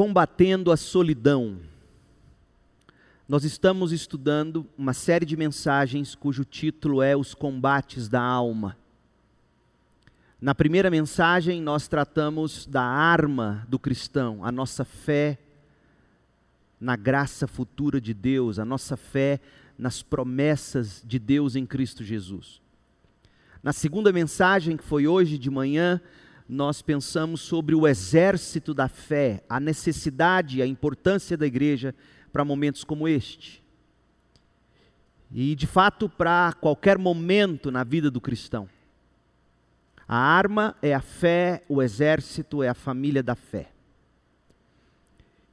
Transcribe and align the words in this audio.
Combatendo 0.00 0.72
a 0.72 0.78
solidão. 0.78 1.58
Nós 3.28 3.44
estamos 3.44 3.92
estudando 3.92 4.66
uma 4.78 4.94
série 4.94 5.26
de 5.26 5.36
mensagens 5.36 6.14
cujo 6.14 6.42
título 6.42 7.02
é 7.02 7.14
Os 7.14 7.34
Combates 7.34 8.08
da 8.08 8.22
Alma. 8.22 8.78
Na 10.40 10.54
primeira 10.54 10.90
mensagem, 10.90 11.60
nós 11.60 11.86
tratamos 11.86 12.64
da 12.64 12.80
arma 12.80 13.66
do 13.68 13.78
cristão, 13.78 14.42
a 14.42 14.50
nossa 14.50 14.86
fé 14.86 15.38
na 16.80 16.96
graça 16.96 17.46
futura 17.46 18.00
de 18.00 18.14
Deus, 18.14 18.58
a 18.58 18.64
nossa 18.64 18.96
fé 18.96 19.38
nas 19.76 20.02
promessas 20.02 21.02
de 21.06 21.18
Deus 21.18 21.56
em 21.56 21.66
Cristo 21.66 22.02
Jesus. 22.02 22.62
Na 23.62 23.74
segunda 23.74 24.10
mensagem, 24.10 24.78
que 24.78 24.84
foi 24.84 25.06
hoje 25.06 25.36
de 25.36 25.50
manhã, 25.50 26.00
nós 26.50 26.82
pensamos 26.82 27.40
sobre 27.40 27.76
o 27.76 27.86
exército 27.86 28.74
da 28.74 28.88
fé, 28.88 29.44
a 29.48 29.60
necessidade 29.60 30.60
a 30.60 30.66
importância 30.66 31.36
da 31.36 31.46
igreja 31.46 31.94
para 32.32 32.44
momentos 32.44 32.82
como 32.82 33.06
este. 33.06 33.62
E, 35.32 35.54
de 35.54 35.66
fato, 35.66 36.08
para 36.08 36.52
qualquer 36.54 36.98
momento 36.98 37.70
na 37.70 37.84
vida 37.84 38.10
do 38.10 38.20
cristão. 38.20 38.68
A 40.08 40.16
arma 40.16 40.76
é 40.82 40.92
a 40.92 41.00
fé, 41.00 41.62
o 41.68 41.80
exército 41.80 42.64
é 42.64 42.68
a 42.68 42.74
família 42.74 43.22
da 43.22 43.36
fé. 43.36 43.70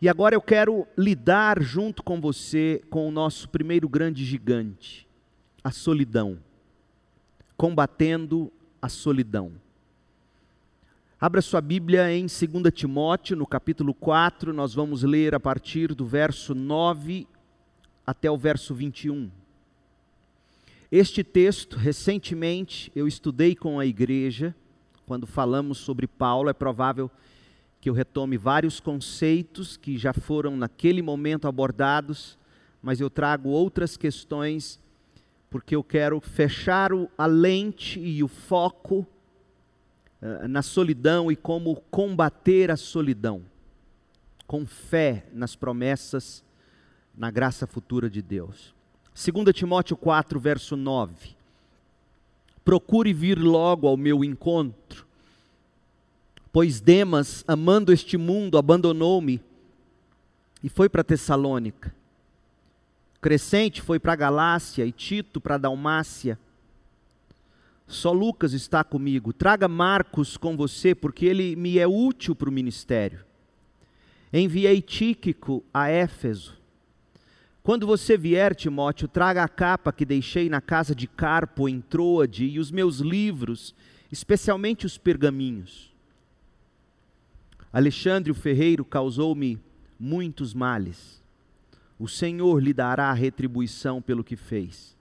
E 0.02 0.10
agora 0.10 0.34
eu 0.34 0.42
quero 0.42 0.88
lidar 0.98 1.62
junto 1.62 2.02
com 2.02 2.20
você 2.20 2.82
com 2.90 3.08
o 3.08 3.12
nosso 3.12 3.48
primeiro 3.50 3.88
grande 3.88 4.26
gigante, 4.26 5.08
a 5.64 5.70
solidão. 5.70 6.40
Combatendo 7.56 8.52
a 8.82 8.90
solidão. 8.90 9.67
Abra 11.20 11.42
sua 11.42 11.62
Bíblia 11.62 12.14
em 12.14 12.28
2 12.28 12.72
Timóteo, 12.72 13.36
no 13.36 13.48
capítulo 13.48 13.92
4, 13.92 14.54
nós 14.54 14.76
vamos 14.76 15.02
ler 15.02 15.34
a 15.34 15.40
partir 15.40 15.96
do 15.96 16.06
verso 16.06 16.54
9 16.54 17.28
até 18.06 18.30
o 18.30 18.38
verso 18.38 18.76
21. 18.76 19.32
Este 20.92 21.24
texto, 21.24 21.76
recentemente, 21.76 22.92
eu 22.96 23.08
estudei 23.08 23.56
com 23.56 23.80
a 23.80 23.86
igreja, 23.88 24.56
quando 25.08 25.26
falamos 25.26 25.80
sobre 25.80 26.06
Paulo, 26.06 26.50
é 26.50 26.54
provável 26.54 27.10
que 27.82 27.90
eu 27.90 27.96
retome 27.96 28.38
vários 28.38 28.80
conceitos 28.80 29.76
que 29.76 29.98
já 29.98 30.14
foram 30.14 30.56
naquele 30.56 31.02
momento 31.02 31.48
abordados, 31.48 32.38
mas 32.80 33.02
eu 33.02 33.10
trago 33.10 33.50
outras 33.50 33.98
questões, 33.98 34.80
porque 35.50 35.76
eu 35.76 35.84
quero 35.84 36.22
fechar 36.22 36.92
a 37.18 37.26
lente 37.26 38.00
e 38.00 38.24
o 38.24 38.28
foco 38.28 39.04
eh, 40.22 40.48
na 40.48 40.62
solidão 40.62 41.32
e 41.32 41.36
como 41.36 41.76
combater 41.92 42.72
a 42.72 42.78
solidão, 42.78 43.44
com 44.46 44.66
fé 44.66 45.26
nas 45.34 45.56
promessas, 45.56 46.44
na 47.16 47.32
graça 47.32 47.68
futura 47.68 48.10
de 48.10 48.22
Deus. 48.22 48.74
2 49.14 49.54
Timóteo 49.54 49.98
4, 49.98 50.40
verso 50.40 50.76
9. 50.76 51.36
Procure 52.64 53.14
vir 53.14 53.40
logo 53.40 53.88
ao 53.88 53.98
meu 53.98 54.24
encontro, 54.24 55.06
pois 56.52 56.80
Demas, 56.80 57.44
amando 57.48 57.94
este 57.94 58.18
mundo, 58.18 58.58
abandonou-me 58.58 59.42
e 60.64 60.70
foi 60.70 60.90
para 60.90 61.04
Tessalônica. 61.04 61.96
Crescente 63.22 63.82
foi 63.82 64.00
para 64.00 64.16
Galácia 64.16 64.86
e 64.86 64.92
Tito 64.92 65.42
para 65.42 65.58
Dalmácia. 65.58 66.38
Só 67.88 68.12
Lucas 68.12 68.52
está 68.52 68.84
comigo. 68.84 69.32
Traga 69.32 69.68
Marcos 69.68 70.36
com 70.36 70.58
você, 70.58 70.94
porque 70.94 71.26
ele 71.26 71.56
me 71.56 71.80
é 71.80 71.88
útil 71.88 72.36
para 72.36 72.50
o 72.50 72.52
ministério. 72.52 73.26
Enviei 74.32 74.82
Tíquico 74.82 75.64
a 75.74 75.88
Éfeso. 75.88 76.58
Quando 77.64 77.88
você 77.88 78.18
vier, 78.18 78.56
Timóteo, 78.56 79.08
traga 79.08 79.44
a 79.44 79.48
capa 79.48 79.94
que 79.94 80.06
deixei 80.06 80.50
na 80.50 80.60
casa 80.60 80.94
de 80.94 81.08
Carpo, 81.08 81.68
em 81.68 81.80
Troade, 81.80 82.46
e 82.46 82.60
os 82.60 82.72
meus 82.72 83.00
livros, 83.00 83.74
especialmente 84.12 84.86
os 84.86 84.98
pergaminhos. 84.98 85.94
Alexandre 87.72 88.32
o 88.32 88.36
Ferreiro 88.36 88.84
causou-me 88.84 89.60
muitos 90.00 90.54
males. 90.54 91.22
O 92.00 92.08
Senhor 92.08 92.62
lhe 92.62 92.74
dará 92.74 93.10
a 93.10 93.14
retribuição 93.14 94.02
pelo 94.02 94.24
que 94.24 94.36
fez. 94.36 94.97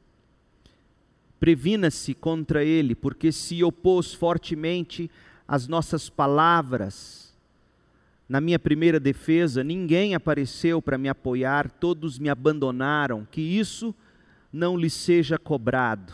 Previna-se 1.46 2.12
contra 2.12 2.64
ele, 2.64 2.92
porque 2.92 3.30
se 3.30 3.62
opôs 3.62 4.12
fortemente 4.12 5.08
às 5.46 5.68
nossas 5.68 6.10
palavras. 6.10 7.32
Na 8.28 8.40
minha 8.40 8.58
primeira 8.58 8.98
defesa, 8.98 9.62
ninguém 9.62 10.16
apareceu 10.16 10.82
para 10.82 10.98
me 10.98 11.08
apoiar, 11.08 11.70
todos 11.70 12.18
me 12.18 12.28
abandonaram, 12.28 13.24
que 13.30 13.40
isso 13.40 13.94
não 14.52 14.76
lhe 14.76 14.90
seja 14.90 15.38
cobrado. 15.38 16.12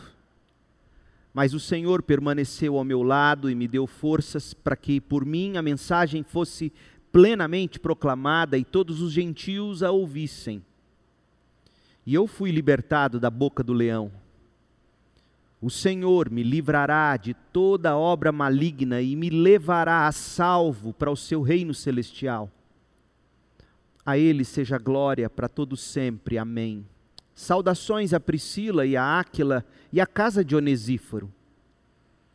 Mas 1.33 1.55
o 1.55 1.59
Senhor 1.59 2.03
permaneceu 2.03 2.77
ao 2.77 2.83
meu 2.83 3.01
lado 3.01 3.49
e 3.49 3.55
me 3.55 3.67
deu 3.67 3.87
forças 3.87 4.53
para 4.53 4.75
que 4.75 5.01
por 5.01 5.25
mim 5.25 5.57
a 5.57 5.63
mensagem 5.63 6.21
fosse 6.21 6.71
plenamente 7.11 7.79
proclamada 7.79 8.55
e 8.55 8.63
todos 8.63 9.01
os 9.01 9.11
gentios 9.11 9.81
a 9.81 9.89
ouvissem. 9.89 10.63
E 12.05 12.13
eu 12.13 12.27
fui 12.27 12.51
libertado 12.51 13.19
da 13.19 13.31
boca 13.31 13.63
do 13.63 13.73
leão. 13.73 14.21
O 15.63 15.69
Senhor 15.69 16.29
me 16.29 16.43
livrará 16.43 17.15
de 17.15 17.33
toda 17.33 17.95
obra 17.95 18.33
maligna 18.33 19.01
e 19.01 19.15
me 19.15 19.29
levará 19.29 20.07
a 20.07 20.11
salvo 20.11 20.91
para 20.91 21.09
o 21.09 21.15
seu 21.15 21.41
reino 21.41 21.73
celestial. 21.73 22.51
A 24.05 24.17
Ele 24.17 24.43
seja 24.43 24.77
glória 24.77 25.29
para 25.29 25.47
todo 25.47 25.77
sempre. 25.77 26.37
Amém. 26.37 26.85
Saudações 27.33 28.13
a 28.13 28.19
Priscila 28.19 28.85
e 28.85 28.97
a 28.97 29.19
Áquila 29.21 29.65
e 29.89 30.01
a 30.01 30.05
casa 30.05 30.43
de 30.43 30.53
Onesíforo. 30.53 31.31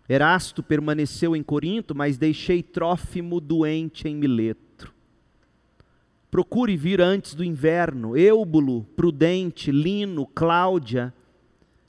Erasto 0.08 0.62
permaneceu 0.62 1.36
em 1.36 1.42
Corinto, 1.42 1.94
mas 1.94 2.16
deixei 2.16 2.62
Trófimo 2.62 3.42
doente 3.42 4.08
em 4.08 4.16
Mileto. 4.16 4.90
Procure 6.30 6.78
vir 6.78 7.02
antes 7.02 7.34
do 7.34 7.44
inverno. 7.44 8.16
Eubulo, 8.16 8.84
Prudente, 8.96 9.70
Lino, 9.70 10.26
Cláudia, 10.26 11.12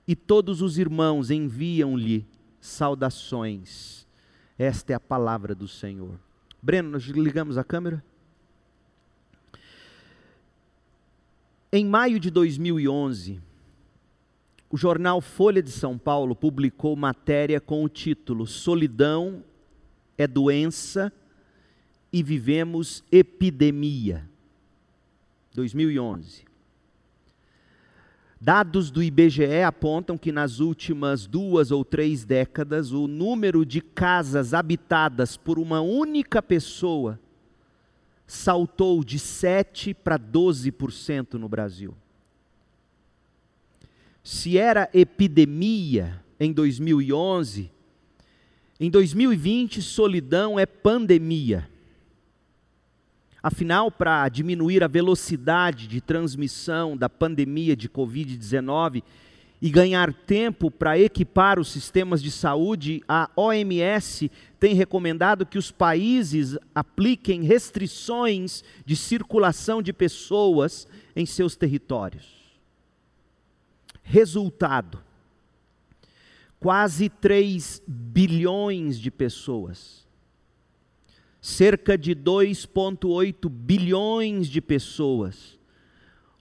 e 0.09 0.15
todos 0.15 0.63
os 0.63 0.79
irmãos 0.79 1.29
enviam-lhe 1.29 2.25
saudações. 2.59 4.07
Esta 4.57 4.93
é 4.93 4.95
a 4.95 4.99
palavra 4.99 5.53
do 5.53 5.67
Senhor. 5.67 6.19
Breno, 6.59 6.89
nós 6.89 7.03
ligamos 7.03 7.59
a 7.59 7.63
câmera? 7.63 8.03
Em 11.71 11.85
maio 11.85 12.19
de 12.19 12.31
2011, 12.31 13.39
o 14.71 14.75
jornal 14.75 15.21
Folha 15.21 15.61
de 15.61 15.69
São 15.69 15.95
Paulo 15.95 16.35
publicou 16.35 16.95
matéria 16.95 17.61
com 17.61 17.83
o 17.83 17.87
título 17.87 18.47
Solidão 18.47 19.43
é 20.17 20.25
doença 20.25 21.13
e 22.11 22.23
vivemos 22.23 23.03
epidemia. 23.11 24.27
2011. 25.53 26.48
Dados 28.41 28.89
do 28.89 29.03
IBGE 29.03 29.63
apontam 29.65 30.17
que 30.17 30.31
nas 30.31 30.61
últimas 30.61 31.27
duas 31.27 31.71
ou 31.71 31.83
três 31.83 32.23
décadas 32.23 32.93
o 32.93 33.05
número 33.05 33.65
de 33.65 33.81
casas 33.81 34.53
habitadas 34.53 35.35
por 35.35 35.59
uma 35.59 35.81
única 35.81 36.41
pessoa 36.41 37.19
saltou 38.25 39.03
de 39.03 39.19
7 39.19 39.93
para 39.93 40.17
12% 40.17 41.33
no 41.33 41.49
Brasil. 41.49 41.93
Se 44.23 44.57
era 44.57 44.89
epidemia 44.93 46.23
em 46.39 46.53
2011, 46.53 47.69
em 48.79 48.89
2020 48.89 49.81
solidão 49.81 50.57
é 50.57 50.65
pandemia. 50.65 51.69
Afinal, 53.41 53.89
para 53.89 54.27
diminuir 54.27 54.83
a 54.83 54.87
velocidade 54.87 55.87
de 55.87 56.01
transmissão 56.01 56.97
da 56.97 57.07
pandemia 57.07 57.75
de 57.75 57.87
Covid-19 57.87 59.01
e 59.61 59.69
ganhar 59.69 60.13
tempo 60.13 60.69
para 60.69 60.99
equipar 60.99 61.57
os 61.57 61.69
sistemas 61.69 62.21
de 62.21 62.31
saúde, 62.31 63.01
a 63.07 63.29
OMS 63.37 64.29
tem 64.59 64.73
recomendado 64.73 65.45
que 65.45 65.57
os 65.57 65.71
países 65.71 66.57
apliquem 66.75 67.43
restrições 67.43 68.63
de 68.85 68.95
circulação 68.95 69.81
de 69.81 69.93
pessoas 69.93 70.85
em 71.15 71.25
seus 71.25 71.55
territórios. 71.55 72.39
Resultado: 74.03 75.01
quase 76.59 77.07
3 77.07 77.81
bilhões 77.87 78.99
de 78.99 79.09
pessoas 79.09 80.08
cerca 81.41 81.97
de 81.97 82.15
2,8 82.15 83.49
bilhões 83.49 84.47
de 84.47 84.61
pessoas, 84.61 85.57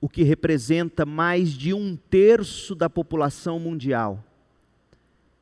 o 0.00 0.08
que 0.08 0.22
representa 0.22 1.04
mais 1.04 1.52
de 1.52 1.72
um 1.72 1.96
terço 1.96 2.74
da 2.74 2.90
população 2.90 3.58
mundial, 3.58 4.22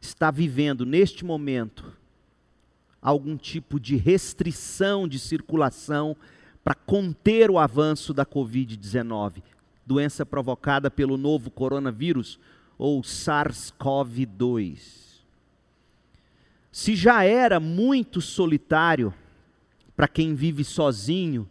está 0.01 0.31
vivendo 0.31 0.87
neste 0.87 1.25
momento 1.25 1.93
algum 3.01 3.37
tipo 3.37 3.79
de 3.79 3.97
restrição 3.97 5.07
de 5.07 5.17
circulação 5.19 6.17
para 6.65 6.75
conter 6.75 7.51
o 7.51 7.59
avanço 7.59 8.13
da 8.13 8.27
Covid-19, 8.27 9.43
doença 9.87 10.27
provocada 10.27 10.91
pelo 10.91 11.17
novo 11.17 11.51
coronavírus 11.51 12.41
ou 12.77 13.01
SARS-CoV-2. 13.03 15.07
Se 16.73 16.97
já 16.97 17.25
era 17.25 17.61
muito 17.61 18.21
solitário 18.21 19.15
para 19.97 20.07
quem 20.07 20.35
vive 20.35 20.63
sozinho, 20.63 21.49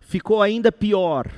ficou 0.00 0.40
ainda 0.40 0.72
pior. 0.72 1.30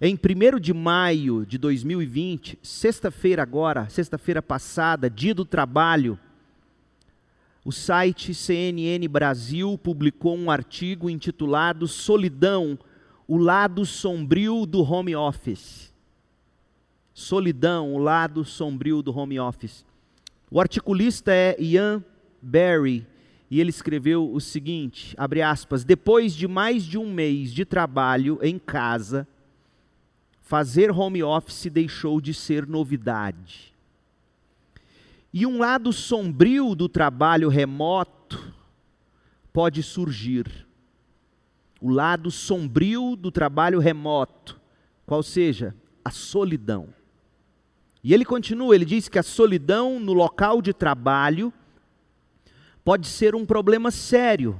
Em 0.00 0.14
1 0.14 0.58
de 0.58 0.72
maio 0.72 1.44
de 1.44 1.58
2020, 1.58 2.58
sexta-feira 2.62 3.42
agora, 3.42 3.88
sexta-feira 3.90 4.40
passada, 4.40 5.10
dia 5.10 5.34
do 5.34 5.44
trabalho, 5.44 6.18
o 7.64 7.72
site 7.72 8.32
CNN 8.32 9.06
Brasil 9.08 9.76
publicou 9.76 10.34
um 10.34 10.50
artigo 10.50 11.10
intitulado 11.10 11.86
Solidão, 11.86 12.78
o 13.26 13.36
lado 13.36 13.84
sombrio 13.84 14.64
do 14.64 14.80
home 14.80 15.14
office. 15.14 15.92
Solidão, 17.12 17.92
o 17.92 17.98
lado 17.98 18.44
sombrio 18.44 19.02
do 19.02 19.14
home 19.14 19.38
office. 19.38 19.84
O 20.50 20.58
articulista 20.58 21.30
é 21.30 21.56
Ian 21.60 22.02
Barry 22.40 23.06
e 23.50 23.60
ele 23.60 23.70
escreveu 23.70 24.30
o 24.30 24.40
seguinte, 24.40 25.14
abre 25.16 25.40
aspas, 25.40 25.84
depois 25.84 26.34
de 26.34 26.46
mais 26.46 26.84
de 26.84 26.98
um 26.98 27.10
mês 27.10 27.52
de 27.52 27.64
trabalho 27.64 28.38
em 28.42 28.58
casa, 28.58 29.26
fazer 30.40 30.90
home 30.90 31.22
office 31.22 31.66
deixou 31.70 32.20
de 32.20 32.34
ser 32.34 32.66
novidade. 32.66 33.74
E 35.32 35.46
um 35.46 35.58
lado 35.58 35.92
sombrio 35.92 36.74
do 36.74 36.88
trabalho 36.88 37.48
remoto 37.48 38.52
pode 39.52 39.82
surgir. 39.82 40.66
O 41.80 41.90
lado 41.90 42.30
sombrio 42.30 43.16
do 43.16 43.30
trabalho 43.30 43.78
remoto, 43.78 44.60
qual 45.06 45.22
seja, 45.22 45.74
a 46.04 46.10
solidão. 46.10 46.88
E 48.02 48.12
ele 48.14 48.24
continua, 48.24 48.74
ele 48.74 48.84
diz 48.84 49.08
que 49.08 49.18
a 49.18 49.22
solidão 49.22 49.98
no 50.00 50.12
local 50.12 50.62
de 50.62 50.72
trabalho 50.72 51.52
pode 52.88 53.06
ser 53.06 53.34
um 53.34 53.44
problema 53.44 53.90
sério. 53.90 54.58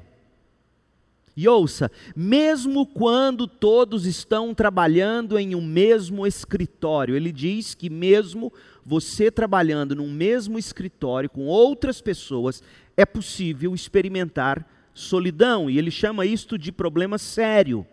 E 1.34 1.48
ouça, 1.48 1.90
mesmo 2.14 2.84
quando 2.84 3.46
todos 3.46 4.04
estão 4.04 4.54
trabalhando 4.54 5.38
em 5.38 5.54
um 5.54 5.62
mesmo 5.62 6.26
escritório, 6.26 7.16
ele 7.16 7.32
diz 7.32 7.72
que 7.72 7.88
mesmo 7.88 8.52
você 8.84 9.30
trabalhando 9.30 9.96
num 9.96 10.12
mesmo 10.12 10.58
escritório 10.58 11.30
com 11.30 11.46
outras 11.46 12.02
pessoas, 12.02 12.62
é 12.98 13.06
possível 13.06 13.74
experimentar 13.74 14.68
solidão, 14.92 15.70
e 15.70 15.78
ele 15.78 15.90
chama 15.90 16.26
isto 16.26 16.58
de 16.58 16.70
problema 16.70 17.16
sério. 17.16 17.86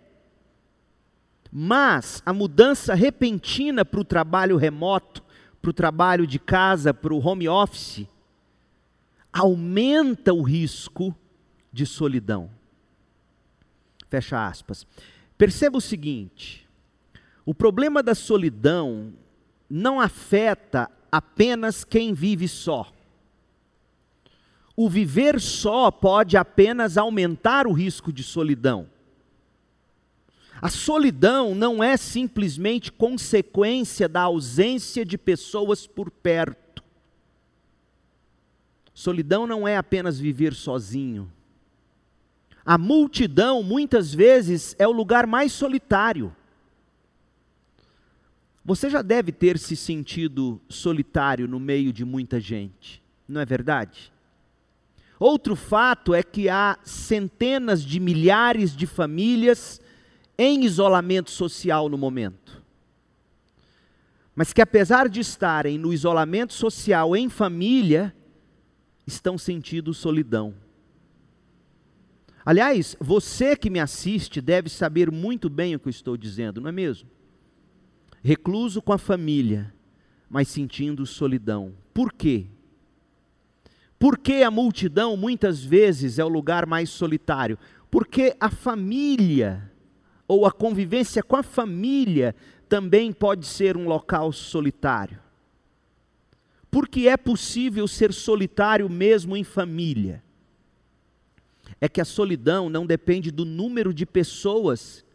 Mas 1.50 2.22
a 2.26 2.34
mudança 2.34 2.94
repentina 2.94 3.86
para 3.86 4.02
o 4.02 4.04
trabalho 4.04 4.58
remoto, 4.58 5.24
para 5.62 5.70
o 5.70 5.74
trabalho 5.74 6.28
de 6.28 6.40
casa, 6.40 6.94
para 6.94 7.14
o 7.14 7.26
home 7.26 7.48
office, 7.48 8.06
aumenta 9.36 10.34
o 10.34 10.42
risco 10.42 11.14
de 11.70 11.86
solidão. 11.86 12.50
Fecha 14.10 14.48
aspas. 14.48 14.88
Perceba 15.38 15.78
o 15.78 15.82
seguinte: 15.82 16.66
o 17.46 17.54
problema 17.54 18.02
da 18.02 18.16
solidão 18.16 19.14
não 19.70 20.00
afeta 20.00 20.90
apenas 21.12 21.84
quem 21.84 22.14
vive 22.14 22.48
só. 22.48 22.90
O 24.78 24.90
viver 24.90 25.40
só 25.42 25.92
pode 25.92 26.38
apenas 26.38 26.98
aumentar 26.98 27.68
o 27.68 27.74
risco 27.74 28.14
de 28.14 28.24
solidão. 28.24 28.90
A 30.62 30.70
solidão 30.70 31.54
não 31.54 31.84
é 31.84 31.98
simplesmente 31.98 32.90
consequência 32.90 34.08
da 34.08 34.22
ausência 34.22 35.06
de 35.06 35.18
pessoas 35.18 35.86
por 35.86 36.10
perto. 36.10 36.65
Solidão 38.96 39.46
não 39.46 39.68
é 39.68 39.76
apenas 39.76 40.18
viver 40.18 40.54
sozinho. 40.54 41.30
A 42.66 42.78
multidão, 42.78 43.62
muitas 43.62 44.14
vezes, 44.14 44.74
é 44.80 44.88
o 44.88 44.92
lugar 44.92 45.28
mais 45.28 45.52
solitário. 45.52 46.34
Você 48.64 48.90
já 48.90 49.02
deve 49.02 49.34
ter 49.34 49.60
se 49.60 49.76
sentido 49.76 50.62
solitário 50.70 51.46
no 51.46 51.60
meio 51.60 51.92
de 51.92 52.06
muita 52.06 52.40
gente, 52.40 53.04
não 53.28 53.42
é 53.42 53.46
verdade? 53.46 54.14
Outro 55.20 55.58
fato 55.58 56.14
é 56.14 56.24
que 56.24 56.48
há 56.48 56.80
centenas 56.84 57.84
de 57.84 58.00
milhares 58.00 58.74
de 58.74 58.88
famílias 58.88 59.80
em 60.38 60.64
isolamento 60.64 61.30
social 61.30 61.90
no 61.90 61.98
momento. 61.98 62.64
Mas 64.34 64.54
que 64.54 64.62
apesar 64.62 65.10
de 65.10 65.20
estarem 65.20 65.78
no 65.78 65.94
isolamento 65.94 66.54
social 66.54 67.16
em 67.16 67.30
família, 67.30 68.14
estão 69.06 69.38
sentindo 69.38 69.94
solidão. 69.94 70.54
Aliás, 72.46 72.96
você 73.00 73.56
que 73.56 73.70
me 73.70 73.80
assiste 73.80 74.40
deve 74.40 74.70
saber 74.70 75.12
muito 75.12 75.50
bem 75.50 75.76
o 75.76 75.80
que 75.80 75.88
eu 75.88 75.92
estou 75.92 76.16
dizendo, 76.16 76.62
não 76.62 76.70
é 76.70 76.72
mesmo? 76.72 77.10
Recluso 78.24 78.82
com 78.82 78.94
a 78.94 78.98
família, 78.98 79.74
mas 80.30 80.48
sentindo 80.48 81.06
solidão. 81.06 81.74
Por 81.94 82.14
quê? 82.14 82.48
Porque 83.98 84.44
a 84.44 84.52
multidão 84.52 85.18
muitas 85.18 85.64
vezes 85.64 86.20
é 86.20 86.26
o 86.26 86.30
lugar 86.30 86.66
mais 86.66 86.90
solitário? 86.90 87.58
Porque 87.90 88.36
a 88.40 88.50
família, 88.50 89.72
ou 90.28 90.46
a 90.46 90.52
convivência 90.52 91.24
com 91.24 91.36
a 91.36 91.44
família, 91.44 92.36
também 92.68 93.12
pode 93.12 93.46
ser 93.46 93.78
um 93.78 93.88
local 93.88 94.32
solitário 94.32 95.25
porque 96.76 97.08
é 97.08 97.16
possível 97.16 97.88
ser 97.88 98.12
solitário 98.12 98.90
mesmo 98.90 99.38
em 99.38 99.46
família. 99.46 100.22
É 101.80 101.88
que 101.88 102.02
a 102.02 102.04
solidão 102.04 102.70
não 102.70 102.86
depende 102.86 103.32
do 103.32 103.46
número 103.46 103.94
de 103.94 104.06
pessoas 104.06 105.06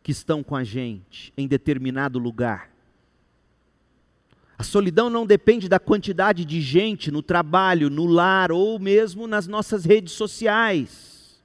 que 0.00 0.12
estão 0.12 0.44
com 0.44 0.54
a 0.54 0.62
gente 0.62 1.32
em 1.36 1.48
determinado 1.48 2.20
lugar. 2.20 2.70
A 4.56 4.62
solidão 4.62 5.10
não 5.10 5.26
depende 5.26 5.68
da 5.68 5.80
quantidade 5.80 6.44
de 6.44 6.60
gente 6.60 7.10
no 7.10 7.20
trabalho, 7.20 7.90
no 7.90 8.06
lar 8.06 8.52
ou 8.52 8.78
mesmo 8.78 9.26
nas 9.26 9.48
nossas 9.48 9.84
redes 9.84 10.12
sociais. 10.12 11.42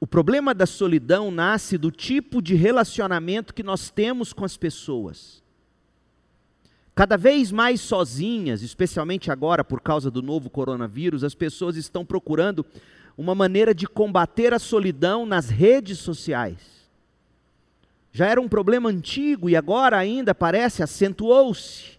O 0.00 0.06
problema 0.06 0.52
da 0.52 0.66
solidão 0.66 1.30
nasce 1.30 1.78
do 1.78 1.92
tipo 1.92 2.42
de 2.42 2.56
relacionamento 2.56 3.54
que 3.54 3.62
nós 3.62 3.88
temos 3.88 4.32
com 4.32 4.44
as 4.44 4.56
pessoas. 4.56 5.41
Cada 6.94 7.16
vez 7.16 7.50
mais 7.50 7.80
sozinhas, 7.80 8.62
especialmente 8.62 9.30
agora 9.30 9.64
por 9.64 9.80
causa 9.80 10.10
do 10.10 10.20
novo 10.20 10.50
coronavírus, 10.50 11.24
as 11.24 11.34
pessoas 11.34 11.76
estão 11.76 12.04
procurando 12.04 12.64
uma 13.16 13.34
maneira 13.34 13.74
de 13.74 13.86
combater 13.86 14.52
a 14.52 14.58
solidão 14.58 15.24
nas 15.24 15.48
redes 15.48 15.98
sociais. 15.98 16.82
Já 18.12 18.26
era 18.26 18.40
um 18.40 18.48
problema 18.48 18.90
antigo 18.90 19.48
e 19.48 19.56
agora 19.56 19.96
ainda 19.96 20.34
parece 20.34 20.82
acentuou-se. 20.82 21.98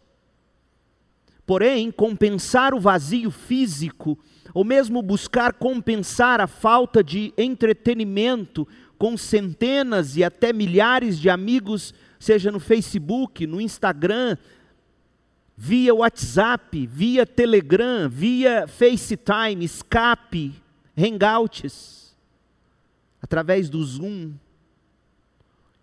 Porém, 1.44 1.92
compensar 1.92 2.74
o 2.74 2.80
vazio 2.80 3.32
físico, 3.32 4.18
ou 4.54 4.64
mesmo 4.64 5.02
buscar 5.02 5.54
compensar 5.54 6.40
a 6.40 6.48
falta 6.48 7.04
de 7.04 7.34
entretenimento 7.36 8.68
com 8.98 9.18
centenas 9.18 10.16
e 10.16 10.24
até 10.24 10.54
milhares 10.54 11.20
de 11.20 11.30
amigos, 11.30 11.94
seja 12.20 12.52
no 12.52 12.60
Facebook, 12.60 13.46
no 13.48 13.60
Instagram, 13.60 14.38
via 15.66 15.96
WhatsApp, 15.96 16.86
via 16.88 17.26
Telegram, 17.26 18.10
via 18.10 18.68
FaceTime, 18.68 19.64
Skype, 19.64 20.62
Hangouts, 20.94 22.14
através 23.22 23.70
do 23.70 23.82
Zoom, 23.82 24.34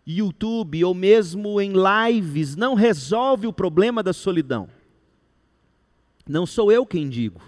YouTube 0.07 0.85
ou 0.85 0.93
mesmo 0.93 1.59
em 1.63 1.73
lives, 1.73 2.57
não 2.57 2.75
resolve 2.75 3.47
o 3.47 3.55
problema 3.55 4.03
da 4.03 4.13
solidão. 4.13 4.69
Não 6.29 6.45
sou 6.45 6.71
eu 6.71 6.85
quem 6.85 7.09
digo. 7.09 7.41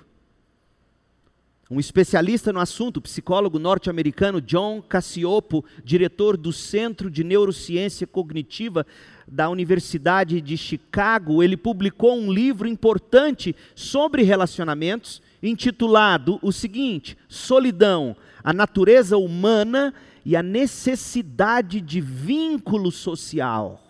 Um 1.72 1.80
especialista 1.80 2.52
no 2.52 2.60
assunto, 2.60 3.00
psicólogo 3.00 3.58
norte-americano 3.58 4.42
John 4.42 4.82
Cassiopo, 4.82 5.64
diretor 5.82 6.36
do 6.36 6.52
Centro 6.52 7.10
de 7.10 7.24
Neurociência 7.24 8.06
Cognitiva 8.06 8.86
da 9.26 9.48
Universidade 9.48 10.42
de 10.42 10.54
Chicago, 10.58 11.42
ele 11.42 11.56
publicou 11.56 12.14
um 12.14 12.30
livro 12.30 12.68
importante 12.68 13.56
sobre 13.74 14.22
relacionamentos, 14.22 15.22
intitulado 15.42 16.38
o 16.42 16.52
seguinte: 16.52 17.16
Solidão, 17.26 18.14
a 18.44 18.52
natureza 18.52 19.16
humana 19.16 19.94
e 20.26 20.36
a 20.36 20.42
necessidade 20.42 21.80
de 21.80 22.02
vínculo 22.02 22.92
social. 22.92 23.82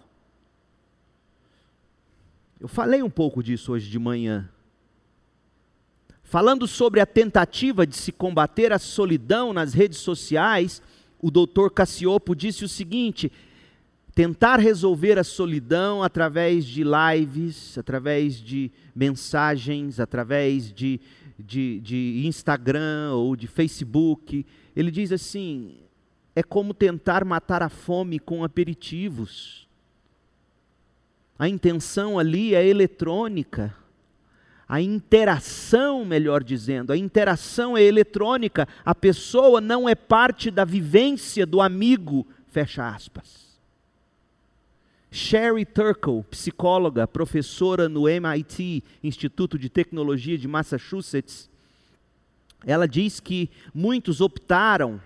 Eu 2.61 2.69
falei 2.69 3.03
um 3.03 3.11
pouco 3.11 3.43
disso 3.43 3.73
hoje 3.73 3.91
de 3.91 3.99
manhã. 3.99 4.49
Falando 6.33 6.67
sobre 6.67 6.99
a 6.99 7.05
tentativa 7.05 7.87
de 7.87 7.95
se 7.95 8.11
combater 8.11 8.73
a 8.73 8.79
solidão 8.79 9.53
nas 9.53 9.75
redes 9.75 9.99
sociais, 9.99 10.81
o 11.21 11.31
doutor 11.31 11.71
Cassiopo 11.71 12.35
disse 12.35 12.65
o 12.65 12.69
seguinte: 12.71 13.31
tentar 14.15 14.59
resolver 14.59 15.19
a 15.19 15.25
solidão 15.25 16.03
através 16.03 16.65
de 16.65 16.85
lives, 16.85 17.77
através 17.77 18.37
de 18.37 18.73
mensagens, 18.97 20.01
através 20.01 20.73
de, 20.73 20.99
de, 21.39 21.81
de 21.81 22.23
Instagram 22.25 23.13
ou 23.13 23.37
de 23.37 23.47
Facebook. 23.47 24.47
Ele 24.75 24.91
diz 24.91 25.13
assim: 25.13 25.81
é 26.35 26.43
como 26.43 26.73
tentar 26.73 27.27
matar 27.27 27.63
a 27.63 27.69
fome 27.69 28.19
com 28.19 28.43
aperitivos. 28.43 29.69
A 31.39 31.47
intenção 31.47 32.19
ali 32.19 32.55
é 32.55 32.67
eletrônica. 32.67 33.82
A 34.73 34.81
interação, 34.81 36.03
melhor 36.03 36.43
dizendo, 36.43 36.95
a 36.95 36.97
interação 36.97 37.77
é 37.77 37.83
eletrônica. 37.83 38.67
A 38.83 38.95
pessoa 38.95 39.61
não 39.61 39.87
é 39.87 39.95
parte 39.95 40.51
da 40.51 40.65
vivência 40.65 41.45
do 41.45 41.61
amigo, 41.61 42.27
fecha 42.49 42.89
aspas. 42.89 43.61
Sherry 45.11 45.67
Turkle, 45.67 46.25
psicóloga, 46.31 47.07
professora 47.07 47.87
no 47.87 48.09
MIT, 48.09 48.83
Instituto 49.05 49.59
de 49.59 49.69
Tecnologia 49.69 50.39
de 50.39 50.49
Massachusetts, 50.49 51.51
ela 52.65 52.89
diz 52.89 53.21
que 53.21 53.51
muitos 53.75 54.23
optaram 54.23 54.99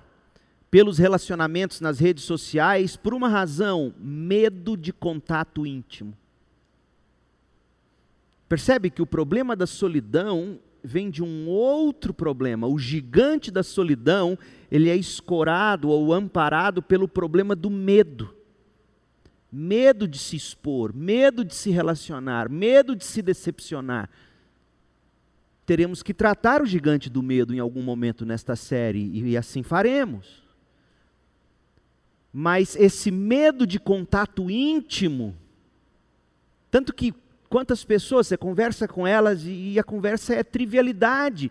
pelos 0.71 0.97
relacionamentos 0.97 1.81
nas 1.81 1.99
redes 1.99 2.23
sociais 2.23 2.97
por 2.97 3.13
uma 3.13 3.29
razão: 3.29 3.93
medo 3.99 4.77
de 4.77 4.93
contato 4.93 5.67
íntimo. 5.67 6.17
Percebe 8.49 8.91
que 8.91 9.03
o 9.03 9.07
problema 9.07 9.57
da 9.57 9.67
solidão 9.67 10.59
vem 10.83 11.11
de 11.11 11.23
um 11.23 11.49
outro 11.49 12.15
problema. 12.15 12.69
O 12.69 12.79
gigante 12.79 13.51
da 13.51 13.63
solidão, 13.63 14.39
ele 14.71 14.89
é 14.89 14.95
escorado 14.95 15.89
ou 15.89 16.13
amparado 16.13 16.81
pelo 16.81 17.09
problema 17.09 17.57
do 17.57 17.69
medo. 17.69 18.33
Medo 19.51 20.07
de 20.07 20.19
se 20.19 20.37
expor, 20.37 20.95
medo 20.95 21.45
de 21.45 21.55
se 21.55 21.71
relacionar, 21.71 22.49
medo 22.49 22.95
de 22.95 23.05
se 23.05 23.21
decepcionar. 23.21 24.09
Teremos 25.65 26.03
que 26.03 26.15
tratar 26.15 26.63
o 26.63 26.67
gigante 26.67 27.11
do 27.11 27.23
medo 27.23 27.53
em 27.53 27.59
algum 27.59 27.83
momento 27.83 28.25
nesta 28.25 28.55
série, 28.55 29.11
e 29.13 29.37
assim 29.37 29.65
faremos. 29.65 30.45
Mas 32.33 32.77
esse 32.77 33.11
medo 33.11 33.67
de 33.67 33.81
contato 33.81 34.49
íntimo, 34.49 35.35
tanto 36.71 36.93
que 36.93 37.13
quantas 37.49 37.85
pessoas 37.85 38.27
você 38.27 38.37
conversa 38.37 38.87
com 38.87 39.07
elas 39.07 39.43
e 39.45 39.79
a 39.79 39.85
conversa 39.85 40.35
é 40.35 40.43
trivialidade. 40.43 41.51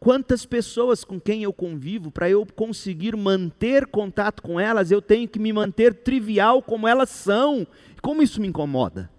Quantas 0.00 0.46
pessoas 0.46 1.02
com 1.02 1.20
quem 1.20 1.42
eu 1.42 1.52
convivo, 1.52 2.10
para 2.10 2.30
eu 2.30 2.46
conseguir 2.46 3.16
manter 3.16 3.86
contato 3.86 4.42
com 4.42 4.58
elas, 4.58 4.92
eu 4.92 5.02
tenho 5.02 5.28
que 5.28 5.40
me 5.40 5.52
manter 5.52 5.92
trivial 5.92 6.62
como 6.62 6.86
elas 6.86 7.10
são. 7.10 7.66
Como 8.00 8.22
isso 8.22 8.40
me 8.40 8.46
incomoda? 8.46 9.10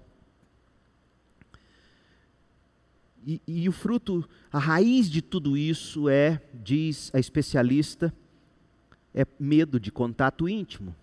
E, 3.28 3.42
e 3.46 3.68
o 3.68 3.74
fruto, 3.74 4.28
a 4.52 4.58
raiz 4.58 5.10
de 5.10 5.22
tudo 5.22 5.58
isso 5.58 6.08
é, 6.08 6.42
diz 6.54 7.12
a 7.14 7.20
especialista, 7.20 8.14
é 9.14 9.26
medo 9.38 9.80
de 9.80 9.92
contato 9.92 10.48
íntimo. 10.48 10.96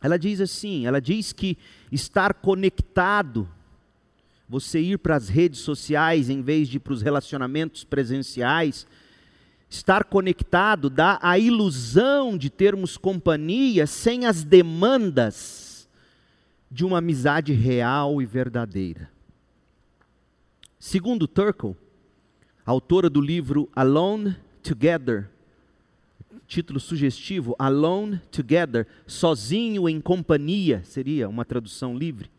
Ela 0.00 0.18
diz 0.18 0.40
assim: 0.40 0.86
ela 0.86 1.00
diz 1.00 1.32
que 1.32 1.58
estar 1.92 2.34
conectado, 2.34 3.48
você 4.48 4.80
ir 4.80 4.98
para 4.98 5.16
as 5.16 5.28
redes 5.28 5.60
sociais 5.60 6.30
em 6.30 6.42
vez 6.42 6.68
de 6.68 6.80
para 6.80 6.92
os 6.92 7.02
relacionamentos 7.02 7.84
presenciais, 7.84 8.86
estar 9.68 10.04
conectado 10.04 10.90
dá 10.90 11.18
a 11.22 11.38
ilusão 11.38 12.36
de 12.36 12.50
termos 12.50 12.96
companhia 12.96 13.86
sem 13.86 14.26
as 14.26 14.42
demandas 14.42 15.88
de 16.70 16.84
uma 16.84 16.98
amizade 16.98 17.52
real 17.52 18.22
e 18.22 18.26
verdadeira. 18.26 19.10
Segundo 20.78 21.28
Turkle, 21.28 21.76
autora 22.64 23.10
do 23.10 23.20
livro 23.20 23.68
Alone 23.74 24.36
Together, 24.62 25.28
título 26.46 26.80
sugestivo, 26.80 27.54
Alone 27.58 28.18
Together, 28.30 28.86
sozinho 29.06 29.88
em 29.88 30.00
companhia, 30.00 30.82
seria 30.84 31.28
uma 31.28 31.44
tradução 31.44 31.96
livre. 31.96 32.30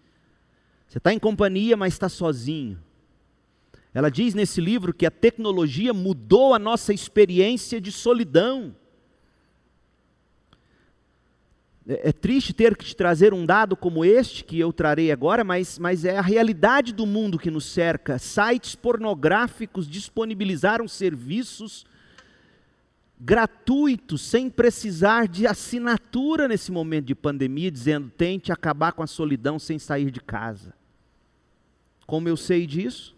Você 0.87 0.97
está 0.97 1.13
em 1.13 1.19
companhia, 1.19 1.77
mas 1.77 1.93
está 1.93 2.09
sozinho. 2.09 2.77
Ela 3.93 4.09
diz 4.09 4.33
nesse 4.33 4.61
livro 4.61 4.93
que 4.93 5.05
a 5.05 5.11
tecnologia 5.11 5.93
mudou 5.93 6.53
a 6.53 6.59
nossa 6.59 6.93
experiência 6.93 7.79
de 7.79 7.91
solidão. 7.91 8.75
É, 11.87 12.09
é, 12.09 12.11
triste 12.11 12.53
ter 12.53 12.77
que 12.77 12.85
te 12.85 12.95
trazer 12.95 13.33
um 13.33 13.45
dado 13.45 13.75
como 13.75 14.05
este, 14.05 14.43
que 14.43 14.59
eu 14.59 14.71
trarei 14.71 15.11
agora, 15.11 15.43
mas, 15.43 15.77
mas 15.79 16.05
é 16.05 16.17
a 16.17 16.21
realidade 16.21 16.93
do 16.93 17.05
mundo 17.05 17.39
que 17.39 17.51
nos 17.51 17.65
cerca. 17.65 18.17
Sites 18.19 18.75
pornográficos 18.75 19.89
disponibilizaram 19.89 20.87
serviços 20.87 21.85
gratuito, 23.23 24.17
sem 24.17 24.49
precisar 24.49 25.27
de 25.27 25.45
assinatura 25.45 26.47
nesse 26.47 26.71
momento 26.71 27.05
de 27.05 27.13
pandemia, 27.13 27.69
dizendo: 27.69 28.09
tente 28.09 28.51
acabar 28.51 28.93
com 28.93 29.03
a 29.03 29.07
solidão 29.07 29.59
sem 29.59 29.77
sair 29.77 30.09
de 30.09 30.19
casa. 30.19 30.73
Como 32.07 32.27
eu 32.27 32.35
sei 32.35 32.65
disso? 32.65 33.15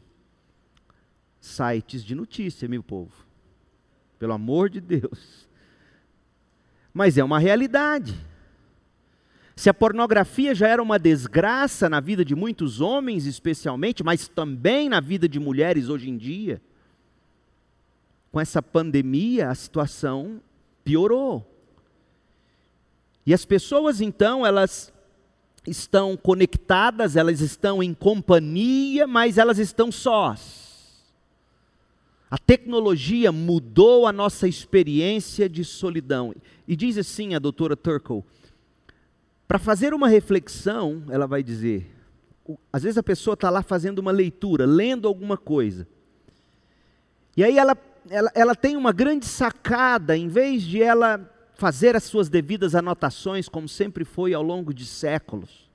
Sites 1.40 2.04
de 2.04 2.14
notícia, 2.14 2.68
meu 2.68 2.84
povo. 2.84 3.26
Pelo 4.20 4.34
amor 4.34 4.70
de 4.70 4.82
Deus. 4.82 5.48
Mas 6.94 7.18
é 7.18 7.24
uma 7.24 7.40
realidade. 7.40 8.14
Se 9.56 9.70
a 9.70 9.74
pornografia 9.74 10.54
já 10.54 10.68
era 10.68 10.82
uma 10.82 11.00
desgraça 11.00 11.90
na 11.90 12.00
vida 12.00 12.26
de 12.26 12.36
muitos 12.36 12.82
homens, 12.82 13.26
especialmente, 13.26 14.04
mas 14.04 14.28
também 14.28 14.90
na 14.90 15.00
vida 15.00 15.28
de 15.30 15.40
mulheres 15.40 15.90
hoje 15.90 16.10
em 16.10 16.18
dia, 16.18 16.62
com 18.34 18.42
essa 18.42 18.64
pandemia, 18.64 19.52
a 19.52 19.54
situação 19.54 20.42
piorou. 20.84 21.48
E 23.28 23.32
as 23.32 23.46
pessoas 23.46 24.02
então, 24.02 24.44
elas 24.44 24.92
estão 25.68 26.18
conectadas, 26.18 27.16
elas 27.16 27.42
estão 27.42 27.84
em 27.84 27.94
companhia, 27.94 29.06
mas 29.06 29.38
elas 29.38 29.60
estão 29.60 29.92
sós. 29.92 31.06
A 32.28 32.40
tecnologia 32.40 33.32
mudou 33.32 34.08
a 34.08 34.12
nossa 34.12 34.48
experiência 34.48 35.48
de 35.48 35.64
solidão. 35.64 36.34
E 36.68 36.76
diz 36.76 36.98
assim 36.98 37.36
a 37.36 37.40
doutora 37.40 37.78
Turkle, 37.78 38.24
para 39.48 39.60
fazer 39.60 39.94
uma 39.94 40.08
reflexão, 40.08 41.04
ela 41.10 41.28
vai 41.28 41.44
dizer, 41.44 41.88
às 42.74 42.82
vezes 42.82 42.98
a 42.98 43.04
pessoa 43.04 43.36
está 43.36 43.52
lá 43.52 43.62
fazendo 43.62 44.00
uma 44.00 44.12
leitura, 44.12 44.66
lendo 44.66 45.08
alguma 45.08 45.38
coisa. 45.38 45.88
E 47.38 47.44
aí 47.44 47.60
ela 47.60 47.78
ela, 48.10 48.32
ela 48.34 48.56
tem 48.56 48.76
uma 48.76 48.92
grande 48.92 49.26
sacada, 49.26 50.16
em 50.18 50.28
vez 50.28 50.64
de 50.64 50.82
ela 50.82 51.30
fazer 51.56 51.96
as 51.96 52.04
suas 52.04 52.30
devidas 52.30 52.76
anotações, 52.76 53.48
como 53.48 53.68
sempre 53.70 54.04
foi 54.04 54.34
ao 54.34 54.44
longo 54.44 54.74
de 54.74 54.86
séculos, 54.86 55.70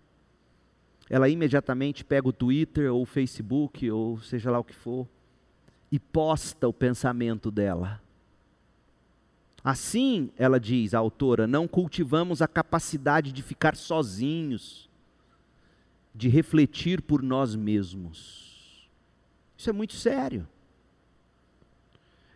ela 1.09 1.29
imediatamente 1.29 2.05
pega 2.05 2.29
o 2.29 2.33
Twitter 2.33 2.93
ou 2.93 3.03
o 3.03 3.07
Facebook, 3.07 3.91
ou 3.91 4.21
seja 4.21 4.51
lá 4.51 4.59
o 4.59 4.65
que 4.65 4.75
for, 4.75 5.09
e 5.91 5.99
posta 5.99 6.69
o 6.69 6.73
pensamento 6.73 7.51
dela. 7.51 8.01
Assim, 9.65 10.31
ela 10.37 10.61
diz, 10.61 10.93
a 10.95 10.99
autora, 10.99 11.47
não 11.47 11.67
cultivamos 11.67 12.43
a 12.43 12.49
capacidade 12.49 13.33
de 13.33 13.43
ficar 13.43 13.75
sozinhos, 13.75 14.89
de 16.15 16.29
refletir 16.29 17.01
por 17.01 17.23
nós 17.23 17.55
mesmos. 17.55 18.89
Isso 19.57 19.71
é 19.71 19.73
muito 19.73 19.95
sério. 19.95 20.47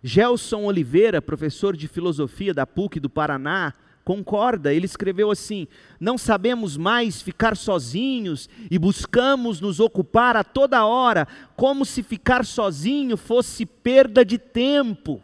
Gelson 0.03 0.65
Oliveira, 0.65 1.23
professor 1.23 1.77
de 1.77 1.87
filosofia 1.87 2.53
da 2.53 2.67
PUC 2.67 2.99
do 2.99 3.09
Paraná, 3.09 3.73
concorda. 4.05 4.75
Ele 4.75 4.87
escreveu 4.87 5.31
assim: 5.31 5.69
Não 6.01 6.19
sabemos 6.19 6.77
mais 6.77 7.23
ficar 7.23 7.57
sozinhos 7.57 8.49
e 8.69 8.79
buscamos 8.79 9.61
nos 9.61 9.79
ocupar 9.79 10.37
a 10.37 10.43
toda 10.43 10.85
hora, 10.85 11.29
como 11.57 11.85
se 11.85 12.03
ficar 12.03 12.45
sozinho 12.45 13.17
fosse 13.17 13.65
perda 13.65 14.25
de 14.25 14.39
tempo. 14.39 15.23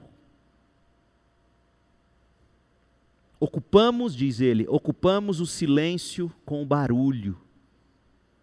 Ocupamos, 3.40 4.14
diz 4.14 4.40
ele, 4.40 4.66
ocupamos 4.68 5.40
o 5.40 5.46
silêncio 5.46 6.32
com 6.44 6.62
o 6.62 6.66
barulho 6.66 7.38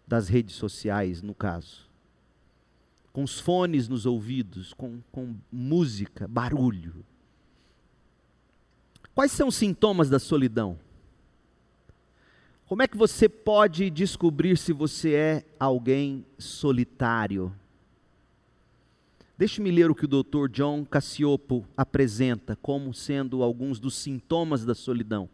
das 0.06 0.28
redes 0.28 0.54
sociais, 0.54 1.20
no 1.20 1.34
caso 1.34 1.85
com 3.16 3.24
os 3.24 3.40
fones 3.40 3.88
nos 3.88 4.04
ouvidos, 4.04 4.74
com, 4.74 5.00
com 5.10 5.34
música, 5.50 6.28
barulho. 6.28 7.02
Quais 9.14 9.32
são 9.32 9.48
os 9.48 9.54
sintomas 9.54 10.10
da 10.10 10.18
solidão? 10.18 10.78
Como 12.66 12.82
é 12.82 12.86
que 12.86 12.94
você 12.94 13.26
pode 13.26 13.88
descobrir 13.88 14.58
se 14.58 14.70
você 14.70 15.14
é 15.14 15.46
alguém 15.58 16.26
solitário? 16.38 17.50
Deixe-me 19.38 19.70
ler 19.70 19.90
o 19.90 19.94
que 19.94 20.04
o 20.04 20.22
Dr. 20.22 20.50
John 20.52 20.84
Cassiopo 20.84 21.66
apresenta 21.74 22.54
como 22.54 22.92
sendo 22.92 23.42
alguns 23.42 23.80
dos 23.80 23.94
sintomas 23.94 24.62
da 24.62 24.74
solidão. 24.74 25.26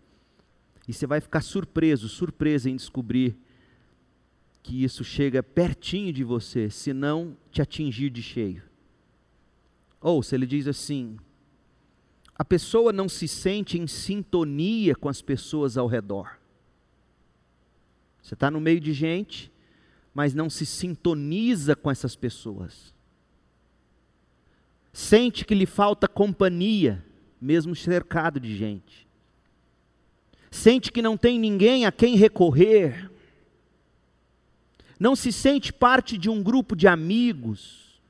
E 0.87 0.93
você 0.93 1.05
vai 1.05 1.21
ficar 1.21 1.41
surpreso, 1.41 2.09
surpresa 2.09 2.71
em 2.71 2.77
descobrir 2.77 3.37
que 4.63 4.85
isso 4.85 5.03
chega 5.03 5.43
pertinho 5.43 6.13
de 6.13 6.23
você, 6.23 6.71
se 6.71 6.93
não 6.93 7.37
te 7.51 7.61
atingir 7.61 8.11
de 8.11 8.23
cheio. 8.23 8.63
Ou 10.01 10.23
se 10.23 10.35
ele 10.35 10.47
diz 10.47 10.67
assim: 10.67 11.17
a 12.35 12.45
pessoa 12.45 12.93
não 12.93 13.09
se 13.09 13.29
sente 13.29 13.79
em 13.79 13.87
sintonia 13.87 14.95
com 14.95 15.09
as 15.09 15.21
pessoas 15.21 15.77
ao 15.77 15.87
redor. 15.87 16.39
Você 18.23 18.35
está 18.35 18.51
no 18.51 18.61
meio 18.61 18.81
de 18.81 18.93
gente, 18.93 19.53
mas 20.15 20.35
não 20.35 20.49
se 20.49 20.65
sintoniza 20.65 21.75
com 21.77 21.91
essas 21.91 22.15
pessoas. 22.17 22.95
Sente 24.93 25.45
que 25.45 25.55
lhe 25.55 25.67
falta 25.67 26.07
companhia, 26.07 27.05
mesmo 27.41 27.75
cercado 27.75 28.39
de 28.39 28.57
gente. 28.57 29.09
Sente 30.51 30.93
que 30.93 31.01
não 31.01 31.17
tem 31.17 31.39
ninguém 31.39 31.87
a 31.87 31.93
quem 31.93 32.15
recorrer. 32.15 33.11
Não 34.99 35.17
se 35.17 35.33
sente 35.33 35.73
parte 35.73 36.17
de 36.17 36.31
um 36.31 36.43
grupo 36.43 36.77
de 36.77 36.87
amigos. 36.87 38.01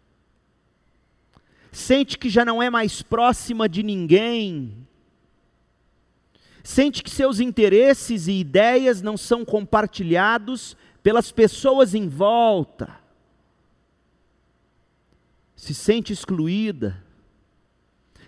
Sente 1.70 2.18
que 2.18 2.28
já 2.28 2.44
não 2.44 2.62
é 2.62 2.68
mais 2.68 3.02
próxima 3.02 3.68
de 3.68 3.82
ninguém. 3.82 4.86
Sente 6.62 7.02
que 7.02 7.10
seus 7.10 7.40
interesses 7.40 8.26
e 8.28 8.32
ideias 8.32 9.02
não 9.02 9.16
são 9.16 9.44
compartilhados 9.44 10.76
pelas 11.02 11.32
pessoas 11.32 11.94
em 11.94 12.08
volta 12.08 13.02
se 15.62 15.74
sente 15.74 16.12
excluída, 16.12 17.00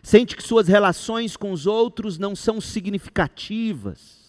sente 0.01 0.37
que 0.37 0.43
suas 0.43 0.69
relações 0.69 1.37
com 1.37 1.51
os 1.51 1.67
outros 1.67 2.17
não 2.17 2.37
são 2.37 2.61
significativas, 2.61 4.24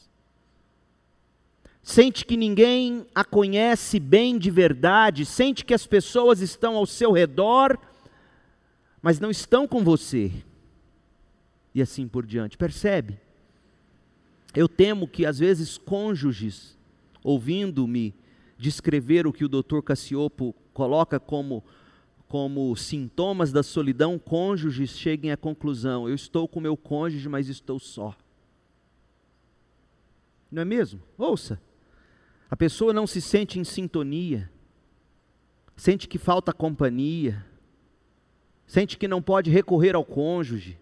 sente 1.85 2.25
que 2.25 2.35
ninguém 2.35 3.05
a 3.13 3.23
conhece 3.23 3.99
bem 3.99 4.39
de 4.39 4.49
verdade, 4.49 5.23
sente 5.23 5.63
que 5.63 5.73
as 5.73 5.85
pessoas 5.85 6.41
estão 6.41 6.75
ao 6.75 6.87
seu 6.87 7.11
redor, 7.11 7.77
mas 9.03 9.19
não 9.19 9.29
estão 9.29 9.67
com 9.67 9.83
você, 9.83 10.31
e 11.75 11.81
assim 11.83 12.07
por 12.07 12.25
diante. 12.25 12.57
Percebe? 12.57 13.19
Eu 14.55 14.67
temo 14.67 15.07
que 15.07 15.27
às 15.27 15.37
vezes 15.37 15.77
cônjuges, 15.77 16.75
ouvindo-me 17.23 18.15
descrever 18.57 19.27
o 19.27 19.33
que 19.33 19.45
o 19.45 19.49
doutor 19.49 19.83
Cassiopo 19.83 20.55
coloca 20.73 21.19
como 21.19 21.63
como 22.27 22.75
sintomas 22.75 23.51
da 23.51 23.61
solidão, 23.61 24.17
cônjuges 24.17 24.97
cheguem 24.97 25.31
à 25.31 25.37
conclusão: 25.37 26.09
eu 26.09 26.15
estou 26.15 26.47
com 26.47 26.59
meu 26.59 26.75
cônjuge, 26.75 27.29
mas 27.29 27.47
estou 27.47 27.77
só. 27.77 28.15
Não 30.51 30.63
é 30.63 30.65
mesmo? 30.65 30.99
Ouça. 31.15 31.61
A 32.55 32.57
pessoa 32.57 32.93
não 32.93 33.05
se 33.05 33.19
sente 33.19 33.59
em 33.59 33.65
sintonia, 33.65 34.50
sente 35.75 36.07
que 36.07 36.17
falta 36.17 36.53
companhia, 36.53 37.45
sente 38.65 38.97
que 38.97 39.09
não 39.09 39.21
pode 39.21 39.51
recorrer 39.51 39.93
ao 39.93 40.05
cônjuge, 40.05 40.79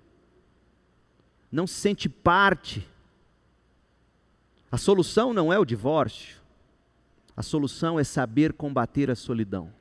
não 1.52 1.66
se 1.66 1.74
sente 1.74 2.08
parte. 2.08 2.88
A 4.72 4.78
solução 4.78 5.34
não 5.34 5.52
é 5.52 5.58
o 5.58 5.66
divórcio, 5.66 6.40
a 7.36 7.42
solução 7.42 8.00
é 8.00 8.04
saber 8.04 8.54
combater 8.54 9.10
a 9.10 9.16
solidão. 9.16 9.74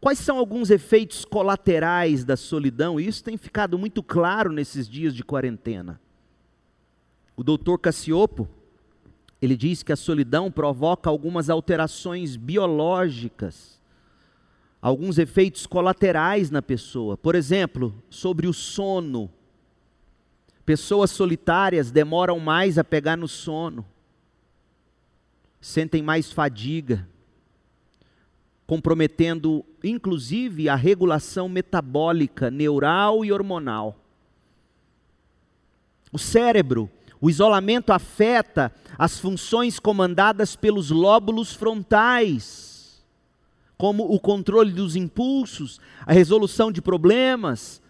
Quais 0.00 0.20
são 0.20 0.38
alguns 0.38 0.70
efeitos 0.70 1.24
colaterais 1.24 2.24
da 2.24 2.36
solidão? 2.36 3.00
Isso 3.00 3.24
tem 3.24 3.36
ficado 3.36 3.76
muito 3.76 4.00
claro 4.00 4.52
nesses 4.52 4.88
dias 4.88 5.12
de 5.12 5.24
quarentena. 5.24 6.00
O 7.36 7.42
doutor 7.42 7.80
Cassiopo, 7.80 8.48
ele 9.44 9.56
diz 9.56 9.82
que 9.82 9.92
a 9.92 9.96
solidão 9.96 10.50
provoca 10.50 11.10
algumas 11.10 11.50
alterações 11.50 12.34
biológicas, 12.34 13.78
alguns 14.80 15.18
efeitos 15.18 15.66
colaterais 15.66 16.50
na 16.50 16.62
pessoa. 16.62 17.16
Por 17.16 17.34
exemplo, 17.34 17.94
sobre 18.08 18.46
o 18.46 18.52
sono. 18.52 19.30
Pessoas 20.64 21.10
solitárias 21.10 21.90
demoram 21.90 22.40
mais 22.40 22.78
a 22.78 22.84
pegar 22.84 23.16
no 23.16 23.28
sono, 23.28 23.84
sentem 25.60 26.02
mais 26.02 26.32
fadiga, 26.32 27.06
comprometendo 28.66 29.62
inclusive 29.82 30.70
a 30.70 30.74
regulação 30.74 31.50
metabólica, 31.50 32.50
neural 32.50 33.26
e 33.26 33.30
hormonal. 33.30 33.94
O 36.10 36.18
cérebro, 36.18 36.88
o 37.20 37.30
isolamento 37.30 37.92
afeta 37.92 38.72
as 38.98 39.18
funções 39.18 39.78
comandadas 39.78 40.56
pelos 40.56 40.90
lóbulos 40.90 41.52
frontais, 41.52 43.02
como 43.76 44.04
o 44.04 44.20
controle 44.20 44.72
dos 44.72 44.96
impulsos, 44.96 45.80
a 46.06 46.12
resolução 46.12 46.70
de 46.70 46.80
problemas 46.80 47.82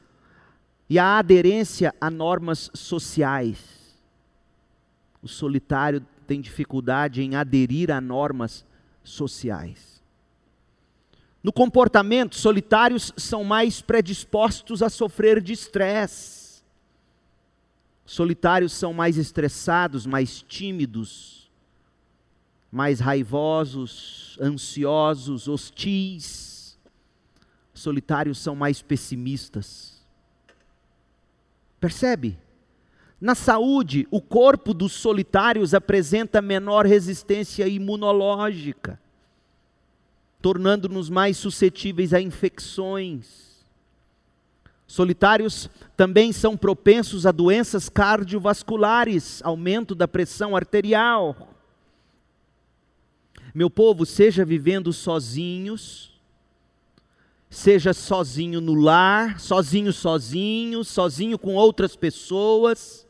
e 0.88 0.98
a 0.98 1.18
aderência 1.18 1.94
a 2.00 2.10
normas 2.10 2.70
sociais. 2.74 3.58
O 5.22 5.28
solitário 5.28 6.04
tem 6.26 6.40
dificuldade 6.40 7.22
em 7.22 7.34
aderir 7.34 7.90
a 7.90 8.00
normas 8.00 8.64
sociais. 9.02 10.02
No 11.42 11.52
comportamento, 11.52 12.36
solitários 12.36 13.12
são 13.16 13.44
mais 13.44 13.82
predispostos 13.82 14.82
a 14.82 14.88
sofrer 14.88 15.42
de 15.42 15.52
estresse. 15.52 16.43
Solitários 18.06 18.72
são 18.72 18.92
mais 18.92 19.16
estressados, 19.16 20.06
mais 20.06 20.42
tímidos, 20.42 21.50
mais 22.70 23.00
raivosos, 23.00 24.38
ansiosos, 24.40 25.48
hostis. 25.48 26.78
Solitários 27.72 28.38
são 28.38 28.54
mais 28.54 28.82
pessimistas. 28.82 30.04
Percebe? 31.80 32.38
Na 33.20 33.34
saúde, 33.34 34.06
o 34.10 34.20
corpo 34.20 34.74
dos 34.74 34.92
solitários 34.92 35.72
apresenta 35.72 36.42
menor 36.42 36.84
resistência 36.84 37.66
imunológica 37.66 39.00
tornando-nos 40.44 41.08
mais 41.08 41.38
suscetíveis 41.38 42.12
a 42.12 42.20
infecções. 42.20 43.53
Solitários 44.86 45.70
também 45.96 46.32
são 46.32 46.56
propensos 46.56 47.26
a 47.26 47.32
doenças 47.32 47.88
cardiovasculares, 47.88 49.40
aumento 49.42 49.94
da 49.94 50.06
pressão 50.06 50.54
arterial. 50.54 51.54
Meu 53.54 53.70
povo, 53.70 54.04
seja 54.04 54.44
vivendo 54.44 54.92
sozinhos, 54.92 56.12
seja 57.48 57.92
sozinho 57.92 58.60
no 58.60 58.74
lar, 58.74 59.38
sozinho, 59.38 59.92
sozinho, 59.92 60.84
sozinho 60.84 61.38
com 61.38 61.54
outras 61.54 61.94
pessoas, 61.94 63.06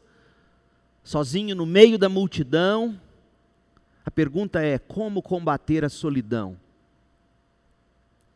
sozinho 1.03 1.57
no 1.57 1.65
meio 1.67 1.99
da 1.99 2.09
multidão. 2.09 3.01
A 4.05 4.11
pergunta 4.11 4.63
é: 4.63 4.79
como 4.79 5.23
combater 5.23 5.85
a 5.85 5.89
solidão? 5.89 6.59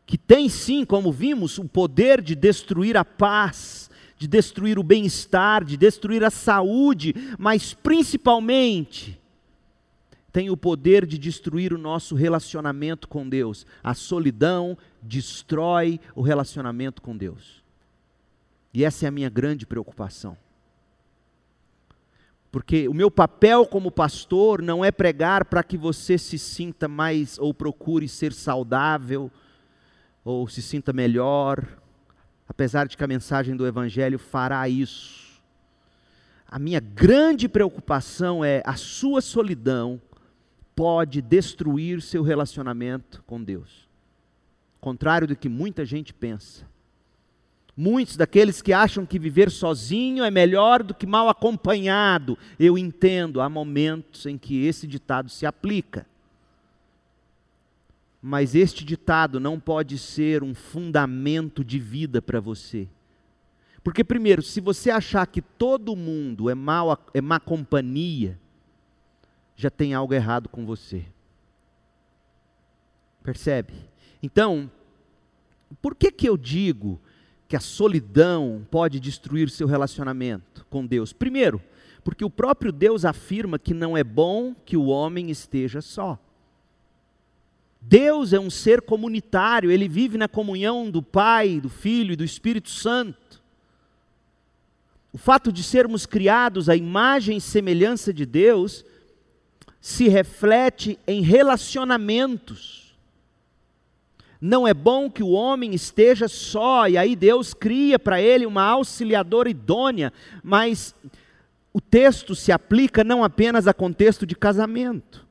Que 0.09 0.17
tem 0.17 0.49
sim, 0.49 0.83
como 0.83 1.11
vimos, 1.11 1.59
o 1.59 1.65
poder 1.65 2.19
de 2.19 2.33
destruir 2.33 2.97
a 2.97 3.05
paz, 3.05 3.91
de 4.17 4.27
destruir 4.27 4.79
o 4.79 4.83
bem-estar, 4.83 5.63
de 5.63 5.77
destruir 5.77 6.23
a 6.23 6.31
saúde, 6.31 7.13
mas 7.37 7.75
principalmente 7.75 9.21
tem 10.31 10.49
o 10.49 10.57
poder 10.57 11.05
de 11.05 11.15
destruir 11.15 11.71
o 11.73 11.77
nosso 11.77 12.15
relacionamento 12.15 13.07
com 13.07 13.29
Deus. 13.29 13.67
A 13.83 13.93
solidão 13.93 14.75
destrói 14.99 15.99
o 16.15 16.23
relacionamento 16.23 17.03
com 17.03 17.15
Deus. 17.15 17.63
E 18.73 18.83
essa 18.83 19.05
é 19.05 19.09
a 19.09 19.11
minha 19.11 19.29
grande 19.29 19.63
preocupação. 19.63 20.35
Porque 22.51 22.87
o 22.87 22.95
meu 22.95 23.11
papel 23.11 23.63
como 23.63 23.91
pastor 23.91 24.59
não 24.59 24.83
é 24.83 24.91
pregar 24.91 25.45
para 25.45 25.61
que 25.61 25.77
você 25.77 26.17
se 26.17 26.39
sinta 26.39 26.87
mais 26.87 27.37
ou 27.37 27.53
procure 27.53 28.07
ser 28.07 28.33
saudável, 28.33 29.31
ou 30.29 30.47
se 30.47 30.61
sinta 30.61 30.93
melhor, 30.93 31.65
apesar 32.47 32.87
de 32.87 32.95
que 32.95 33.03
a 33.03 33.07
mensagem 33.07 33.55
do 33.55 33.65
Evangelho 33.65 34.19
fará 34.19 34.69
isso. 34.69 35.41
A 36.47 36.59
minha 36.59 36.79
grande 36.79 37.49
preocupação 37.49 38.45
é 38.45 38.61
a 38.63 38.75
sua 38.75 39.21
solidão 39.21 39.99
pode 40.75 41.19
destruir 41.19 41.99
seu 41.99 42.21
relacionamento 42.21 43.23
com 43.25 43.43
Deus. 43.43 43.89
Contrário 44.79 45.27
do 45.27 45.35
que 45.35 45.49
muita 45.49 45.83
gente 45.83 46.13
pensa. 46.13 46.63
Muitos 47.75 48.15
daqueles 48.15 48.61
que 48.61 48.71
acham 48.71 49.07
que 49.07 49.17
viver 49.17 49.49
sozinho 49.49 50.23
é 50.23 50.29
melhor 50.29 50.83
do 50.83 50.93
que 50.93 51.07
mal 51.07 51.27
acompanhado. 51.27 52.37
Eu 52.59 52.77
entendo, 52.77 53.41
há 53.41 53.49
momentos 53.49 54.27
em 54.27 54.37
que 54.37 54.63
esse 54.63 54.85
ditado 54.85 55.27
se 55.27 55.45
aplica. 55.45 56.05
Mas 58.21 58.53
este 58.53 58.83
ditado 58.83 59.39
não 59.39 59.59
pode 59.59 59.97
ser 59.97 60.43
um 60.43 60.53
fundamento 60.53 61.63
de 61.63 61.79
vida 61.79 62.21
para 62.21 62.39
você. 62.39 62.87
Porque, 63.81 64.03
primeiro, 64.03 64.41
se 64.41 64.59
você 64.59 64.91
achar 64.91 65.25
que 65.25 65.41
todo 65.41 65.95
mundo 65.95 66.49
é, 66.49 66.55
mal, 66.55 66.97
é 67.13 67.21
má 67.21 67.39
companhia, 67.39 68.37
já 69.55 69.69
tem 69.69 69.93
algo 69.93 70.13
errado 70.13 70.49
com 70.49 70.65
você. 70.65 71.05
Percebe? 73.23 73.73
Então, 74.21 74.69
por 75.81 75.95
que, 75.95 76.11
que 76.11 76.27
eu 76.27 76.37
digo 76.37 76.99
que 77.47 77.55
a 77.55 77.59
solidão 77.59 78.65
pode 78.69 78.99
destruir 78.99 79.49
seu 79.49 79.67
relacionamento 79.67 80.65
com 80.69 80.85
Deus? 80.85 81.13
Primeiro, 81.13 81.61
porque 82.03 82.23
o 82.25 82.29
próprio 82.29 82.71
Deus 82.71 83.05
afirma 83.05 83.59
que 83.59 83.73
não 83.73 83.95
é 83.95 84.03
bom 84.03 84.53
que 84.65 84.75
o 84.75 84.87
homem 84.87 85.29
esteja 85.29 85.81
só. 85.81 86.19
Deus 87.81 88.33
é 88.33 88.39
um 88.39 88.49
ser 88.49 88.81
comunitário, 88.81 89.71
ele 89.71 89.87
vive 89.87 90.17
na 90.17 90.27
comunhão 90.27 90.91
do 90.91 91.01
Pai, 91.01 91.59
do 91.59 91.69
Filho 91.69 92.13
e 92.13 92.15
do 92.15 92.23
Espírito 92.23 92.69
Santo. 92.69 93.41
O 95.11 95.17
fato 95.17 95.51
de 95.51 95.63
sermos 95.63 96.05
criados 96.05 96.69
à 96.69 96.75
imagem 96.75 97.37
e 97.37 97.41
semelhança 97.41 98.13
de 98.13 98.25
Deus 98.25 98.85
se 99.81 100.07
reflete 100.07 100.99
em 101.07 101.21
relacionamentos. 101.21 102.95
Não 104.41 104.67
é 104.67 104.73
bom 104.73 105.09
que 105.09 105.23
o 105.23 105.29
homem 105.29 105.73
esteja 105.73 106.27
só, 106.27 106.87
e 106.87 106.97
aí 106.97 107.15
Deus 107.15 107.53
cria 107.53 107.97
para 107.97 108.21
ele 108.21 108.45
uma 108.45 108.63
auxiliadora 108.63 109.49
idônea, 109.49 110.13
mas 110.43 110.95
o 111.73 111.81
texto 111.81 112.35
se 112.35 112.51
aplica 112.51 113.03
não 113.03 113.23
apenas 113.23 113.67
a 113.67 113.73
contexto 113.73 114.25
de 114.25 114.35
casamento. 114.35 115.27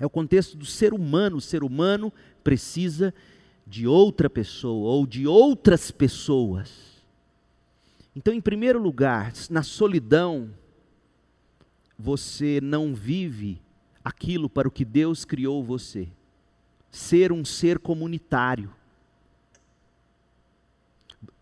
É 0.00 0.06
o 0.06 0.10
contexto 0.10 0.56
do 0.56 0.64
ser 0.64 0.94
humano. 0.94 1.36
O 1.36 1.40
ser 1.40 1.62
humano 1.62 2.10
precisa 2.42 3.14
de 3.66 3.86
outra 3.86 4.30
pessoa 4.30 4.90
ou 4.90 5.06
de 5.06 5.26
outras 5.26 5.90
pessoas. 5.90 6.90
Então, 8.16 8.34
em 8.34 8.40
primeiro 8.40 8.80
lugar, 8.80 9.32
na 9.50 9.62
solidão, 9.62 10.50
você 11.96 12.60
não 12.62 12.94
vive 12.94 13.60
aquilo 14.02 14.48
para 14.48 14.66
o 14.66 14.70
que 14.70 14.84
Deus 14.84 15.24
criou 15.24 15.62
você. 15.62 16.08
Ser 16.90 17.30
um 17.30 17.44
ser 17.44 17.78
comunitário. 17.78 18.74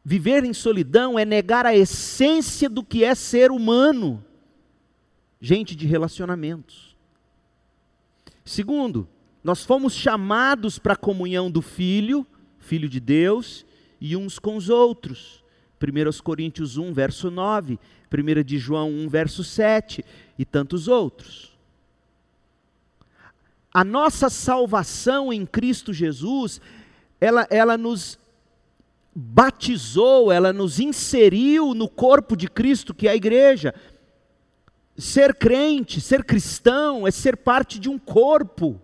Viver 0.05 0.44
em 0.44 0.53
solidão 0.53 1.18
é 1.18 1.25
negar 1.25 1.64
a 1.64 1.77
essência 1.77 2.68
do 2.68 2.83
que 2.83 3.05
é 3.05 3.14
ser 3.14 3.51
humano. 3.51 4.23
Gente 5.40 5.77
de 5.77 5.87
relacionamentos. 5.87 6.88
Segundo, 8.49 9.07
nós 9.45 9.63
fomos 9.63 9.93
chamados 9.93 10.79
para 10.79 10.95
a 10.95 10.97
comunhão 10.97 11.51
do 11.51 11.61
Filho, 11.61 12.27
Filho 12.59 12.89
de 12.89 12.99
Deus, 12.99 13.67
e 14.01 14.17
uns 14.17 14.39
com 14.39 14.57
os 14.57 14.71
outros. 14.71 15.45
1 15.79 16.23
Coríntios 16.23 16.79
1, 16.79 16.95
verso 16.95 17.31
9, 17.31 17.79
1 18.11 18.43
de 18.43 18.57
João 18.57 18.89
1, 18.89 19.09
verso 19.11 19.45
7 19.45 20.03
e 20.39 20.47
tantos 20.47 20.89
outros. 20.89 21.59
A 23.71 23.85
nossa 23.85 24.31
salvação 24.31 25.31
em 25.31 25.45
Cristo 25.45 25.93
Jesus, 25.93 26.59
ela, 27.21 27.47
ela 27.51 27.77
nos 27.77 28.19
batizou, 29.15 30.33
ela 30.33 30.55
nos 30.55 30.81
inseriu 30.81 31.75
no 31.75 31.87
corpo 31.87 32.35
de 32.35 32.49
Cristo, 32.49 32.95
que 32.95 33.09
é 33.09 33.11
a 33.11 33.17
igreja. 33.17 33.75
Ser 34.99 35.37
crente, 35.37 36.01
ser 36.01 36.25
cristão, 36.25 37.07
é 37.07 37.13
ser 37.13 37.37
parte 37.37 37.79
de 37.79 37.89
um 37.89 37.97
corpo. 37.97 38.81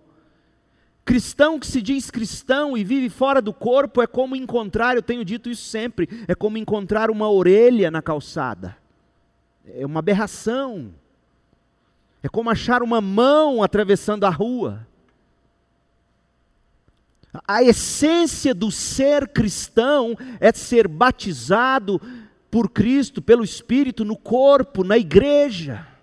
Cristão 1.04 1.58
que 1.58 1.66
se 1.66 1.82
diz 1.82 2.08
cristão 2.08 2.76
e 2.76 2.84
vive 2.84 3.10
fora 3.10 3.42
do 3.42 3.52
corpo 3.52 4.00
é 4.00 4.06
como 4.06 4.36
encontrar, 4.36 4.94
eu 4.94 5.02
tenho 5.02 5.24
dito 5.24 5.50
isso 5.50 5.64
sempre, 5.64 6.08
é 6.28 6.34
como 6.34 6.56
encontrar 6.56 7.10
uma 7.10 7.28
orelha 7.28 7.90
na 7.90 8.00
calçada. 8.00 8.76
É 9.66 9.84
uma 9.84 9.98
aberração. 9.98 10.94
É 12.22 12.28
como 12.28 12.48
achar 12.48 12.80
uma 12.80 13.00
mão 13.00 13.60
atravessando 13.60 14.24
a 14.24 14.30
rua. 14.30 14.86
A 17.46 17.60
essência 17.60 18.54
do 18.54 18.70
ser 18.70 19.28
cristão 19.28 20.16
é 20.38 20.52
ser 20.52 20.86
batizado 20.86 22.00
por 22.50 22.70
Cristo, 22.70 23.20
pelo 23.20 23.42
Espírito, 23.42 24.04
no 24.04 24.16
corpo, 24.16 24.84
na 24.84 24.96
igreja. 24.96 25.93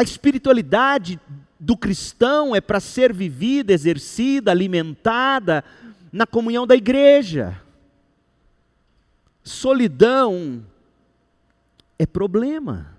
A 0.00 0.02
espiritualidade 0.02 1.20
do 1.58 1.76
cristão 1.76 2.56
é 2.56 2.60
para 2.62 2.80
ser 2.80 3.12
vivida, 3.12 3.70
exercida, 3.70 4.50
alimentada 4.50 5.62
na 6.10 6.26
comunhão 6.26 6.66
da 6.66 6.74
igreja. 6.74 7.60
Solidão 9.44 10.64
é 11.98 12.06
problema. 12.06 12.96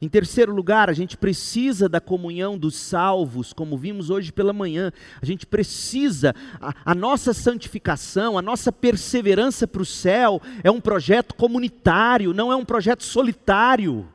Em 0.00 0.08
terceiro 0.08 0.54
lugar, 0.54 0.88
a 0.88 0.92
gente 0.92 1.16
precisa 1.16 1.88
da 1.88 2.00
comunhão 2.00 2.56
dos 2.56 2.76
salvos, 2.76 3.52
como 3.52 3.76
vimos 3.76 4.10
hoje 4.10 4.30
pela 4.30 4.52
manhã. 4.52 4.92
A 5.20 5.26
gente 5.26 5.44
precisa, 5.44 6.36
a, 6.60 6.72
a 6.84 6.94
nossa 6.94 7.34
santificação, 7.34 8.38
a 8.38 8.42
nossa 8.42 8.70
perseverança 8.70 9.66
para 9.66 9.82
o 9.82 9.84
céu 9.84 10.40
é 10.62 10.70
um 10.70 10.80
projeto 10.80 11.34
comunitário, 11.34 12.32
não 12.32 12.52
é 12.52 12.54
um 12.54 12.64
projeto 12.64 13.02
solitário. 13.02 14.08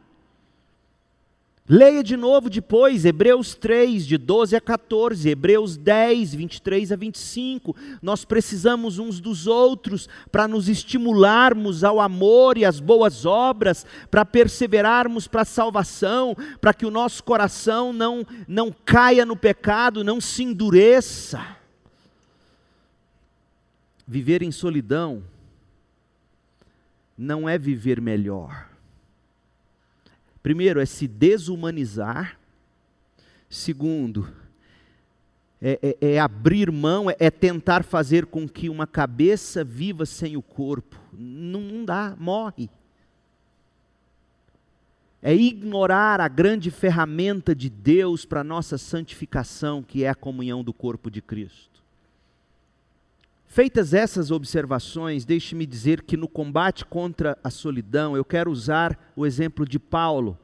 Leia 1.68 2.04
de 2.04 2.16
novo 2.16 2.48
depois, 2.48 3.06
Hebreus 3.06 3.56
3, 3.56 4.06
de 4.06 4.20
12 4.20 4.56
a 4.56 4.62
14, 4.62 5.28
Hebreus 5.28 5.76
10, 5.76 6.36
23 6.36 6.92
a 6.92 6.96
25. 6.96 7.76
Nós 8.04 8.24
precisamos 8.24 9.00
uns 9.00 9.20
dos 9.20 9.48
outros 9.48 10.08
para 10.32 10.48
nos 10.48 10.70
estimularmos 10.70 11.84
ao 11.84 12.00
amor 12.00 12.56
e 12.60 12.66
às 12.66 12.80
boas 12.80 13.26
obras, 13.26 13.84
para 14.12 14.24
perseverarmos 14.24 15.28
para 15.28 15.42
a 15.42 15.46
salvação, 15.46 16.38
para 16.62 16.72
que 16.72 16.86
o 16.86 16.92
nosso 16.92 17.24
coração 17.24 17.92
não, 17.92 18.24
não 18.48 18.72
caia 18.72 19.26
no 19.26 19.36
pecado, 19.36 20.04
não 20.04 20.22
se 20.22 20.44
endureça. 20.44 21.58
Viver 24.08 24.44
em 24.44 24.52
solidão 24.52 25.24
não 27.18 27.50
é 27.50 27.58
viver 27.58 28.00
melhor 28.00 28.75
Primeiro, 30.46 30.80
é 30.80 30.86
se 30.86 31.08
desumanizar. 31.08 32.38
Segundo, 33.50 34.32
é, 35.60 35.98
é, 36.00 36.12
é 36.12 36.20
abrir 36.20 36.72
mão, 36.72 37.10
é, 37.10 37.16
é, 37.18 37.32
tentar 37.32 37.84
fazer 37.84 38.28
com 38.28 38.48
que 38.48 38.70
uma 38.70 38.86
cabeça 38.86 39.64
viva 39.64 40.06
sem 40.06 40.38
o 40.38 40.44
corpo. 40.44 41.02
Não, 41.12 41.62
não 41.62 41.84
dá, 41.84 42.16
morre. 42.20 42.70
É 45.20 45.34
ignorar 45.34 46.22
a 46.22 46.28
grande 46.28 46.70
ferramenta 46.70 47.56
de 47.56 47.68
Deus 47.68 48.24
para 48.24 48.42
a 48.42 48.44
nossa 48.44 48.78
santificação, 48.78 49.82
que 49.82 50.04
é 50.04 50.10
a 50.10 50.14
comunhão 50.14 50.64
do 50.64 50.72
corpo 50.72 51.10
de 51.10 51.24
Cristo. 51.24 51.75
Feitas 53.56 53.94
essas 53.94 54.32
observações, 54.32 55.24
deixe-me 55.24 55.66
dizer 55.66 56.02
que 56.02 56.18
no 56.18 56.28
combate 56.28 56.84
contra 56.84 57.38
a 57.42 57.50
solidão, 57.50 58.14
eu 58.14 58.26
quero 58.26 58.52
usar 58.52 59.14
o 59.16 59.26
exemplo 59.26 59.66
de 59.66 59.80
Paulo, 59.80 60.38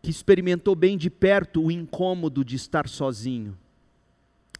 que 0.00 0.08
experimentou 0.08 0.76
bem 0.76 0.96
de 0.96 1.10
perto 1.10 1.60
o 1.64 1.68
incômodo 1.68 2.44
de 2.44 2.54
estar 2.54 2.88
sozinho. 2.88 3.58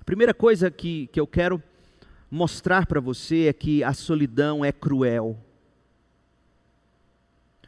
A 0.01 0.03
primeira 0.03 0.35
coisa 0.35 0.73
que, 0.73 1.07
que 1.13 1.21
eu 1.21 1.27
quero 1.29 1.63
mostrar 2.29 2.85
para 2.85 2.99
você 2.99 3.47
é 3.47 3.53
que 3.53 3.85
a 3.85 3.95
solidão 3.95 4.65
é 4.65 4.73
cruel. 4.73 5.39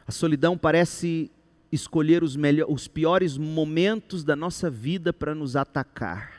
A 0.05 0.11
solidão 0.11 0.57
parece 0.57 1.31
escolher 1.71 2.21
os, 2.21 2.35
melhor, 2.35 2.69
os 2.69 2.89
piores 2.89 3.37
momentos 3.37 4.25
da 4.25 4.35
nossa 4.35 4.69
vida 4.69 5.13
para 5.13 5.33
nos 5.33 5.55
atacar. 5.55 6.38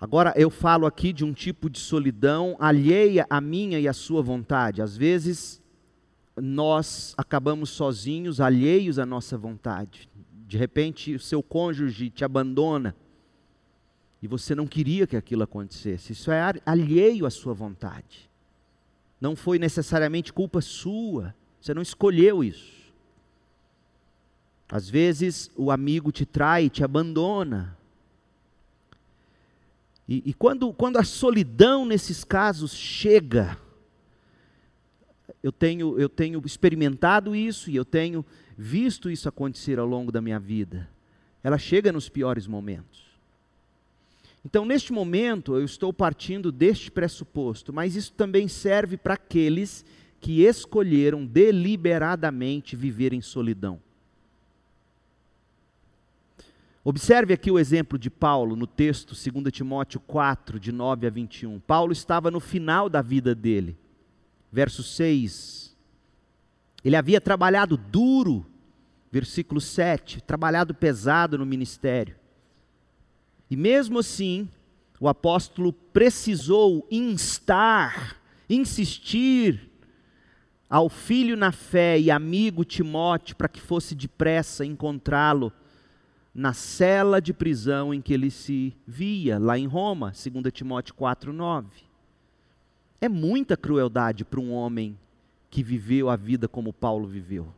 Agora, 0.00 0.32
eu 0.34 0.48
falo 0.48 0.86
aqui 0.86 1.12
de 1.12 1.24
um 1.26 1.32
tipo 1.32 1.68
de 1.68 1.78
solidão 1.78 2.56
alheia 2.58 3.26
à 3.28 3.38
minha 3.38 3.78
e 3.78 3.86
à 3.86 3.92
sua 3.92 4.22
vontade. 4.22 4.80
Às 4.80 4.96
vezes, 4.96 5.62
nós 6.34 7.12
acabamos 7.18 7.68
sozinhos, 7.68 8.40
alheios 8.40 8.98
à 8.98 9.04
nossa 9.04 9.36
vontade. 9.36 10.08
De 10.48 10.56
repente, 10.56 11.14
o 11.14 11.20
seu 11.20 11.42
cônjuge 11.42 12.08
te 12.08 12.24
abandona 12.24 12.96
e 14.22 14.26
você 14.26 14.54
não 14.54 14.66
queria 14.66 15.06
que 15.06 15.16
aquilo 15.16 15.42
acontecesse. 15.42 16.12
Isso 16.12 16.30
é 16.30 16.40
alheio 16.64 17.26
à 17.26 17.30
sua 17.30 17.52
vontade. 17.52 18.30
Não 19.20 19.36
foi 19.36 19.58
necessariamente 19.58 20.32
culpa 20.32 20.62
sua, 20.62 21.34
você 21.60 21.74
não 21.74 21.82
escolheu 21.82 22.42
isso. 22.42 22.80
Às 24.72 24.88
vezes, 24.88 25.50
o 25.56 25.70
amigo 25.70 26.10
te 26.10 26.24
trai, 26.24 26.70
te 26.70 26.82
abandona, 26.82 27.76
e, 30.10 30.22
e 30.26 30.34
quando, 30.34 30.72
quando 30.72 30.96
a 30.96 31.04
solidão 31.04 31.86
nesses 31.86 32.24
casos 32.24 32.74
chega, 32.74 33.56
eu 35.40 35.52
tenho, 35.52 35.96
eu 36.00 36.08
tenho 36.08 36.42
experimentado 36.44 37.32
isso 37.36 37.70
e 37.70 37.76
eu 37.76 37.84
tenho 37.84 38.26
visto 38.58 39.08
isso 39.08 39.28
acontecer 39.28 39.78
ao 39.78 39.86
longo 39.86 40.10
da 40.10 40.20
minha 40.20 40.40
vida. 40.40 40.90
ela 41.44 41.56
chega 41.56 41.92
nos 41.92 42.08
piores 42.08 42.48
momentos. 42.48 43.08
Então, 44.44 44.64
neste 44.64 44.92
momento, 44.92 45.54
eu 45.54 45.64
estou 45.64 45.92
partindo 45.92 46.50
deste 46.50 46.90
pressuposto, 46.90 47.72
mas 47.72 47.94
isso 47.94 48.12
também 48.12 48.48
serve 48.48 48.96
para 48.96 49.14
aqueles 49.14 49.84
que 50.18 50.42
escolheram 50.42 51.24
deliberadamente 51.24 52.74
viver 52.74 53.12
em 53.12 53.20
solidão. 53.20 53.80
Observe 56.90 57.32
aqui 57.32 57.52
o 57.52 57.58
exemplo 57.60 57.96
de 57.96 58.10
Paulo 58.10 58.56
no 58.56 58.66
texto 58.66 59.14
2 59.14 59.52
Timóteo 59.52 60.00
4, 60.00 60.58
de 60.58 60.72
9 60.72 61.06
a 61.06 61.10
21. 61.10 61.60
Paulo 61.60 61.92
estava 61.92 62.32
no 62.32 62.40
final 62.40 62.88
da 62.88 63.00
vida 63.00 63.32
dele. 63.32 63.78
Verso 64.50 64.82
6. 64.82 65.76
Ele 66.84 66.96
havia 66.96 67.20
trabalhado 67.20 67.76
duro, 67.76 68.44
versículo 69.08 69.60
7, 69.60 70.20
trabalhado 70.20 70.74
pesado 70.74 71.38
no 71.38 71.46
ministério. 71.46 72.16
E 73.48 73.54
mesmo 73.54 74.00
assim, 74.00 74.48
o 74.98 75.06
apóstolo 75.06 75.72
precisou 75.72 76.84
instar, 76.90 78.16
insistir 78.48 79.70
ao 80.68 80.88
filho 80.88 81.36
na 81.36 81.52
fé 81.52 82.00
e 82.00 82.10
amigo 82.10 82.64
Timóteo 82.64 83.36
para 83.36 83.48
que 83.48 83.60
fosse 83.60 83.94
depressa 83.94 84.66
encontrá-lo 84.66 85.52
na 86.40 86.54
cela 86.54 87.20
de 87.20 87.34
prisão 87.34 87.92
em 87.92 88.00
que 88.00 88.14
ele 88.14 88.30
se 88.30 88.74
via, 88.86 89.38
lá 89.38 89.58
em 89.58 89.66
Roma, 89.66 90.06
2 90.10 90.50
Timóteo 90.50 90.94
4,9. 90.94 91.66
É 92.98 93.10
muita 93.10 93.58
crueldade 93.58 94.24
para 94.24 94.40
um 94.40 94.50
homem 94.50 94.98
que 95.50 95.62
viveu 95.62 96.08
a 96.08 96.16
vida 96.16 96.48
como 96.48 96.72
Paulo 96.72 97.06
viveu. 97.06 97.52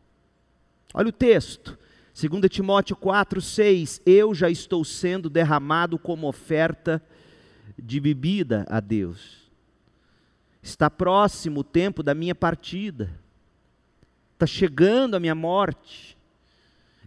Olha 0.92 1.10
o 1.10 1.12
texto, 1.12 1.78
2 2.12 2.50
Timóteo 2.50 2.96
4,6: 2.96 4.02
Eu 4.04 4.34
já 4.34 4.50
estou 4.50 4.84
sendo 4.84 5.30
derramado 5.30 5.96
como 5.96 6.26
oferta 6.26 7.00
de 7.80 8.00
bebida 8.00 8.66
a 8.68 8.80
Deus. 8.80 9.48
Está 10.60 10.90
próximo 10.90 11.60
o 11.60 11.64
tempo 11.64 12.02
da 12.02 12.16
minha 12.16 12.34
partida, 12.34 13.12
está 14.32 14.44
chegando 14.44 15.14
a 15.14 15.20
minha 15.20 15.36
morte. 15.36 16.20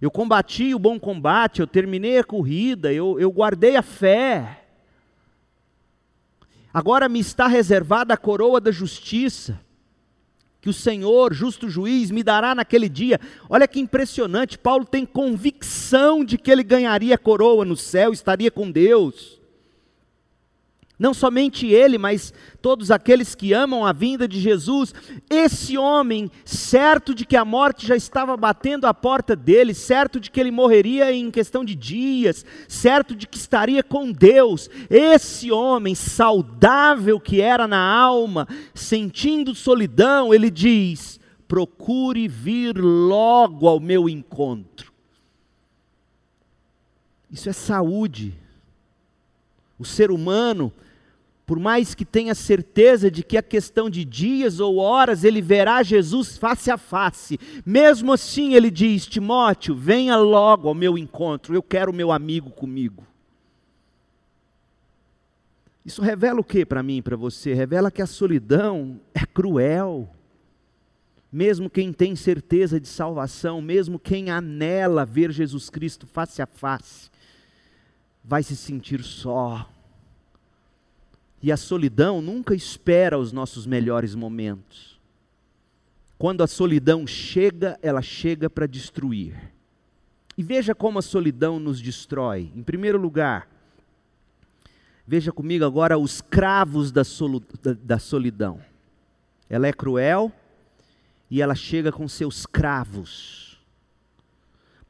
Eu 0.01 0.11
combati 0.11 0.75
o 0.75 0.79
bom 0.79 0.99
combate, 0.99 1.61
eu 1.61 1.67
terminei 1.67 2.17
a 2.17 2.23
corrida, 2.23 2.91
eu, 2.91 3.19
eu 3.19 3.31
guardei 3.31 3.75
a 3.75 3.81
fé. 3.81 4.63
Agora 6.73 7.07
me 7.07 7.19
está 7.19 7.47
reservada 7.47 8.13
a 8.13 8.17
coroa 8.17 8.59
da 8.59 8.71
justiça, 8.71 9.59
que 10.59 10.69
o 10.69 10.73
Senhor, 10.73 11.33
justo 11.33 11.69
juiz, 11.69 12.11
me 12.11 12.21
dará 12.21 12.53
naquele 12.53 12.89
dia. 12.89 13.19
Olha 13.49 13.67
que 13.67 13.79
impressionante, 13.79 14.57
Paulo 14.57 14.83
tem 14.83 15.05
convicção 15.05 16.25
de 16.25 16.37
que 16.37 16.51
ele 16.51 16.63
ganharia 16.63 17.15
a 17.15 17.19
coroa 17.19 17.63
no 17.63 17.77
céu, 17.77 18.11
estaria 18.11 18.51
com 18.51 18.69
Deus. 18.69 19.39
Não 20.97 21.13
somente 21.13 21.67
ele, 21.67 21.97
mas 21.97 22.33
todos 22.61 22.89
aqueles 22.89 23.35
que 23.35 23.51
amam 23.51 23.85
a 23.85 23.91
vinda 23.91 24.27
de 24.27 24.39
Jesus. 24.39 24.93
Esse 25.29 25.77
homem, 25.77 26.31
certo 26.45 27.13
de 27.13 27.25
que 27.25 27.35
a 27.35 27.43
morte 27.43 27.85
já 27.85 27.97
estava 27.97 28.37
batendo 28.37 28.85
a 28.85 28.93
porta 28.93 29.35
dele, 29.35 29.73
certo 29.73 30.19
de 30.19 30.31
que 30.31 30.39
ele 30.39 30.51
morreria 30.51 31.11
em 31.11 31.29
questão 31.29 31.65
de 31.65 31.75
dias, 31.75 32.45
certo 32.67 33.13
de 33.13 33.27
que 33.27 33.37
estaria 33.37 33.83
com 33.83 34.09
Deus. 34.09 34.69
Esse 34.89 35.51
homem, 35.51 35.93
saudável 35.95 37.19
que 37.19 37.41
era 37.41 37.67
na 37.67 37.81
alma, 37.81 38.47
sentindo 38.73 39.53
solidão, 39.53 40.33
ele 40.33 40.49
diz: 40.49 41.19
procure 41.45 42.25
vir 42.27 42.77
logo 42.77 43.67
ao 43.67 43.81
meu 43.81 44.07
encontro. 44.07 44.93
Isso 47.29 47.49
é 47.49 47.53
saúde. 47.53 48.44
O 49.77 49.85
ser 49.85 50.11
humano 50.11 50.71
por 51.45 51.59
mais 51.59 51.93
que 51.93 52.03
tenha 52.03 52.33
certeza 52.33 53.11
de 53.11 53.23
que 53.23 53.37
a 53.37 53.43
questão 53.43 53.89
de 53.89 54.03
dias 54.03 54.59
ou 54.59 54.77
horas 54.77 55.23
ele 55.23 55.41
verá 55.41 55.83
Jesus 55.83 56.37
face 56.37 56.71
a 56.71 56.77
face, 56.77 57.39
mesmo 57.63 58.11
assim 58.11 58.55
ele 58.55 58.71
diz: 58.71 59.05
Timóteo, 59.05 59.75
venha 59.75 60.17
logo 60.17 60.67
ao 60.67 60.73
meu 60.73 60.97
encontro, 60.97 61.53
eu 61.53 61.61
quero 61.61 61.93
meu 61.93 62.11
amigo 62.11 62.49
comigo. 62.49 63.05
Isso 65.85 66.01
revela 66.01 66.39
o 66.39 66.43
que 66.43 66.65
para 66.65 66.81
mim 66.81 66.97
e 66.97 67.01
para 67.01 67.15
você? 67.15 67.53
Revela 67.53 67.91
que 67.91 68.01
a 68.01 68.07
solidão 68.07 68.99
é 69.13 69.23
cruel. 69.23 70.09
Mesmo 71.31 71.69
quem 71.69 71.91
tem 71.93 72.15
certeza 72.15 72.79
de 72.79 72.87
salvação, 72.87 73.61
mesmo 73.61 73.99
quem 73.99 74.31
anela 74.31 75.05
ver 75.05 75.31
Jesus 75.31 75.69
Cristo 75.69 76.07
face 76.07 76.41
a 76.41 76.45
face, 76.47 77.11
vai 78.27 78.43
se 78.43 78.55
sentir 78.55 79.03
só 79.03 79.69
e 81.45 81.51
a 81.51 81.57
solidão 81.57 82.23
nunca 82.23 82.55
espera 82.55 83.19
os 83.19 83.31
nossos 83.31 83.67
melhores 83.67 84.15
momentos. 84.15 84.99
Quando 86.17 86.41
a 86.41 86.47
solidão 86.47 87.05
chega, 87.05 87.77
ela 87.83 88.01
chega 88.01 88.49
para 88.49 88.65
destruir. 88.65 89.53
E 90.35 90.41
veja 90.41 90.73
como 90.73 90.97
a 90.97 91.03
solidão 91.03 91.59
nos 91.59 91.79
destrói. 91.79 92.51
Em 92.55 92.63
primeiro 92.63 92.97
lugar, 92.97 93.47
veja 95.05 95.31
comigo 95.31 95.63
agora 95.63 95.99
os 95.99 96.19
cravos 96.19 96.91
da, 96.91 97.03
da 97.79 97.99
solidão. 97.99 98.59
Ela 99.47 99.67
é 99.67 99.71
cruel 99.71 100.31
e 101.29 101.43
ela 101.43 101.53
chega 101.53 101.91
com 101.91 102.07
seus 102.07 102.47
cravos. 102.47 103.44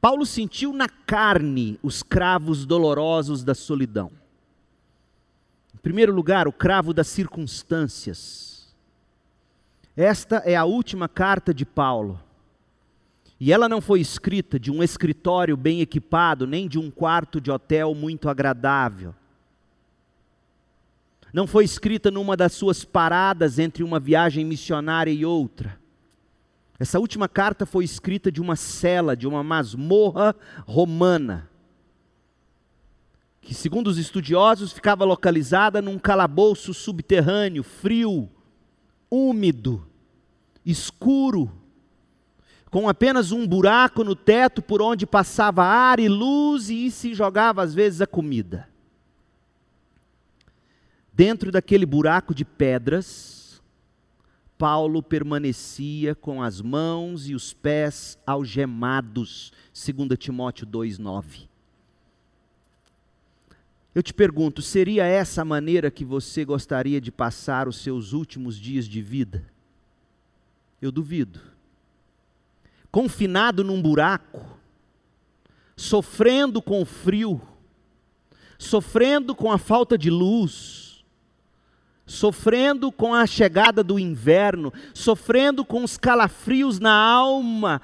Paulo 0.00 0.24
sentiu 0.24 0.72
na 0.72 0.88
carne 0.88 1.78
os 1.82 2.02
cravos 2.02 2.64
dolorosos 2.64 3.42
da 3.42 3.54
solidão 3.54 4.10
primeiro 5.86 6.12
lugar, 6.12 6.48
o 6.48 6.52
cravo 6.52 6.92
das 6.92 7.06
circunstâncias. 7.06 8.74
Esta 9.96 10.38
é 10.38 10.56
a 10.56 10.64
última 10.64 11.08
carta 11.08 11.54
de 11.54 11.64
Paulo. 11.64 12.20
E 13.38 13.52
ela 13.52 13.68
não 13.68 13.80
foi 13.80 14.00
escrita 14.00 14.58
de 14.58 14.68
um 14.68 14.82
escritório 14.82 15.56
bem 15.56 15.80
equipado, 15.80 16.44
nem 16.44 16.66
de 16.66 16.76
um 16.76 16.90
quarto 16.90 17.40
de 17.40 17.52
hotel 17.52 17.94
muito 17.94 18.28
agradável. 18.28 19.14
Não 21.32 21.46
foi 21.46 21.64
escrita 21.64 22.10
numa 22.10 22.36
das 22.36 22.52
suas 22.52 22.84
paradas 22.84 23.60
entre 23.60 23.84
uma 23.84 24.00
viagem 24.00 24.44
missionária 24.44 25.12
e 25.12 25.24
outra. 25.24 25.78
Essa 26.78 26.98
última 26.98 27.28
carta 27.28 27.64
foi 27.64 27.84
escrita 27.84 28.30
de 28.30 28.40
uma 28.40 28.56
cela, 28.56 29.16
de 29.16 29.26
uma 29.26 29.42
masmorra 29.42 30.34
romana 30.66 31.48
que, 33.46 33.54
segundo 33.54 33.86
os 33.86 33.96
estudiosos, 33.96 34.72
ficava 34.72 35.04
localizada 35.04 35.80
num 35.80 36.00
calabouço 36.00 36.74
subterrâneo, 36.74 37.62
frio, 37.62 38.28
úmido, 39.08 39.86
escuro, 40.64 41.52
com 42.72 42.88
apenas 42.88 43.30
um 43.30 43.46
buraco 43.46 44.02
no 44.02 44.16
teto 44.16 44.60
por 44.60 44.82
onde 44.82 45.06
passava 45.06 45.62
ar 45.62 46.00
e 46.00 46.08
luz 46.08 46.70
e 46.70 46.90
se 46.90 47.14
jogava 47.14 47.62
às 47.62 47.72
vezes 47.72 48.00
a 48.00 48.06
comida. 48.06 48.68
Dentro 51.12 51.52
daquele 51.52 51.86
buraco 51.86 52.34
de 52.34 52.44
pedras, 52.44 53.35
Paulo 54.58 55.02
permanecia 55.02 56.14
com 56.14 56.42
as 56.42 56.60
mãos 56.60 57.28
e 57.28 57.34
os 57.34 57.52
pés 57.52 58.18
algemados, 58.26 59.52
segundo 59.72 60.16
Timóteo 60.16 60.66
2:9. 60.66 61.48
Eu 63.94 64.02
te 64.02 64.12
pergunto, 64.12 64.60
seria 64.60 65.06
essa 65.06 65.40
a 65.40 65.44
maneira 65.44 65.90
que 65.90 66.04
você 66.04 66.44
gostaria 66.44 67.00
de 67.00 67.10
passar 67.10 67.66
os 67.66 67.76
seus 67.78 68.12
últimos 68.12 68.58
dias 68.58 68.86
de 68.86 69.00
vida? 69.00 69.46
Eu 70.82 70.92
duvido. 70.92 71.40
Confinado 72.90 73.64
num 73.64 73.80
buraco, 73.80 74.58
sofrendo 75.74 76.60
com 76.60 76.82
o 76.82 76.84
frio, 76.84 77.40
sofrendo 78.58 79.34
com 79.34 79.50
a 79.50 79.56
falta 79.56 79.96
de 79.96 80.10
luz, 80.10 80.85
sofrendo 82.06 82.92
com 82.92 83.12
a 83.12 83.26
chegada 83.26 83.82
do 83.82 83.98
inverno, 83.98 84.72
sofrendo 84.94 85.64
com 85.64 85.82
os 85.82 85.98
calafrios 85.98 86.78
na 86.78 86.94
alma, 86.94 87.82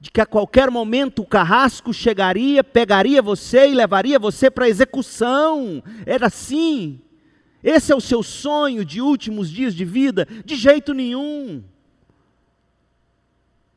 de 0.00 0.10
que 0.10 0.20
a 0.20 0.26
qualquer 0.26 0.70
momento 0.70 1.22
o 1.22 1.26
carrasco 1.26 1.92
chegaria, 1.92 2.62
pegaria 2.62 3.20
você 3.20 3.68
e 3.68 3.74
levaria 3.74 4.18
você 4.18 4.50
para 4.50 4.64
a 4.64 4.68
execução. 4.68 5.82
Era 6.06 6.28
assim. 6.28 7.00
Esse 7.62 7.92
é 7.92 7.96
o 7.96 8.00
seu 8.00 8.22
sonho 8.22 8.84
de 8.84 9.02
últimos 9.02 9.50
dias 9.50 9.74
de 9.74 9.84
vida? 9.84 10.26
De 10.44 10.54
jeito 10.54 10.94
nenhum. 10.94 11.62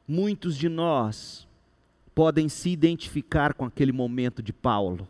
Muitos 0.08 0.56
de 0.56 0.70
nós 0.70 1.46
podem 2.16 2.48
se 2.48 2.70
identificar 2.70 3.54
com 3.54 3.66
aquele 3.66 3.92
momento 3.92 4.42
de 4.42 4.54
Paulo. 4.54 5.08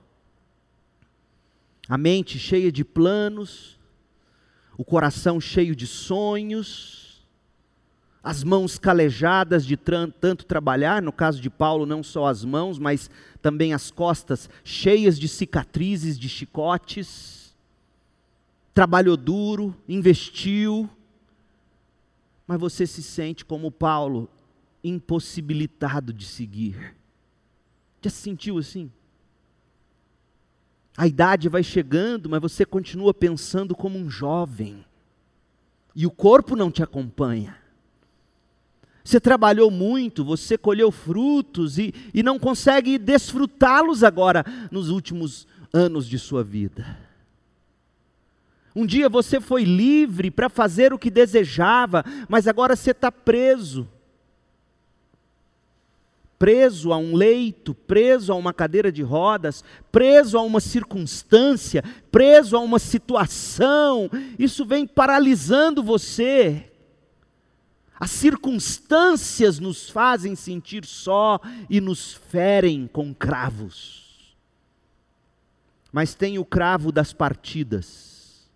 A 1.87 1.97
mente 1.97 2.39
cheia 2.39 2.71
de 2.71 2.83
planos, 2.83 3.77
o 4.77 4.83
coração 4.83 5.39
cheio 5.39 5.75
de 5.75 5.85
sonhos, 5.85 7.03
as 8.23 8.43
mãos 8.43 8.79
calejadas 8.79 9.65
de 9.65 9.75
tanto 9.75 10.45
trabalhar, 10.45 11.01
no 11.01 11.11
caso 11.11 11.41
de 11.41 11.49
Paulo, 11.49 11.85
não 11.85 12.01
só 12.01 12.27
as 12.27 12.45
mãos, 12.45 12.79
mas 12.79 13.09
também 13.41 13.73
as 13.73 13.91
costas 13.91 14.49
cheias 14.63 15.19
de 15.19 15.27
cicatrizes, 15.27 16.17
de 16.17 16.29
chicotes. 16.29 17.53
Trabalhou 18.73 19.17
duro, 19.17 19.75
investiu, 19.87 20.89
mas 22.47 22.59
você 22.59 22.87
se 22.87 23.03
sente 23.03 23.43
como 23.43 23.69
Paulo, 23.69 24.29
impossibilitado 24.83 26.13
de 26.13 26.25
seguir. 26.25 26.95
Já 28.01 28.09
se 28.09 28.17
sentiu 28.17 28.57
assim? 28.57 28.89
A 30.95 31.07
idade 31.07 31.49
vai 31.49 31.63
chegando, 31.63 32.29
mas 32.29 32.41
você 32.41 32.65
continua 32.65 33.13
pensando 33.13 33.75
como 33.75 33.97
um 33.97 34.09
jovem. 34.09 34.85
E 35.95 36.05
o 36.05 36.11
corpo 36.11 36.55
não 36.55 36.71
te 36.71 36.83
acompanha. 36.83 37.57
Você 39.03 39.19
trabalhou 39.19 39.69
muito, 39.69 40.23
você 40.23 40.57
colheu 40.57 40.91
frutos 40.91 41.77
e, 41.77 41.93
e 42.13 42.23
não 42.23 42.39
consegue 42.39 42.97
desfrutá-los 42.97 44.03
agora 44.03 44.45
nos 44.71 44.89
últimos 44.89 45.45
anos 45.73 46.07
de 46.07 46.17
sua 46.17 46.43
vida. 46.43 46.97
Um 48.75 48.85
dia 48.85 49.09
você 49.09 49.41
foi 49.41 49.63
livre 49.63 50.31
para 50.31 50.49
fazer 50.49 50.93
o 50.93 50.97
que 50.97 51.11
desejava, 51.11 52.03
mas 52.29 52.47
agora 52.47 52.75
você 52.75 52.91
está 52.91 53.11
preso. 53.11 53.87
Preso 56.37 56.91
a 56.91 56.97
um 56.97 57.15
leito, 57.15 57.73
preso 57.73 58.33
a 58.33 58.35
uma 58.35 58.53
cadeira 58.53 58.91
de 58.91 59.01
rodas, 59.01 59.63
preso 59.91 60.37
a 60.37 60.41
uma 60.41 60.59
circunstância, 60.59 61.83
preso 62.11 62.57
a 62.57 62.59
uma 62.59 62.79
situação. 62.79 64.09
Isso 64.37 64.65
vem 64.65 64.85
paralisando 64.85 65.81
você. 65.81 66.69
As 67.99 68.11
circunstâncias 68.11 69.59
nos 69.59 69.89
fazem 69.89 70.35
sentir 70.35 70.85
só 70.85 71.39
e 71.69 71.79
nos 71.79 72.13
ferem 72.13 72.87
com 72.87 73.13
cravos. 73.13 74.35
Mas 75.91 76.13
tem 76.13 76.37
o 76.37 76.43
cravo 76.43 76.91
das 76.91 77.13
partidas. 77.13 78.49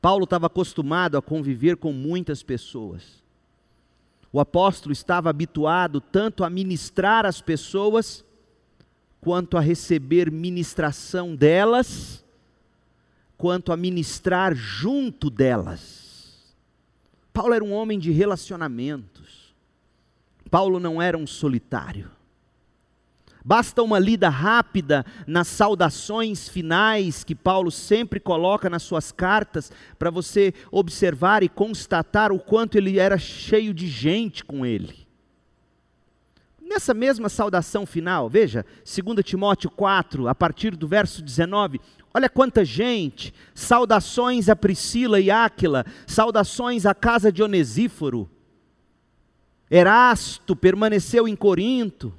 Paulo 0.00 0.24
estava 0.24 0.46
acostumado 0.46 1.16
a 1.16 1.22
conviver 1.22 1.76
com 1.76 1.92
muitas 1.92 2.42
pessoas. 2.42 3.22
O 4.32 4.40
apóstolo 4.40 4.92
estava 4.92 5.30
habituado 5.30 6.00
tanto 6.00 6.44
a 6.44 6.50
ministrar 6.50 7.24
as 7.24 7.40
pessoas, 7.40 8.24
quanto 9.20 9.56
a 9.56 9.60
receber 9.60 10.30
ministração 10.30 11.34
delas, 11.34 12.24
quanto 13.36 13.72
a 13.72 13.76
ministrar 13.76 14.54
junto 14.54 15.30
delas. 15.30 16.54
Paulo 17.32 17.54
era 17.54 17.64
um 17.64 17.72
homem 17.72 17.98
de 17.98 18.10
relacionamentos. 18.10 19.54
Paulo 20.50 20.80
não 20.80 21.00
era 21.00 21.16
um 21.16 21.26
solitário. 21.26 22.17
Basta 23.44 23.82
uma 23.82 23.98
lida 23.98 24.28
rápida 24.28 25.04
nas 25.26 25.48
saudações 25.48 26.48
finais 26.48 27.24
que 27.24 27.34
Paulo 27.34 27.70
sempre 27.70 28.20
coloca 28.20 28.68
nas 28.68 28.82
suas 28.82 29.12
cartas, 29.12 29.70
para 29.98 30.10
você 30.10 30.52
observar 30.70 31.42
e 31.42 31.48
constatar 31.48 32.32
o 32.32 32.38
quanto 32.38 32.76
ele 32.76 32.98
era 32.98 33.18
cheio 33.18 33.72
de 33.72 33.86
gente 33.88 34.44
com 34.44 34.66
ele. 34.66 35.06
Nessa 36.60 36.92
mesma 36.92 37.30
saudação 37.30 37.86
final, 37.86 38.28
veja, 38.28 38.64
2 38.84 39.24
Timóteo 39.24 39.70
4, 39.70 40.28
a 40.28 40.34
partir 40.34 40.76
do 40.76 40.86
verso 40.86 41.22
19, 41.22 41.80
Olha 42.12 42.28
quanta 42.28 42.64
gente! 42.64 43.32
Saudações 43.54 44.48
a 44.48 44.56
Priscila 44.56 45.20
e 45.20 45.30
Áquila, 45.30 45.84
saudações 46.06 46.86
à 46.86 46.94
casa 46.94 47.30
de 47.30 47.42
Onesíforo. 47.42 48.28
Erasto 49.70 50.56
permaneceu 50.56 51.28
em 51.28 51.36
Corinto, 51.36 52.12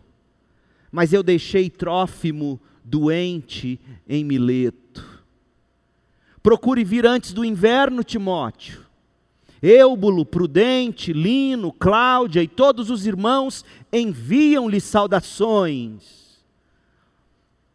mas 0.92 1.14
eu 1.14 1.24
deixei 1.24 1.70
Trófimo 1.70 2.60
doente 2.84 3.80
em 4.08 4.24
Mileto. 4.24 5.24
Procure 6.42 6.84
vir 6.84 7.06
antes 7.06 7.34
do 7.34 7.46
inverno, 7.46 8.04
Timóteo. 8.04 8.88
Eubulo, 9.62 10.26
Prudente, 10.26 11.12
Lino, 11.12 11.74
Cláudia 11.74 12.42
e 12.42 12.48
todos 12.48 12.90
os 12.90 13.06
irmãos 13.06 13.66
enviam-lhe 13.92 14.80
saudações. 14.80 16.40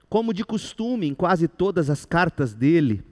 Como 0.09 0.33
de 0.33 0.45
costume, 0.45 1.07
em 1.07 1.15
quase 1.15 1.47
todas 1.47 1.91
as 1.91 2.07
cartas 2.07 2.55
dele, 2.55 3.05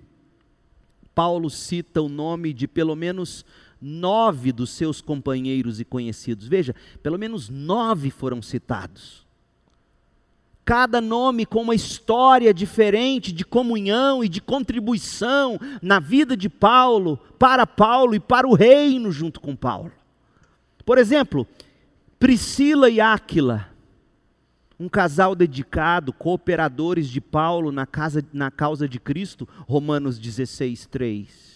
Paulo 1.15 1.51
cita 1.51 2.01
o 2.01 2.09
nome 2.09 2.53
de 2.53 2.67
pelo 2.67 2.97
menos 2.97 3.45
nove 3.81 4.53
dos 4.53 4.71
seus 4.71 5.01
companheiros 5.01 5.81
e 5.81 5.85
conhecidos. 5.85 6.49
Veja, 6.49 6.75
pelo 7.03 7.19
menos 7.19 7.49
nove 7.49 8.11
foram 8.11 8.41
citados. 8.41 9.27
Cada 10.65 11.01
nome 11.01 11.45
com 11.45 11.63
uma 11.63 11.75
história 11.75 12.55
diferente 12.55 13.33
de 13.33 13.45
comunhão 13.45 14.23
e 14.23 14.29
de 14.29 14.41
contribuição 14.41 15.59
na 15.81 15.99
vida 15.99 16.37
de 16.37 16.49
Paulo, 16.49 17.19
para 17.39 17.67
Paulo 17.67 18.15
e 18.15 18.21
para 18.21 18.47
o 18.47 18.55
reino 18.55 19.11
junto 19.11 19.41
com 19.41 19.57
Paulo. 19.57 19.93
Por 20.85 20.99
exemplo, 20.99 21.47
Priscila 22.19 22.89
e 22.89 23.01
Áquila 23.01 23.73
um 24.83 24.89
casal 24.89 25.37
dedicado, 25.37 26.13
cooperadores 26.13 27.09
de 27.09 27.21
Paulo 27.21 27.71
na, 27.71 27.87
casa, 27.87 28.25
na 28.33 28.51
causa 28.51 28.89
de 28.89 28.99
Cristo, 28.99 29.49
Romanos 29.69 30.19
16, 30.19 30.87
3. 30.87 31.52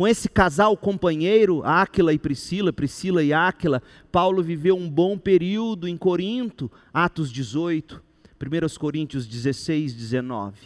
Com 0.00 0.08
esse 0.08 0.30
casal 0.30 0.78
companheiro, 0.78 1.62
Áquila 1.62 2.14
e 2.14 2.18
Priscila, 2.18 2.72
Priscila 2.72 3.22
e 3.22 3.34
Áquila, 3.34 3.82
Paulo 4.10 4.42
viveu 4.42 4.74
um 4.74 4.88
bom 4.88 5.18
período 5.18 5.86
em 5.86 5.94
Corinto, 5.94 6.72
Atos 6.90 7.30
18, 7.30 8.02
1 8.40 8.78
Coríntios 8.78 9.26
16, 9.26 9.92
19. 9.92 10.56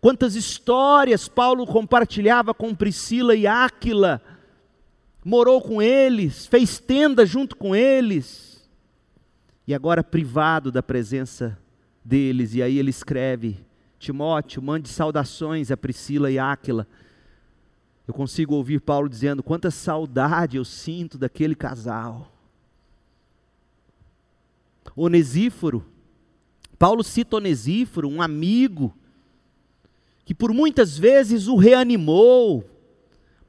Quantas 0.00 0.36
histórias 0.36 1.26
Paulo 1.26 1.66
compartilhava 1.66 2.54
com 2.54 2.72
Priscila 2.72 3.34
e 3.34 3.48
Áquila, 3.48 4.22
morou 5.24 5.60
com 5.60 5.82
eles, 5.82 6.46
fez 6.46 6.78
tenda 6.78 7.26
junto 7.26 7.56
com 7.56 7.74
eles 7.74 8.64
e 9.66 9.74
agora 9.74 10.04
privado 10.04 10.70
da 10.70 10.84
presença 10.84 11.58
deles. 12.04 12.54
E 12.54 12.62
aí 12.62 12.78
ele 12.78 12.90
escreve: 12.90 13.58
Timóteo, 13.98 14.62
mande 14.62 14.88
saudações 14.88 15.72
a 15.72 15.76
Priscila 15.76 16.30
e 16.30 16.38
Áquila. 16.38 16.86
Eu 18.10 18.14
consigo 18.14 18.56
ouvir 18.56 18.80
Paulo 18.80 19.08
dizendo: 19.08 19.40
quanta 19.40 19.70
saudade 19.70 20.56
eu 20.56 20.64
sinto 20.64 21.16
daquele 21.16 21.54
casal. 21.54 22.28
Onesíforo, 24.96 25.86
Paulo 26.76 27.04
cita 27.04 27.36
Onesíforo, 27.36 28.08
um 28.08 28.20
amigo, 28.20 28.92
que 30.24 30.34
por 30.34 30.52
muitas 30.52 30.98
vezes 30.98 31.46
o 31.46 31.54
reanimou, 31.54 32.68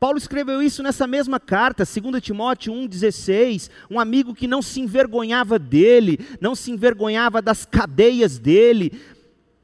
Paulo 0.02 0.18
escreveu 0.18 0.64
isso 0.64 0.82
nessa 0.82 1.06
mesma 1.06 1.40
carta, 1.40 1.84
2 1.84 2.20
Timóteo 2.24 2.74
1,16. 2.74 3.70
Um 3.88 4.00
amigo 4.00 4.34
que 4.34 4.48
não 4.48 4.60
se 4.60 4.80
envergonhava 4.80 5.60
dele, 5.60 6.20
não 6.40 6.56
se 6.56 6.72
envergonhava 6.72 7.40
das 7.40 7.66
cadeias 7.66 8.40
dele, 8.40 9.00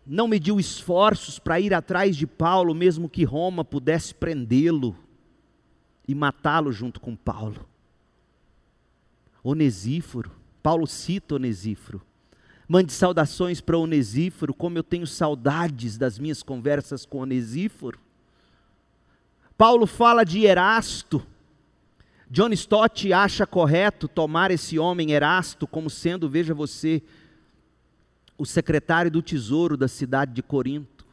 não 0.07 0.27
mediu 0.27 0.59
esforços 0.59 1.37
para 1.37 1.59
ir 1.59 1.73
atrás 1.73 2.15
de 2.15 2.25
Paulo, 2.25 2.73
mesmo 2.73 3.09
que 3.09 3.25
Roma 3.25 3.65
pudesse 3.65 4.15
prendê-lo 4.15 4.97
e 6.07 6.15
matá-lo 6.15 6.71
junto 6.71 7.01
com 7.01 7.15
Paulo. 7.15 7.67
Onesíforo, 9.43 10.31
Paulo 10.63 10.87
cita 10.87 11.35
Onesíforo. 11.35 12.01
Mande 12.67 12.91
saudações 12.91 13.61
para 13.61 13.77
Onesíforo, 13.77 14.53
como 14.53 14.77
eu 14.77 14.83
tenho 14.83 15.07
saudades 15.07 15.97
das 15.97 16.17
minhas 16.17 16.41
conversas 16.41 17.05
com 17.05 17.19
Onesíforo. 17.19 17.99
Paulo 19.57 19.87
fala 19.87 20.23
de 20.23 20.45
Erasto. 20.45 21.25
John 22.29 22.51
Stott 22.51 23.11
acha 23.11 23.47
correto 23.47 24.07
tomar 24.07 24.51
esse 24.51 24.77
homem 24.77 25.11
Erasto 25.11 25.65
como 25.65 25.89
sendo, 25.89 26.29
veja 26.29 26.53
você, 26.53 27.01
o 28.37 28.45
secretário 28.45 29.09
do 29.09 29.21
tesouro 29.21 29.75
da 29.75 29.87
cidade 29.87 30.33
de 30.33 30.43
Corinto, 30.43 31.05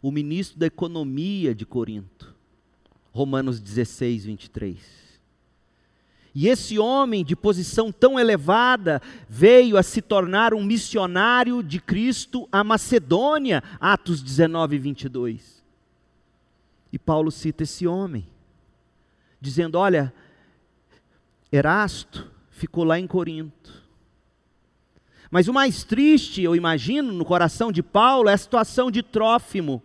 o 0.00 0.10
ministro 0.10 0.58
da 0.58 0.66
economia 0.66 1.54
de 1.54 1.64
Corinto. 1.64 2.34
Romanos 3.12 3.60
16, 3.60 4.24
23. 4.24 5.02
E 6.34 6.48
esse 6.48 6.78
homem 6.78 7.22
de 7.22 7.36
posição 7.36 7.92
tão 7.92 8.18
elevada 8.18 9.02
veio 9.28 9.76
a 9.76 9.82
se 9.82 10.00
tornar 10.00 10.54
um 10.54 10.64
missionário 10.64 11.62
de 11.62 11.78
Cristo 11.78 12.48
à 12.50 12.64
Macedônia, 12.64 13.62
Atos 13.78 14.22
19, 14.22 14.78
22. 14.78 15.62
E 16.90 16.98
Paulo 16.98 17.30
cita 17.30 17.64
esse 17.64 17.86
homem, 17.86 18.26
dizendo: 19.38 19.76
Olha, 19.76 20.12
Erasto 21.50 22.30
ficou 22.50 22.84
lá 22.84 22.98
em 22.98 23.06
Corinto. 23.06 23.81
Mas 25.32 25.48
o 25.48 25.52
mais 25.54 25.82
triste, 25.82 26.42
eu 26.42 26.54
imagino, 26.54 27.10
no 27.10 27.24
coração 27.24 27.72
de 27.72 27.82
Paulo 27.82 28.28
é 28.28 28.34
a 28.34 28.36
situação 28.36 28.90
de 28.90 29.02
Trófimo. 29.02 29.82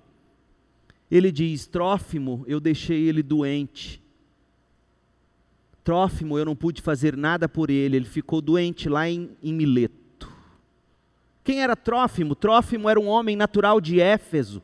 Ele 1.09 1.31
diz: 1.31 1.65
Trófimo, 1.65 2.43
eu 2.45 2.59
deixei 2.59 3.07
ele 3.07 3.23
doente. 3.23 4.03
Trófimo, 5.85 6.37
eu 6.37 6.43
não 6.43 6.53
pude 6.53 6.81
fazer 6.81 7.15
nada 7.15 7.47
por 7.47 7.69
ele, 7.69 7.95
ele 7.95 8.05
ficou 8.05 8.41
doente 8.41 8.89
lá 8.89 9.09
em, 9.09 9.29
em 9.41 9.53
Mileto. 9.53 10.29
Quem 11.45 11.61
era 11.61 11.77
Trófimo? 11.77 12.35
Trófimo 12.35 12.89
era 12.89 12.99
um 12.99 13.07
homem 13.07 13.37
natural 13.37 13.79
de 13.79 14.01
Éfeso. 14.01 14.61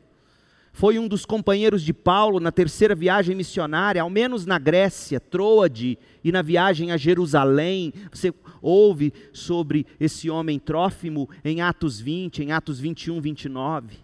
Foi 0.76 0.98
um 0.98 1.06
dos 1.06 1.24
companheiros 1.24 1.82
de 1.82 1.94
Paulo 1.94 2.40
na 2.40 2.50
terceira 2.50 2.96
viagem 2.96 3.36
missionária, 3.36 4.02
ao 4.02 4.10
menos 4.10 4.44
na 4.44 4.58
Grécia, 4.58 5.20
Troade, 5.20 5.96
e 6.24 6.32
na 6.32 6.42
viagem 6.42 6.90
a 6.90 6.96
Jerusalém. 6.96 7.92
Você 8.12 8.34
ouve 8.60 9.12
sobre 9.32 9.86
esse 10.00 10.28
homem 10.28 10.58
Trófimo 10.58 11.30
em 11.44 11.62
Atos 11.62 12.00
20, 12.00 12.42
em 12.42 12.50
Atos 12.50 12.80
21, 12.80 13.20
29. 13.20 13.98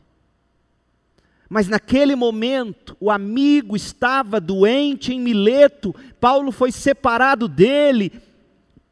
Mas 1.48 1.66
naquele 1.66 2.14
momento, 2.14 2.96
o 3.00 3.10
amigo 3.10 3.74
estava 3.74 4.40
doente 4.40 5.12
em 5.12 5.18
Mileto, 5.18 5.92
Paulo 6.20 6.52
foi 6.52 6.70
separado 6.70 7.48
dele, 7.48 8.12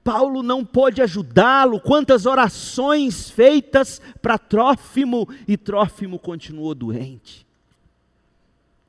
Paulo 0.03 0.43
não 0.43 0.65
pôde 0.65 1.01
ajudá-lo. 1.01 1.79
Quantas 1.79 2.27
orações 2.27 3.31
feitas 3.31 4.03
para 4.21 4.37
Trófimo, 4.37 5.29
e 5.47 5.57
Trófimo 5.57 6.19
continuou 6.19 6.75
doente. 6.75 7.47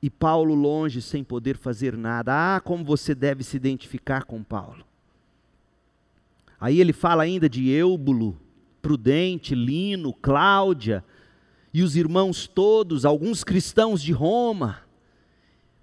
E 0.01 0.09
Paulo 0.09 0.55
longe, 0.55 1.01
sem 1.01 1.23
poder 1.23 1.57
fazer 1.57 1.97
nada. 1.97 2.55
Ah, 2.55 2.59
como 2.59 2.83
você 2.83 3.13
deve 3.13 3.43
se 3.43 3.57
identificar 3.57 4.23
com 4.23 4.43
Paulo. 4.43 4.85
Aí 6.59 6.79
ele 6.79 6.93
fala 6.93 7.23
ainda 7.23 7.49
de 7.49 7.69
Eubulo, 7.69 8.37
Prudente, 8.81 9.55
Lino, 9.55 10.13
Cláudia, 10.13 11.03
e 11.73 11.83
os 11.83 11.95
irmãos 11.95 12.47
todos, 12.47 13.05
alguns 13.05 13.43
cristãos 13.43 14.01
de 14.01 14.11
Roma, 14.11 14.79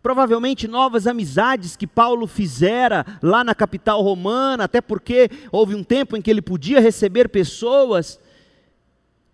provavelmente 0.02 0.68
novas 0.68 1.06
amizades 1.06 1.76
que 1.76 1.86
Paulo 1.86 2.26
fizera 2.26 3.04
lá 3.22 3.42
na 3.42 3.54
capital 3.54 4.02
romana, 4.02 4.64
até 4.64 4.80
porque 4.80 5.30
houve 5.50 5.74
um 5.74 5.82
tempo 5.82 6.16
em 6.16 6.22
que 6.22 6.30
ele 6.30 6.42
podia 6.42 6.80
receber 6.80 7.28
pessoas 7.28 8.20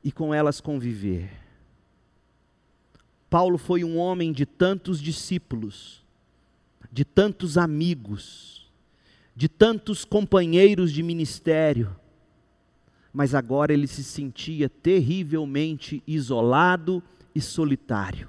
e 0.04 0.12
com 0.12 0.32
elas 0.32 0.60
conviver. 0.60 1.41
Paulo 3.32 3.56
foi 3.56 3.82
um 3.82 3.96
homem 3.96 4.30
de 4.30 4.44
tantos 4.44 5.00
discípulos, 5.00 6.04
de 6.92 7.02
tantos 7.02 7.56
amigos, 7.56 8.70
de 9.34 9.48
tantos 9.48 10.04
companheiros 10.04 10.92
de 10.92 11.02
ministério, 11.02 11.96
mas 13.10 13.34
agora 13.34 13.72
ele 13.72 13.86
se 13.86 14.04
sentia 14.04 14.68
terrivelmente 14.68 16.02
isolado 16.06 17.02
e 17.34 17.40
solitário. 17.40 18.28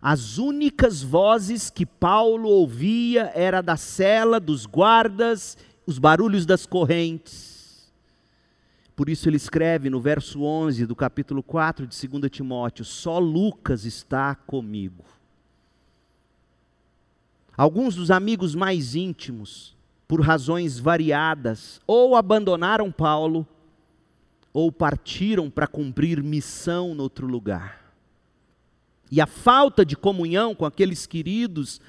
As 0.00 0.38
únicas 0.38 1.02
vozes 1.02 1.68
que 1.68 1.84
Paulo 1.84 2.48
ouvia 2.48 3.32
era 3.34 3.60
da 3.60 3.76
cela, 3.76 4.38
dos 4.38 4.66
guardas, 4.66 5.58
os 5.84 5.98
barulhos 5.98 6.46
das 6.46 6.64
correntes. 6.64 7.47
Por 8.98 9.08
isso 9.08 9.28
ele 9.28 9.36
escreve 9.36 9.88
no 9.88 10.00
verso 10.00 10.42
11 10.42 10.84
do 10.84 10.96
capítulo 10.96 11.40
4 11.40 11.86
de 11.86 12.08
2 12.08 12.28
Timóteo: 12.28 12.84
Só 12.84 13.20
Lucas 13.20 13.84
está 13.84 14.34
comigo. 14.34 15.04
Alguns 17.56 17.94
dos 17.94 18.10
amigos 18.10 18.56
mais 18.56 18.96
íntimos 18.96 19.76
por 20.08 20.20
razões 20.20 20.80
variadas, 20.80 21.80
ou 21.86 22.16
abandonaram 22.16 22.90
Paulo, 22.90 23.46
ou 24.52 24.72
partiram 24.72 25.48
para 25.48 25.68
cumprir 25.68 26.20
missão 26.20 26.92
no 26.92 27.04
outro 27.04 27.28
lugar. 27.28 27.94
E 29.12 29.20
a 29.20 29.28
falta 29.28 29.86
de 29.86 29.96
comunhão 29.96 30.56
com 30.56 30.66
aqueles 30.66 31.06
queridos 31.06 31.80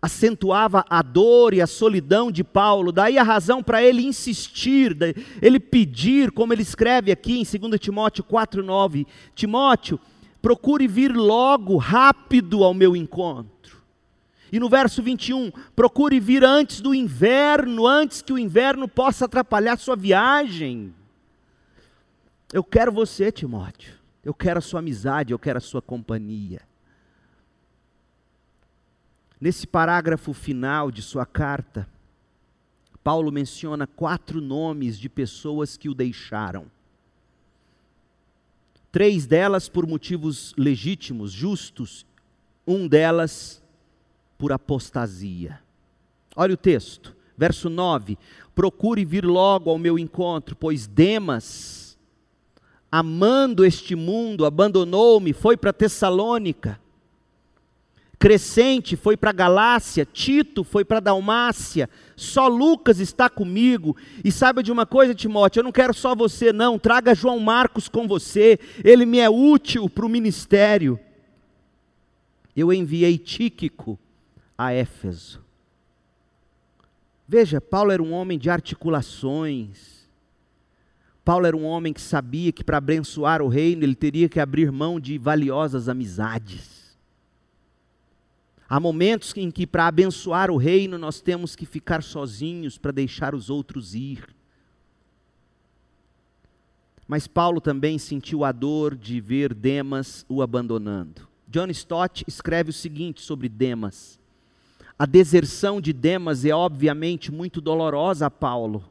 acentuava 0.00 0.84
a 0.88 1.02
dor 1.02 1.52
e 1.52 1.60
a 1.60 1.66
solidão 1.66 2.30
de 2.30 2.44
Paulo, 2.44 2.92
daí 2.92 3.18
a 3.18 3.22
razão 3.22 3.62
para 3.62 3.82
ele 3.82 4.04
insistir, 4.04 4.96
ele 5.42 5.58
pedir, 5.58 6.30
como 6.30 6.52
ele 6.52 6.62
escreve 6.62 7.10
aqui 7.10 7.40
em 7.40 7.44
2 7.44 7.80
Timóteo 7.80 8.24
4,9: 8.24 9.06
Timóteo, 9.34 10.00
procure 10.40 10.86
vir 10.86 11.14
logo, 11.14 11.76
rápido 11.76 12.62
ao 12.62 12.72
meu 12.72 12.94
encontro. 12.94 13.78
E 14.50 14.58
no 14.58 14.68
verso 14.68 15.02
21, 15.02 15.50
procure 15.76 16.18
vir 16.18 16.42
antes 16.42 16.80
do 16.80 16.94
inverno, 16.94 17.86
antes 17.86 18.22
que 18.22 18.32
o 18.32 18.38
inverno 18.38 18.88
possa 18.88 19.26
atrapalhar 19.26 19.76
sua 19.78 19.94
viagem. 19.94 20.94
Eu 22.52 22.64
quero 22.64 22.90
você, 22.90 23.30
Timóteo. 23.30 23.92
Eu 24.24 24.32
quero 24.32 24.58
a 24.58 24.62
sua 24.62 24.80
amizade, 24.80 25.32
eu 25.32 25.38
quero 25.38 25.58
a 25.58 25.60
sua 25.60 25.82
companhia. 25.82 26.67
Nesse 29.40 29.66
parágrafo 29.66 30.32
final 30.32 30.90
de 30.90 31.00
sua 31.00 31.24
carta, 31.24 31.88
Paulo 33.04 33.30
menciona 33.30 33.86
quatro 33.86 34.40
nomes 34.40 34.98
de 34.98 35.08
pessoas 35.08 35.76
que 35.76 35.88
o 35.88 35.94
deixaram. 35.94 36.66
Três 38.90 39.26
delas 39.26 39.68
por 39.68 39.86
motivos 39.86 40.54
legítimos, 40.58 41.30
justos, 41.30 42.04
um 42.66 42.88
delas 42.88 43.62
por 44.36 44.52
apostasia. 44.52 45.60
Olha 46.34 46.54
o 46.54 46.56
texto, 46.56 47.16
verso 47.36 47.70
9: 47.70 48.18
Procure 48.54 49.04
vir 49.04 49.24
logo 49.24 49.70
ao 49.70 49.78
meu 49.78 49.98
encontro, 49.98 50.56
pois 50.56 50.86
Demas, 50.86 51.96
amando 52.90 53.64
este 53.64 53.94
mundo, 53.94 54.44
abandonou-me, 54.44 55.32
foi 55.32 55.56
para 55.56 55.72
Tessalônica. 55.72 56.80
Crescente 58.18 58.96
foi 58.96 59.16
para 59.16 59.30
Galácia, 59.30 60.04
Tito 60.04 60.64
foi 60.64 60.84
para 60.84 60.98
Dalmácia, 60.98 61.88
só 62.16 62.48
Lucas 62.48 62.98
está 62.98 63.30
comigo. 63.30 63.96
E 64.24 64.32
saiba 64.32 64.60
de 64.60 64.72
uma 64.72 64.84
coisa, 64.84 65.14
Timóteo, 65.14 65.60
eu 65.60 65.64
não 65.64 65.70
quero 65.70 65.94
só 65.94 66.16
você, 66.16 66.52
não, 66.52 66.78
traga 66.78 67.14
João 67.14 67.38
Marcos 67.38 67.88
com 67.88 68.08
você, 68.08 68.58
ele 68.82 69.06
me 69.06 69.20
é 69.20 69.30
útil 69.30 69.88
para 69.88 70.04
o 70.04 70.08
ministério. 70.08 70.98
Eu 72.56 72.72
enviei 72.72 73.16
Tíquico, 73.18 73.96
a 74.56 74.72
Éfeso. 74.72 75.40
Veja, 77.26 77.60
Paulo 77.60 77.92
era 77.92 78.02
um 78.02 78.12
homem 78.12 78.36
de 78.36 78.50
articulações. 78.50 80.08
Paulo 81.24 81.46
era 81.46 81.56
um 81.56 81.64
homem 81.64 81.92
que 81.92 82.00
sabia 82.00 82.50
que 82.50 82.64
para 82.64 82.78
abençoar 82.78 83.40
o 83.42 83.48
reino 83.48 83.84
ele 83.84 83.94
teria 83.94 84.28
que 84.28 84.40
abrir 84.40 84.72
mão 84.72 84.98
de 84.98 85.18
valiosas 85.18 85.88
amizades. 85.88 86.77
Há 88.68 88.78
momentos 88.78 89.32
em 89.36 89.50
que 89.50 89.66
para 89.66 89.86
abençoar 89.86 90.50
o 90.50 90.56
reino 90.56 90.98
nós 90.98 91.20
temos 91.20 91.56
que 91.56 91.64
ficar 91.64 92.02
sozinhos 92.02 92.76
para 92.76 92.92
deixar 92.92 93.34
os 93.34 93.48
outros 93.48 93.94
ir. 93.94 94.28
Mas 97.06 97.26
Paulo 97.26 97.60
também 97.60 97.98
sentiu 97.98 98.44
a 98.44 98.52
dor 98.52 98.94
de 98.94 99.18
ver 99.20 99.54
Demas 99.54 100.26
o 100.28 100.42
abandonando. 100.42 101.26
John 101.48 101.68
Stott 101.68 102.22
escreve 102.28 102.68
o 102.68 102.74
seguinte 102.74 103.22
sobre 103.22 103.48
Demas: 103.48 104.20
a 104.98 105.06
deserção 105.06 105.80
de 105.80 105.94
Demas 105.94 106.44
é 106.44 106.52
obviamente 106.52 107.32
muito 107.32 107.62
dolorosa 107.62 108.26
a 108.26 108.30
Paulo. 108.30 108.84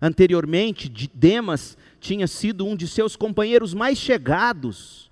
Anteriormente, 0.00 0.88
Demas 1.14 1.78
tinha 1.98 2.26
sido 2.26 2.66
um 2.66 2.76
de 2.76 2.86
seus 2.86 3.16
companheiros 3.16 3.72
mais 3.72 3.96
chegados. 3.96 5.07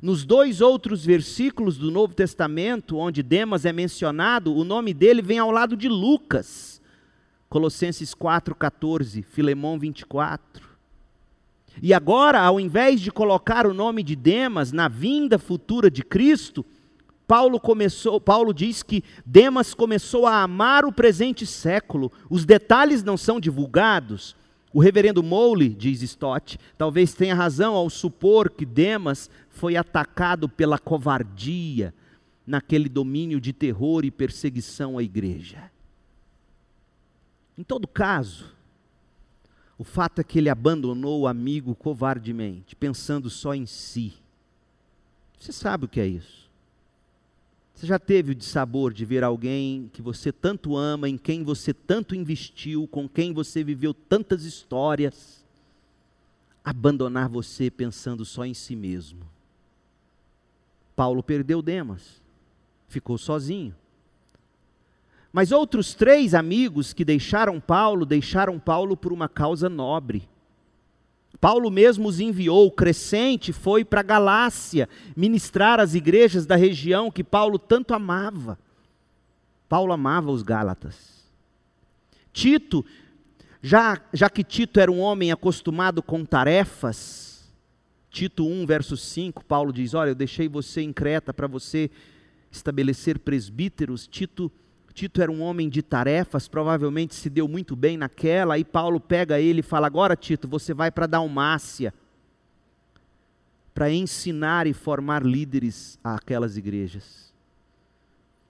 Nos 0.00 0.24
dois 0.24 0.60
outros 0.60 1.04
versículos 1.04 1.76
do 1.76 1.90
Novo 1.90 2.14
Testamento, 2.14 2.96
onde 2.96 3.22
Demas 3.22 3.64
é 3.64 3.72
mencionado, 3.72 4.54
o 4.54 4.62
nome 4.62 4.94
dele 4.94 5.20
vem 5.20 5.38
ao 5.38 5.50
lado 5.50 5.76
de 5.76 5.88
Lucas. 5.88 6.80
Colossenses 7.48 8.14
4,14, 8.14 9.24
Filemão 9.24 9.78
24. 9.78 10.68
E 11.82 11.92
agora, 11.92 12.40
ao 12.40 12.60
invés 12.60 13.00
de 13.00 13.10
colocar 13.10 13.66
o 13.66 13.74
nome 13.74 14.02
de 14.02 14.14
Demas 14.14 14.70
na 14.70 14.86
vinda 14.86 15.38
futura 15.38 15.90
de 15.90 16.02
Cristo, 16.02 16.64
Paulo 17.26 17.58
começou, 17.58 18.20
Paulo 18.20 18.54
diz 18.54 18.82
que 18.82 19.02
Demas 19.24 19.74
começou 19.74 20.26
a 20.26 20.42
amar 20.42 20.84
o 20.84 20.92
presente 20.92 21.44
século. 21.44 22.10
Os 22.30 22.44
detalhes 22.44 23.02
não 23.02 23.16
são 23.16 23.40
divulgados. 23.40 24.36
O 24.72 24.80
reverendo 24.80 25.22
Mowley, 25.22 25.70
diz 25.70 26.02
Stott, 26.02 26.58
talvez 26.76 27.14
tenha 27.14 27.34
razão 27.34 27.74
ao 27.74 27.88
supor 27.88 28.50
que 28.50 28.66
Demas 28.66 29.30
foi 29.48 29.76
atacado 29.76 30.48
pela 30.48 30.78
covardia 30.78 31.94
naquele 32.46 32.88
domínio 32.88 33.40
de 33.40 33.52
terror 33.52 34.04
e 34.04 34.10
perseguição 34.10 34.98
à 34.98 35.02
igreja. 35.02 35.70
Em 37.56 37.62
todo 37.62 37.88
caso, 37.88 38.54
o 39.78 39.84
fato 39.84 40.20
é 40.20 40.24
que 40.24 40.38
ele 40.38 40.48
abandonou 40.48 41.22
o 41.22 41.26
amigo 41.26 41.74
covardemente, 41.74 42.76
pensando 42.76 43.30
só 43.30 43.54
em 43.54 43.66
si. 43.66 44.14
Você 45.38 45.52
sabe 45.52 45.84
o 45.84 45.88
que 45.88 46.00
é 46.00 46.06
isso? 46.06 46.47
Você 47.78 47.86
já 47.86 47.96
teve 47.96 48.32
o 48.32 48.34
dissabor 48.34 48.92
de 48.92 49.04
ver 49.04 49.22
alguém 49.22 49.88
que 49.92 50.02
você 50.02 50.32
tanto 50.32 50.76
ama, 50.76 51.08
em 51.08 51.16
quem 51.16 51.44
você 51.44 51.72
tanto 51.72 52.12
investiu, 52.12 52.88
com 52.88 53.08
quem 53.08 53.32
você 53.32 53.62
viveu 53.62 53.94
tantas 53.94 54.42
histórias, 54.42 55.46
abandonar 56.64 57.28
você 57.28 57.70
pensando 57.70 58.24
só 58.24 58.44
em 58.44 58.52
si 58.52 58.74
mesmo? 58.74 59.20
Paulo 60.96 61.22
perdeu 61.22 61.62
Demas, 61.62 62.20
ficou 62.88 63.16
sozinho. 63.16 63.72
Mas 65.32 65.52
outros 65.52 65.94
três 65.94 66.34
amigos 66.34 66.92
que 66.92 67.04
deixaram 67.04 67.60
Paulo, 67.60 68.04
deixaram 68.04 68.58
Paulo 68.58 68.96
por 68.96 69.12
uma 69.12 69.28
causa 69.28 69.68
nobre. 69.68 70.28
Paulo 71.40 71.70
mesmo 71.70 72.08
os 72.08 72.18
enviou, 72.18 72.70
Crescente 72.70 73.52
foi 73.52 73.84
para 73.84 74.02
Galácia 74.02 74.88
ministrar 75.16 75.78
às 75.78 75.94
igrejas 75.94 76.46
da 76.46 76.56
região 76.56 77.10
que 77.10 77.22
Paulo 77.22 77.58
tanto 77.58 77.94
amava. 77.94 78.58
Paulo 79.68 79.92
amava 79.92 80.30
os 80.30 80.42
Gálatas. 80.42 81.18
Tito, 82.32 82.84
já, 83.62 84.00
já 84.12 84.28
que 84.30 84.42
Tito 84.42 84.80
era 84.80 84.90
um 84.90 85.00
homem 85.00 85.30
acostumado 85.30 86.02
com 86.02 86.24
tarefas, 86.24 87.28
Tito 88.10 88.46
1, 88.46 88.66
verso 88.66 88.96
5, 88.96 89.44
Paulo 89.44 89.72
diz: 89.72 89.94
Olha, 89.94 90.10
eu 90.10 90.14
deixei 90.14 90.48
você 90.48 90.80
em 90.80 90.92
Creta 90.92 91.32
para 91.34 91.46
você 91.46 91.90
estabelecer 92.50 93.18
presbíteros. 93.18 94.06
Tito 94.06 94.50
Tito 94.98 95.22
era 95.22 95.30
um 95.30 95.42
homem 95.42 95.68
de 95.68 95.80
tarefas, 95.80 96.48
provavelmente 96.48 97.14
se 97.14 97.30
deu 97.30 97.46
muito 97.46 97.76
bem 97.76 97.96
naquela, 97.96 98.54
aí 98.54 98.64
Paulo 98.64 98.98
pega 98.98 99.40
ele 99.40 99.60
e 99.60 99.62
fala: 99.62 99.86
Agora, 99.86 100.16
Tito, 100.16 100.48
você 100.48 100.74
vai 100.74 100.90
para 100.90 101.06
Dalmácia 101.06 101.94
para 103.72 103.92
ensinar 103.92 104.66
e 104.66 104.72
formar 104.72 105.24
líderes 105.24 106.00
àquelas 106.02 106.56
igrejas. 106.56 107.32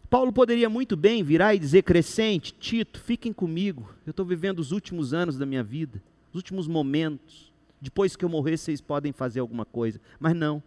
Paulo 0.08 0.32
poderia 0.32 0.70
muito 0.70 0.96
bem 0.96 1.22
virar 1.22 1.54
e 1.54 1.58
dizer: 1.58 1.82
Crescente, 1.82 2.54
Tito, 2.58 2.98
fiquem 2.98 3.30
comigo, 3.30 3.94
eu 4.06 4.12
estou 4.12 4.24
vivendo 4.24 4.58
os 4.58 4.72
últimos 4.72 5.12
anos 5.12 5.36
da 5.36 5.44
minha 5.44 5.62
vida, 5.62 6.02
os 6.30 6.36
últimos 6.36 6.66
momentos. 6.66 7.52
Depois 7.78 8.16
que 8.16 8.24
eu 8.24 8.28
morrer, 8.30 8.56
vocês 8.56 8.80
podem 8.80 9.12
fazer 9.12 9.40
alguma 9.40 9.66
coisa. 9.66 10.00
Mas 10.18 10.34
não. 10.34 10.62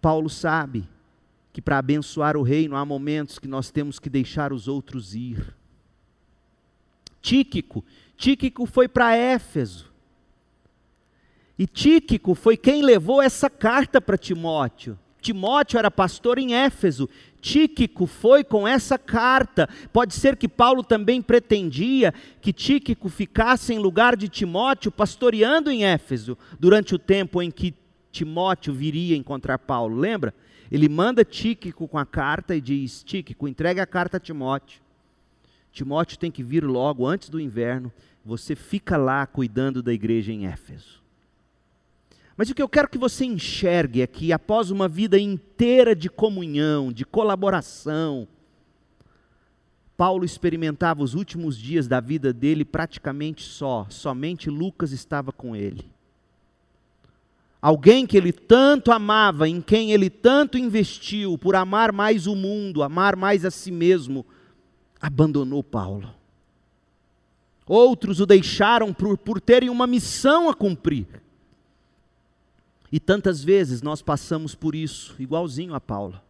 Paulo 0.00 0.30
sabe 0.30 0.88
que 1.56 1.62
para 1.62 1.78
abençoar 1.78 2.36
o 2.36 2.42
reino 2.42 2.76
há 2.76 2.84
momentos 2.84 3.38
que 3.38 3.48
nós 3.48 3.70
temos 3.70 3.98
que 3.98 4.10
deixar 4.10 4.52
os 4.52 4.68
outros 4.68 5.14
ir. 5.14 5.56
Tíquico, 7.22 7.82
Tíquico 8.14 8.66
foi 8.66 8.86
para 8.86 9.16
Éfeso. 9.16 9.90
E 11.58 11.66
Tíquico 11.66 12.34
foi 12.34 12.58
quem 12.58 12.82
levou 12.82 13.22
essa 13.22 13.48
carta 13.48 14.02
para 14.02 14.18
Timóteo. 14.18 14.98
Timóteo 15.18 15.78
era 15.78 15.90
pastor 15.90 16.36
em 16.36 16.54
Éfeso. 16.54 17.08
Tíquico 17.40 18.04
foi 18.04 18.44
com 18.44 18.68
essa 18.68 18.98
carta. 18.98 19.66
Pode 19.94 20.12
ser 20.12 20.36
que 20.36 20.46
Paulo 20.46 20.82
também 20.82 21.22
pretendia 21.22 22.12
que 22.38 22.52
Tíquico 22.52 23.08
ficasse 23.08 23.72
em 23.72 23.78
lugar 23.78 24.14
de 24.14 24.28
Timóteo 24.28 24.92
pastoreando 24.92 25.70
em 25.70 25.86
Éfeso 25.86 26.36
durante 26.60 26.94
o 26.94 26.98
tempo 26.98 27.40
em 27.40 27.50
que 27.50 27.74
Timóteo 28.12 28.74
viria 28.74 29.16
encontrar 29.16 29.56
Paulo. 29.58 29.96
Lembra? 29.96 30.34
Ele 30.70 30.88
manda 30.88 31.24
Tíquico 31.24 31.86
com 31.86 31.98
a 31.98 32.06
carta 32.06 32.54
e 32.54 32.60
diz: 32.60 33.02
Tíquico, 33.02 33.46
entregue 33.46 33.80
a 33.80 33.86
carta 33.86 34.16
a 34.16 34.20
Timóteo. 34.20 34.80
Timóteo 35.72 36.18
tem 36.18 36.30
que 36.30 36.42
vir 36.42 36.64
logo 36.64 37.06
antes 37.06 37.28
do 37.28 37.40
inverno. 37.40 37.92
Você 38.24 38.56
fica 38.56 38.96
lá 38.96 39.26
cuidando 39.26 39.82
da 39.82 39.92
igreja 39.92 40.32
em 40.32 40.46
Éfeso. 40.46 41.02
Mas 42.36 42.50
o 42.50 42.54
que 42.54 42.62
eu 42.62 42.68
quero 42.68 42.88
que 42.88 42.98
você 42.98 43.24
enxergue 43.24 44.02
é 44.02 44.06
que 44.06 44.32
após 44.32 44.70
uma 44.70 44.88
vida 44.88 45.18
inteira 45.18 45.94
de 45.94 46.10
comunhão, 46.10 46.92
de 46.92 47.04
colaboração, 47.04 48.28
Paulo 49.96 50.24
experimentava 50.24 51.02
os 51.02 51.14
últimos 51.14 51.56
dias 51.56 51.88
da 51.88 52.00
vida 52.00 52.32
dele 52.32 52.64
praticamente 52.64 53.42
só, 53.42 53.86
somente 53.88 54.50
Lucas 54.50 54.92
estava 54.92 55.32
com 55.32 55.56
ele. 55.56 55.95
Alguém 57.66 58.06
que 58.06 58.16
ele 58.16 58.32
tanto 58.32 58.92
amava, 58.92 59.48
em 59.48 59.60
quem 59.60 59.90
ele 59.90 60.08
tanto 60.08 60.56
investiu, 60.56 61.36
por 61.36 61.56
amar 61.56 61.90
mais 61.90 62.28
o 62.28 62.36
mundo, 62.36 62.80
amar 62.80 63.16
mais 63.16 63.44
a 63.44 63.50
si 63.50 63.72
mesmo, 63.72 64.24
abandonou 65.00 65.64
Paulo. 65.64 66.14
Outros 67.66 68.20
o 68.20 68.24
deixaram 68.24 68.94
por, 68.94 69.18
por 69.18 69.40
terem 69.40 69.68
uma 69.68 69.84
missão 69.84 70.48
a 70.48 70.54
cumprir. 70.54 71.08
E 72.92 73.00
tantas 73.00 73.42
vezes 73.42 73.82
nós 73.82 74.00
passamos 74.00 74.54
por 74.54 74.76
isso, 74.76 75.16
igualzinho 75.18 75.74
a 75.74 75.80
Paulo. 75.80 76.20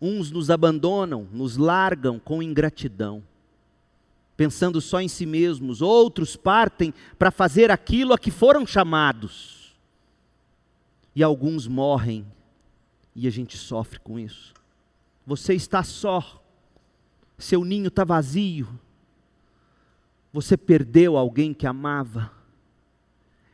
Uns 0.00 0.32
nos 0.32 0.50
abandonam, 0.50 1.28
nos 1.30 1.56
largam 1.56 2.18
com 2.18 2.42
ingratidão, 2.42 3.22
pensando 4.36 4.80
só 4.80 5.00
em 5.00 5.06
si 5.06 5.26
mesmos, 5.26 5.80
outros 5.80 6.34
partem 6.34 6.92
para 7.16 7.30
fazer 7.30 7.70
aquilo 7.70 8.12
a 8.12 8.18
que 8.18 8.32
foram 8.32 8.66
chamados 8.66 9.61
e 11.14 11.22
alguns 11.22 11.66
morrem 11.66 12.26
e 13.14 13.26
a 13.26 13.30
gente 13.30 13.56
sofre 13.56 13.98
com 14.00 14.18
isso. 14.18 14.54
Você 15.26 15.54
está 15.54 15.82
só, 15.82 16.42
seu 17.38 17.64
ninho 17.64 17.88
está 17.88 18.04
vazio, 18.04 18.68
você 20.32 20.56
perdeu 20.56 21.16
alguém 21.16 21.52
que 21.52 21.66
amava. 21.66 22.32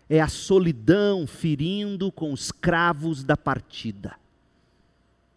É 0.09 0.21
a 0.21 0.29
solidão 0.29 1.27
ferindo 1.27 2.11
com 2.11 2.33
os 2.33 2.51
cravos 2.51 3.23
da 3.23 3.37
partida, 3.37 4.15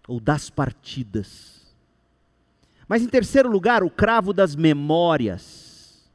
ou 0.08 0.20
das 0.20 0.50
partidas. 0.50 1.62
Mas 2.88 3.02
em 3.02 3.08
terceiro 3.08 3.50
lugar, 3.50 3.84
o 3.84 3.90
cravo 3.90 4.32
das 4.32 4.56
memórias. 4.56 6.10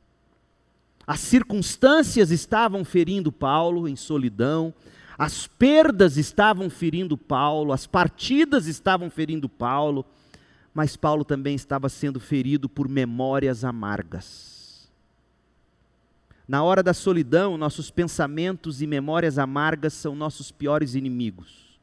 As 1.07 1.21
circunstâncias 1.21 2.31
estavam 2.31 2.85
ferindo 2.85 3.31
Paulo 3.31 3.87
em 3.89 3.95
solidão, 3.95 4.75
as 5.19 5.47
perdas 5.47 6.17
estavam 6.17 6.69
ferindo 6.69 7.17
Paulo, 7.17 7.73
as 7.73 7.87
partidas 7.87 8.67
estavam 8.67 9.09
ferindo 9.09 9.49
Paulo, 9.49 10.05
mas 10.75 10.97
Paulo 10.97 11.25
também 11.25 11.55
estava 11.55 11.89
sendo 11.89 12.21
ferido 12.21 12.69
por 12.69 12.87
memórias 12.87 13.65
amargas. 13.65 14.91
Na 16.47 16.63
hora 16.63 16.83
da 16.83 16.93
solidão, 16.93 17.57
nossos 17.57 17.91
pensamentos 17.91 18.83
e 18.83 18.87
memórias 18.87 19.39
amargas 19.39 19.95
são 19.95 20.15
nossos 20.15 20.53
piores 20.53 20.95
inimigos. 20.95 21.79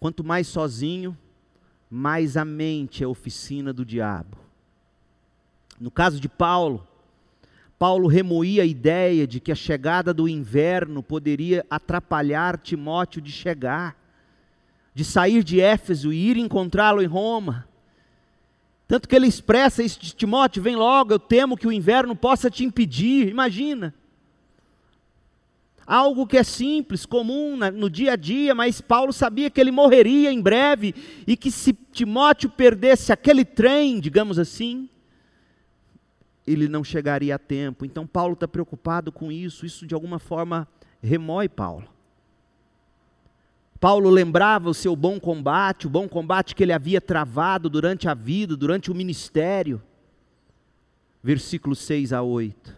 Quanto 0.00 0.24
mais 0.24 0.46
sozinho, 0.46 1.16
mais 1.90 2.36
a 2.36 2.44
mente 2.44 3.02
é 3.02 3.06
a 3.06 3.08
oficina 3.08 3.72
do 3.72 3.84
diabo. 3.84 4.38
No 5.78 5.90
caso 5.90 6.18
de 6.18 6.28
Paulo, 6.28 6.86
Paulo 7.78 8.08
remoía 8.08 8.62
a 8.62 8.66
ideia 8.66 9.26
de 9.26 9.38
que 9.38 9.52
a 9.52 9.54
chegada 9.54 10.14
do 10.14 10.28
inverno 10.28 11.02
poderia 11.02 11.64
atrapalhar 11.68 12.58
Timóteo 12.58 13.20
de 13.20 13.30
chegar, 13.30 13.96
de 14.94 15.04
sair 15.04 15.44
de 15.44 15.60
Éfeso 15.60 16.10
e 16.12 16.30
ir 16.30 16.38
encontrá-lo 16.38 17.02
em 17.02 17.06
Roma. 17.06 17.68
Tanto 18.88 19.08
que 19.08 19.14
ele 19.14 19.26
expressa 19.26 19.82
isso 19.82 19.98
Timóteo: 20.16 20.62
vem 20.62 20.74
logo, 20.74 21.12
eu 21.12 21.18
temo 21.18 21.56
que 21.56 21.66
o 21.66 21.72
inverno 21.72 22.16
possa 22.16 22.50
te 22.50 22.64
impedir. 22.64 23.28
Imagina. 23.28 23.94
Algo 25.86 26.26
que 26.26 26.36
é 26.36 26.42
simples, 26.42 27.06
comum 27.06 27.56
no 27.56 27.88
dia 27.88 28.14
a 28.14 28.16
dia, 28.16 28.56
mas 28.56 28.80
Paulo 28.80 29.12
sabia 29.12 29.48
que 29.48 29.60
ele 29.60 29.70
morreria 29.70 30.32
em 30.32 30.40
breve 30.40 30.92
e 31.24 31.36
que 31.36 31.48
se 31.48 31.72
Timóteo 31.92 32.50
perdesse 32.50 33.12
aquele 33.12 33.44
trem, 33.44 34.00
digamos 34.00 34.36
assim, 34.36 34.88
ele 36.46 36.68
não 36.68 36.84
chegaria 36.84 37.34
a 37.34 37.38
tempo. 37.38 37.84
Então 37.84 38.06
Paulo 38.06 38.34
está 38.34 38.46
preocupado 38.46 39.10
com 39.10 39.32
isso, 39.32 39.66
isso 39.66 39.86
de 39.86 39.94
alguma 39.94 40.18
forma 40.18 40.68
remói 41.02 41.48
Paulo. 41.48 41.88
Paulo 43.78 44.08
lembrava 44.08 44.70
o 44.70 44.74
seu 44.74 44.96
bom 44.96 45.20
combate, 45.20 45.86
o 45.86 45.90
bom 45.90 46.08
combate 46.08 46.54
que 46.54 46.62
ele 46.62 46.72
havia 46.72 47.00
travado 47.00 47.68
durante 47.68 48.08
a 48.08 48.14
vida, 48.14 48.56
durante 48.56 48.90
o 48.90 48.94
ministério. 48.94 49.82
Versículos 51.22 51.80
6 51.80 52.12
a 52.12 52.22
8. 52.22 52.74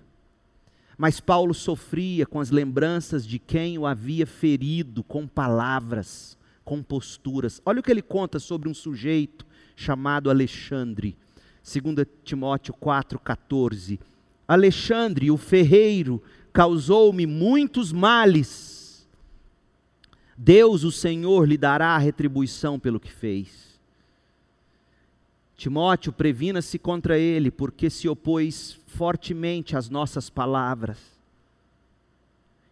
Mas 0.97 1.21
Paulo 1.21 1.55
sofria 1.55 2.27
com 2.27 2.41
as 2.41 2.51
lembranças 2.51 3.25
de 3.25 3.39
quem 3.39 3.79
o 3.79 3.87
havia 3.87 4.27
ferido 4.27 5.05
com 5.05 5.29
palavras, 5.29 6.37
com 6.65 6.83
posturas. 6.83 7.63
Olha 7.65 7.79
o 7.79 7.83
que 7.83 7.93
ele 7.93 8.03
conta 8.03 8.41
sobre 8.41 8.69
um 8.69 8.75
sujeito 8.75 9.47
chamado 9.77 10.29
Alexandre 10.29 11.17
2 11.63 12.07
Timóteo 12.25 12.75
4,14. 12.75 13.99
Alexandre, 14.47 15.31
o 15.31 15.37
ferreiro, 15.37 16.23
causou-me 16.53 17.27
muitos 17.27 17.93
males. 17.93 19.07
Deus, 20.37 20.85
o 20.85 20.93
Senhor, 20.93 21.47
lhe 21.47 21.57
dará 21.57 21.89
a 21.89 21.99
retribuição 21.99 22.79
pelo 22.79 23.01
que 23.01 23.13
fez. 23.13 23.79
Timóteo, 25.57 26.13
previna-se 26.13 26.79
contra 26.79 27.19
ele, 27.19 27.51
porque 27.51 27.91
se 27.91 28.09
opôs 28.09 28.79
fortemente 28.87 29.77
às 29.77 29.91
nossas 29.91 30.31
palavras. 30.31 30.99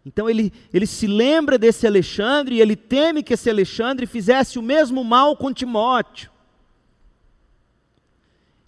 Então 0.06 0.30
ele, 0.30 0.52
ele 0.72 0.86
se 0.86 1.08
lembra 1.08 1.58
desse 1.58 1.84
Alexandre 1.84 2.54
e 2.54 2.60
ele 2.60 2.76
teme 2.76 3.24
que 3.24 3.34
esse 3.34 3.50
Alexandre 3.50 4.06
fizesse 4.06 4.56
o 4.56 4.62
mesmo 4.62 5.02
mal 5.02 5.36
com 5.36 5.52
Timóteo. 5.52 6.30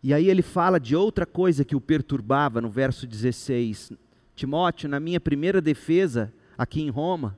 E 0.02 0.14
aí 0.14 0.28
ele 0.28 0.42
fala 0.42 0.78
de 0.78 0.94
outra 0.94 1.26
coisa 1.26 1.64
que 1.64 1.74
o 1.74 1.80
perturbava 1.80 2.60
no 2.60 2.70
verso 2.70 3.06
16. 3.06 3.92
Timóteo, 4.34 4.88
na 4.88 5.00
minha 5.00 5.18
primeira 5.18 5.60
defesa 5.60 6.32
aqui 6.56 6.80
em 6.80 6.90
Roma, 6.90 7.36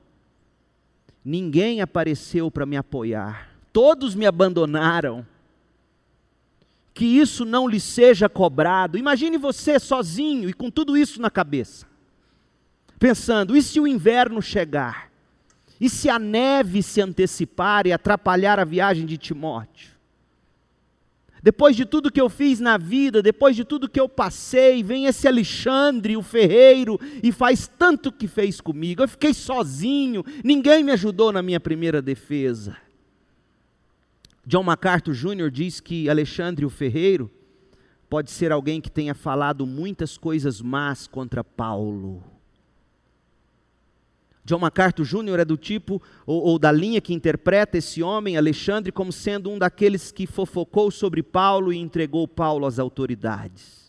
ninguém 1.25 1.81
apareceu 1.81 2.51
para 2.51 2.65
me 2.65 2.77
apoiar. 2.77 3.49
Todos 3.73 4.13
me 4.13 4.25
abandonaram. 4.25 5.25
que 6.93 7.05
isso 7.05 7.45
não 7.45 7.67
lhe 7.67 7.79
seja 7.79 8.27
cobrado. 8.27 8.97
Imagine 8.97 9.37
você 9.37 9.79
sozinho 9.79 10.49
e 10.49 10.53
com 10.53 10.69
tudo 10.69 10.97
isso 10.97 11.21
na 11.21 11.31
cabeça, 11.31 11.87
pensando: 12.99 13.55
e 13.55 13.61
se 13.63 13.79
o 13.79 13.87
inverno 13.87 14.41
chegar? 14.41 15.09
E 15.79 15.89
se 15.89 16.09
a 16.09 16.19
neve 16.19 16.83
se 16.83 17.01
antecipar 17.01 17.87
e 17.87 17.93
atrapalhar 17.93 18.59
a 18.59 18.65
viagem 18.65 19.05
de 19.05 19.17
Timóteo? 19.17 19.90
Depois 21.43 21.75
de 21.75 21.85
tudo 21.85 22.11
que 22.11 22.21
eu 22.21 22.29
fiz 22.29 22.59
na 22.59 22.77
vida, 22.77 23.21
depois 23.21 23.55
de 23.55 23.65
tudo 23.65 23.89
que 23.89 23.99
eu 23.99 24.07
passei, 24.07 24.83
vem 24.83 25.05
esse 25.05 25.27
Alexandre, 25.27 26.15
o 26.15 26.21
ferreiro, 26.21 26.99
e 27.23 27.31
faz 27.31 27.67
tanto 27.67 28.11
que 28.11 28.27
fez 28.27 28.61
comigo. 28.61 29.01
Eu 29.01 29.07
fiquei 29.07 29.33
sozinho, 29.33 30.23
ninguém 30.43 30.83
me 30.83 30.91
ajudou 30.91 31.31
na 31.31 31.41
minha 31.41 31.59
primeira 31.59 32.01
defesa. 32.01 32.77
John 34.45 34.63
MacArthur 34.63 35.13
Jr. 35.13 35.49
diz 35.49 35.79
que 35.79 36.09
Alexandre, 36.09 36.65
o 36.65 36.69
ferreiro, 36.69 37.31
pode 38.07 38.29
ser 38.29 38.51
alguém 38.51 38.79
que 38.79 38.91
tenha 38.91 39.15
falado 39.15 39.65
muitas 39.65 40.17
coisas 40.17 40.61
más 40.61 41.07
contra 41.07 41.43
Paulo. 41.43 42.23
John 44.43 44.59
MacArthur 44.59 45.05
Jr. 45.05 45.39
é 45.39 45.45
do 45.45 45.55
tipo, 45.55 46.01
ou, 46.25 46.41
ou, 46.41 46.59
da 46.59 46.71
linha 46.71 46.99
que 46.99 47.13
interpreta 47.13 47.77
esse 47.77 48.01
homem, 48.01 48.37
Alexandre, 48.37 48.91
como 48.91 49.11
sendo 49.11 49.51
um 49.51 49.59
daqueles 49.59 50.11
que 50.11 50.25
fofocou 50.25 50.89
sobre 50.89 51.21
Paulo 51.21 51.71
e 51.71 51.77
entregou 51.77 52.27
Paulo 52.27 52.65
às 52.65 52.79
autoridades. 52.79 53.81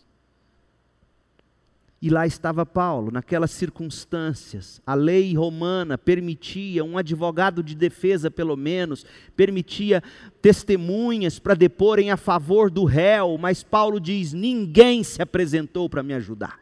E 2.02 2.10
lá 2.10 2.26
estava 2.26 2.66
Paulo, 2.66 3.12
naquelas 3.12 3.52
circunstâncias. 3.52 4.82
A 4.84 4.92
lei 4.92 5.34
romana 5.36 5.96
permitia, 5.96 6.84
um 6.84 6.98
advogado 6.98 7.62
de 7.62 7.76
defesa, 7.76 8.28
pelo 8.28 8.56
menos, 8.56 9.06
permitia 9.36 10.02
testemunhas 10.42 11.38
para 11.38 11.54
deporem 11.54 12.10
a 12.10 12.16
favor 12.16 12.70
do 12.70 12.84
réu, 12.84 13.38
mas 13.38 13.62
Paulo 13.62 14.00
diz: 14.00 14.32
ninguém 14.32 15.04
se 15.04 15.22
apresentou 15.22 15.88
para 15.88 16.02
me 16.02 16.12
ajudar. 16.12 16.58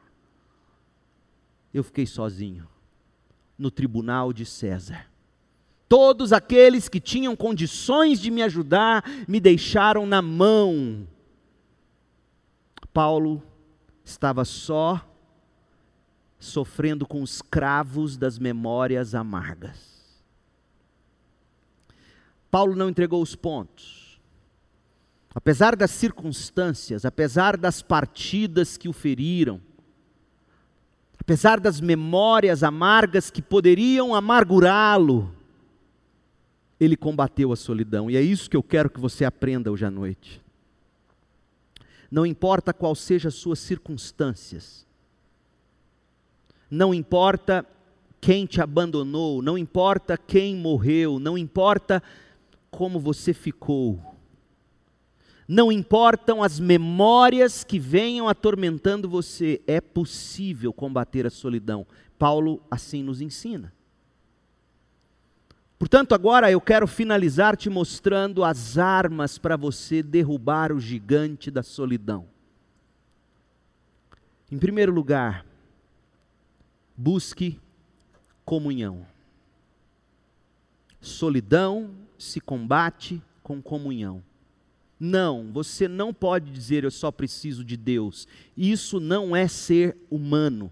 Eu 1.72 1.82
fiquei 1.82 2.04
sozinho 2.04 2.69
no 3.60 3.70
tribunal 3.70 4.32
de 4.32 4.46
César. 4.46 5.06
Todos 5.88 6.32
aqueles 6.32 6.88
que 6.88 6.98
tinham 6.98 7.36
condições 7.36 8.20
de 8.20 8.30
me 8.30 8.42
ajudar 8.42 9.04
me 9.28 9.38
deixaram 9.38 10.06
na 10.06 10.22
mão. 10.22 11.06
Paulo 12.92 13.42
estava 14.04 14.44
só, 14.44 15.06
sofrendo 16.38 17.06
com 17.06 17.22
os 17.22 17.42
cravos 17.42 18.16
das 18.16 18.38
memórias 18.38 19.14
amargas. 19.14 20.22
Paulo 22.50 22.74
não 22.74 22.88
entregou 22.88 23.22
os 23.22 23.36
pontos. 23.36 24.20
Apesar 25.32 25.76
das 25.76 25.92
circunstâncias, 25.92 27.04
apesar 27.04 27.56
das 27.56 27.82
partidas 27.82 28.76
que 28.76 28.88
o 28.88 28.92
feriram, 28.92 29.60
apesar 31.30 31.60
das 31.60 31.80
memórias 31.80 32.64
amargas 32.64 33.30
que 33.30 33.40
poderiam 33.40 34.16
amargurá-lo, 34.16 35.32
ele 36.80 36.96
combateu 36.96 37.52
a 37.52 37.56
solidão. 37.56 38.10
E 38.10 38.16
é 38.16 38.20
isso 38.20 38.50
que 38.50 38.56
eu 38.56 38.64
quero 38.64 38.90
que 38.90 38.98
você 38.98 39.24
aprenda 39.24 39.70
hoje 39.70 39.84
à 39.84 39.92
noite. 39.92 40.42
Não 42.10 42.26
importa 42.26 42.74
qual 42.74 42.96
seja 42.96 43.28
as 43.28 43.36
suas 43.36 43.60
circunstâncias, 43.60 44.84
não 46.68 46.92
importa 46.92 47.64
quem 48.20 48.44
te 48.44 48.60
abandonou, 48.60 49.40
não 49.40 49.56
importa 49.56 50.18
quem 50.18 50.56
morreu, 50.56 51.20
não 51.20 51.38
importa 51.38 52.02
como 52.72 52.98
você 52.98 53.32
ficou, 53.32 54.02
não 55.52 55.72
importam 55.72 56.44
as 56.44 56.60
memórias 56.60 57.64
que 57.64 57.76
venham 57.76 58.28
atormentando 58.28 59.08
você, 59.08 59.60
é 59.66 59.80
possível 59.80 60.72
combater 60.72 61.26
a 61.26 61.30
solidão. 61.30 61.84
Paulo 62.16 62.62
assim 62.70 63.02
nos 63.02 63.20
ensina. 63.20 63.72
Portanto, 65.76 66.14
agora 66.14 66.52
eu 66.52 66.60
quero 66.60 66.86
finalizar 66.86 67.56
te 67.56 67.68
mostrando 67.68 68.44
as 68.44 68.78
armas 68.78 69.38
para 69.38 69.56
você 69.56 70.04
derrubar 70.04 70.70
o 70.70 70.78
gigante 70.78 71.50
da 71.50 71.64
solidão. 71.64 72.28
Em 74.52 74.58
primeiro 74.58 74.92
lugar, 74.92 75.44
busque 76.96 77.58
comunhão. 78.44 79.04
Solidão 81.00 81.90
se 82.16 82.40
combate 82.40 83.20
com 83.42 83.60
comunhão. 83.60 84.22
Não, 85.00 85.50
você 85.50 85.88
não 85.88 86.12
pode 86.12 86.52
dizer 86.52 86.84
eu 86.84 86.90
só 86.90 87.10
preciso 87.10 87.64
de 87.64 87.74
Deus. 87.76 88.28
Isso 88.54 89.00
não 89.00 89.34
é 89.34 89.48
ser 89.48 89.96
humano. 90.10 90.70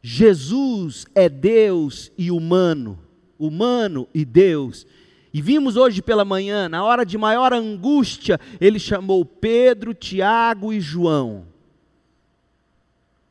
Jesus 0.00 1.04
é 1.12 1.28
Deus 1.28 2.12
e 2.16 2.30
humano, 2.30 2.96
humano 3.36 4.08
e 4.14 4.24
Deus. 4.24 4.86
E 5.34 5.42
vimos 5.42 5.76
hoje 5.76 6.00
pela 6.00 6.24
manhã, 6.24 6.68
na 6.68 6.84
hora 6.84 7.04
de 7.04 7.18
maior 7.18 7.52
angústia, 7.52 8.38
ele 8.60 8.78
chamou 8.78 9.24
Pedro, 9.24 9.92
Tiago 9.92 10.72
e 10.72 10.80
João 10.80 11.44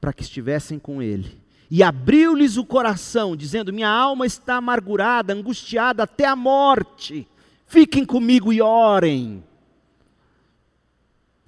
para 0.05 0.13
que 0.13 0.21
estivessem 0.21 0.77
com 0.77 1.01
ele. 1.01 1.35
E 1.69 1.81
abriu-lhes 1.81 2.57
o 2.57 2.63
coração, 2.63 3.35
dizendo: 3.35 3.73
Minha 3.73 3.89
alma 3.89 4.27
está 4.27 4.57
amargurada, 4.57 5.33
angustiada 5.33 6.03
até 6.03 6.27
a 6.27 6.35
morte 6.35 7.27
Fiquem 7.65 8.05
comigo 8.05 8.53
e 8.53 8.61
orem. 8.61 9.43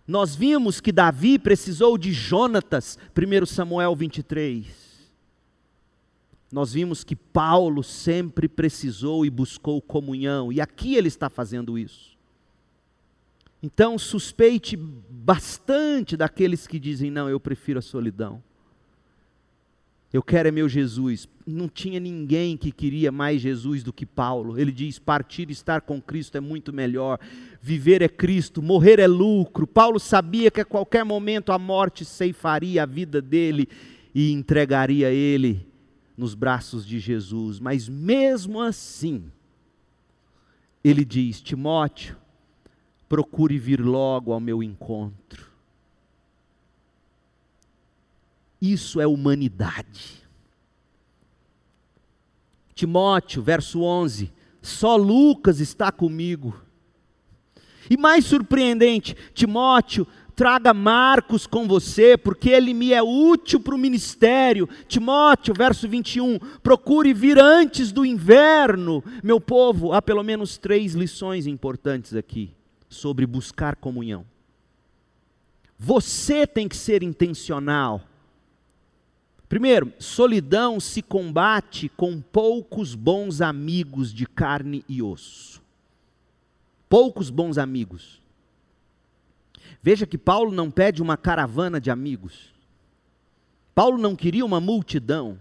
Nós 0.08 0.36
vimos 0.36 0.80
que 0.80 0.92
Davi 0.92 1.38
precisou 1.38 1.98
de 1.98 2.14
Jonatas, 2.14 2.98
1 3.16 3.46
Samuel 3.46 3.96
23. 3.96 4.66
Nós 6.52 6.74
vimos 6.74 7.04
que 7.04 7.16
Paulo 7.16 7.84
sempre 7.84 8.48
precisou 8.48 9.26
e 9.26 9.30
buscou 9.30 9.82
comunhão, 9.82 10.52
e 10.52 10.62
aqui 10.62 10.96
ele 10.96 11.10
está 11.10 11.30
fazendo 11.30 11.78
isso. 11.78 12.18
Então, 13.62 13.98
suspeite 13.98 14.78
bastante 14.78 16.16
daqueles 16.16 16.68
que 16.68 16.80
dizem: 16.80 17.12
não, 17.12 17.30
eu 17.30 17.40
prefiro 17.40 17.80
a 17.80 17.82
solidão. 17.82 18.42
Eu 20.18 20.24
quero 20.24 20.50
é 20.50 20.52
meu 20.52 20.68
Jesus. 20.68 21.30
Não 21.46 21.70
tinha 21.70 22.00
ninguém 22.00 22.58
que 22.58 22.72
queria 22.72 23.12
mais 23.12 23.40
Jesus 23.40 23.84
do 23.84 23.94
que 23.94 24.04
Paulo. 24.04 24.60
Ele 24.60 24.72
diz: 24.72 24.98
partir 24.98 25.48
e 25.48 25.52
estar 25.52 25.82
com 25.82 26.02
Cristo 26.02 26.36
é 26.36 26.40
muito 26.40 26.74
melhor. 26.74 27.20
Viver 27.62 28.02
é 28.02 28.10
Cristo, 28.10 28.60
morrer 28.60 28.98
é 28.98 29.06
lucro. 29.06 29.68
Paulo 29.68 30.00
sabia 30.00 30.50
que 30.50 30.60
a 30.60 30.66
qualquer 30.66 31.06
momento 31.06 31.52
a 31.52 31.60
morte 31.60 32.04
ceifaria 32.04 32.82
a 32.82 32.86
vida 32.88 33.22
dele 33.22 33.70
e 34.12 34.32
entregaria 34.32 35.12
ele 35.12 35.68
nos 36.18 36.34
braços 36.34 36.84
de 36.84 36.98
Jesus. 36.98 37.60
Mas 37.60 37.88
mesmo 37.88 38.60
assim, 38.60 39.26
ele 40.84 41.06
diz: 41.06 41.40
Timóteo, 41.40 42.18
procure 43.08 43.60
vir 43.60 43.82
logo 43.82 44.34
ao 44.34 44.40
meu 44.40 44.64
encontro 44.64 45.47
Isso 48.62 49.00
é 49.00 49.08
humanidade. 49.08 50.24
Timóteo, 52.74 53.42
verso 53.42 53.82
11: 53.82 54.32
Só 54.62 54.96
Lucas 54.96 55.60
está 55.60 55.92
comigo. 55.92 56.56
E 57.90 57.98
mais 57.98 58.26
surpreendente, 58.26 59.16
Timóteo, 59.34 60.06
traga 60.36 60.74
Marcos 60.74 61.48
com 61.48 61.68
você, 61.68 62.16
porque 62.16 62.50
ele 62.50 62.74
me 62.74 62.94
é 62.94 63.02
útil 63.02 63.60
para 63.60 63.74
o 63.74 63.78
ministério. 63.78 64.70
Timóteo, 64.88 65.54
verso 65.56 65.88
21, 65.90 66.38
procure 66.62 67.14
vir 67.14 67.40
antes 67.40 67.92
do 67.92 68.06
inverno. 68.06 69.04
Meu 69.24 69.42
povo, 69.42 69.94
há 69.94 70.02
pelo 70.02 70.22
menos 70.22 70.58
três 70.58 70.94
lições 70.94 71.48
importantes 71.48 72.14
aqui 72.14 72.52
sobre 72.88 73.26
buscar 73.26 73.76
comunhão. 73.76 74.26
Você 75.80 76.46
tem 76.46 76.68
que 76.68 76.78
ser 76.78 77.02
intencional 77.02 78.02
Primeiro, 79.50 79.94
solidão 79.98 80.80
se 80.80 81.02
combate 81.02 81.88
com 81.90 82.20
poucos 82.22 82.96
bons 82.96 83.40
amigos 83.40 84.14
de 84.14 84.26
carne 84.26 84.84
e 84.90 85.02
osso. 85.02 85.62
Poucos 86.90 87.30
bons 87.30 87.58
amigos. 87.58 88.22
Veja 89.82 90.06
que 90.06 90.18
Paulo 90.18 90.52
não 90.52 90.70
pede 90.70 91.02
uma 91.02 91.16
caravana 91.16 91.80
de 91.80 91.90
amigos. 91.90 92.54
Paulo 93.74 93.98
não 93.98 94.16
queria 94.16 94.46
uma 94.46 94.60
multidão. 94.60 95.40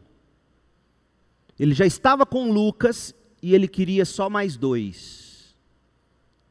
Ele 1.59 1.75
já 1.75 1.87
estava 1.87 2.25
com 2.25 2.53
Lucas 2.53 3.15
e 3.43 3.55
ele 3.55 3.67
queria 3.67 4.05
só 4.05 4.31
mais 4.31 4.57
dois: 4.57 5.57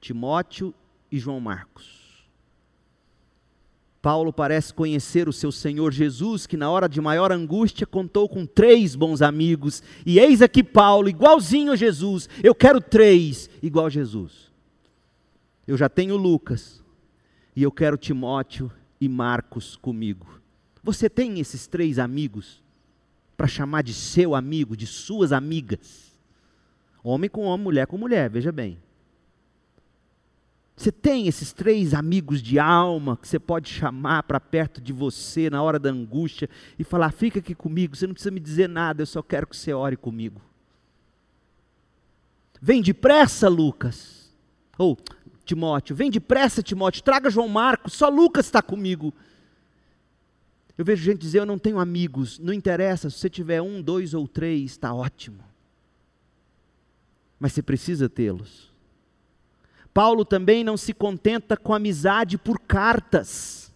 Timóteo 0.01 0.73
e 1.11 1.17
João 1.19 1.39
Marcos. 1.39 1.94
Paulo 4.05 4.31
parece 4.31 4.71
conhecer 4.71 5.27
o 5.27 5.33
seu 5.33 5.51
Senhor 5.51 5.91
Jesus, 5.91 6.45
que 6.45 6.55
na 6.55 6.69
hora 6.69 6.87
de 6.87 7.01
maior 7.01 7.31
angústia 7.31 7.87
contou 7.87 8.29
com 8.29 8.45
três 8.45 8.95
bons 8.95 9.19
amigos. 9.19 9.81
E 10.05 10.19
eis 10.19 10.43
aqui 10.43 10.63
Paulo, 10.63 11.09
igualzinho 11.09 11.71
a 11.71 11.75
Jesus. 11.75 12.29
Eu 12.43 12.53
quero 12.53 12.79
três, 12.79 13.49
igual 13.63 13.87
a 13.87 13.89
Jesus. 13.89 14.51
Eu 15.65 15.75
já 15.75 15.89
tenho 15.89 16.17
Lucas, 16.17 16.83
e 17.55 17.63
eu 17.63 17.71
quero 17.71 17.97
Timóteo 17.97 18.71
e 19.01 19.09
Marcos 19.09 19.75
comigo. 19.75 20.39
Você 20.83 21.09
tem 21.09 21.39
esses 21.39 21.65
três 21.65 21.97
amigos 21.97 22.63
para 23.35 23.47
chamar 23.47 23.81
de 23.81 23.95
seu 23.95 24.35
amigo, 24.35 24.77
de 24.77 24.85
suas 24.85 25.31
amigas? 25.31 26.15
Homem 27.03 27.27
com 27.27 27.45
homem, 27.45 27.63
mulher 27.63 27.87
com 27.87 27.97
mulher, 27.97 28.29
veja 28.29 28.51
bem. 28.51 28.77
Você 30.75 30.91
tem 30.91 31.27
esses 31.27 31.53
três 31.53 31.93
amigos 31.93 32.41
de 32.41 32.59
alma 32.59 33.15
que 33.15 33.27
você 33.27 33.39
pode 33.39 33.69
chamar 33.69 34.23
para 34.23 34.41
perto 34.41 34.81
de 34.81 34.91
você 34.91 35.49
na 35.49 35.63
hora 35.63 35.79
da 35.79 35.89
angústia 35.89 36.49
e 36.77 36.83
falar: 36.83 37.11
fica 37.11 37.39
aqui 37.39 37.55
comigo, 37.55 37.95
você 37.95 38.05
não 38.05 38.13
precisa 38.13 38.31
me 38.31 38.41
dizer 38.41 38.67
nada, 38.67 39.01
eu 39.01 39.05
só 39.05 39.21
quero 39.21 39.47
que 39.47 39.55
você 39.55 39.73
ore 39.73 39.95
comigo. 39.95 40.41
Vem 42.61 42.81
depressa, 42.81 43.47
Lucas. 43.47 44.33
Ou 44.77 44.97
Timóteo, 45.45 45.95
vem 45.95 46.11
depressa, 46.11 46.61
Timóteo, 46.61 47.03
traga 47.03 47.29
João 47.29 47.47
Marcos, 47.47 47.93
só 47.93 48.09
Lucas 48.09 48.45
está 48.47 48.61
comigo. 48.61 49.13
Eu 50.77 50.83
vejo 50.83 51.03
gente 51.03 51.21
dizer: 51.21 51.39
eu 51.39 51.45
não 51.45 51.57
tenho 51.57 51.79
amigos, 51.79 52.37
não 52.37 52.51
interessa, 52.51 53.09
se 53.09 53.17
você 53.17 53.29
tiver 53.29 53.61
um, 53.61 53.81
dois 53.81 54.13
ou 54.13 54.27
três, 54.27 54.71
está 54.71 54.93
ótimo. 54.93 55.39
Mas 57.39 57.53
você 57.53 57.61
precisa 57.61 58.09
tê-los. 58.09 58.74
Paulo 59.95 60.25
também 60.25 60.61
não 60.61 60.75
se 60.75 60.93
contenta 60.93 61.55
com 61.55 61.73
amizade 61.73 62.37
por 62.37 62.59
cartas. 62.59 63.73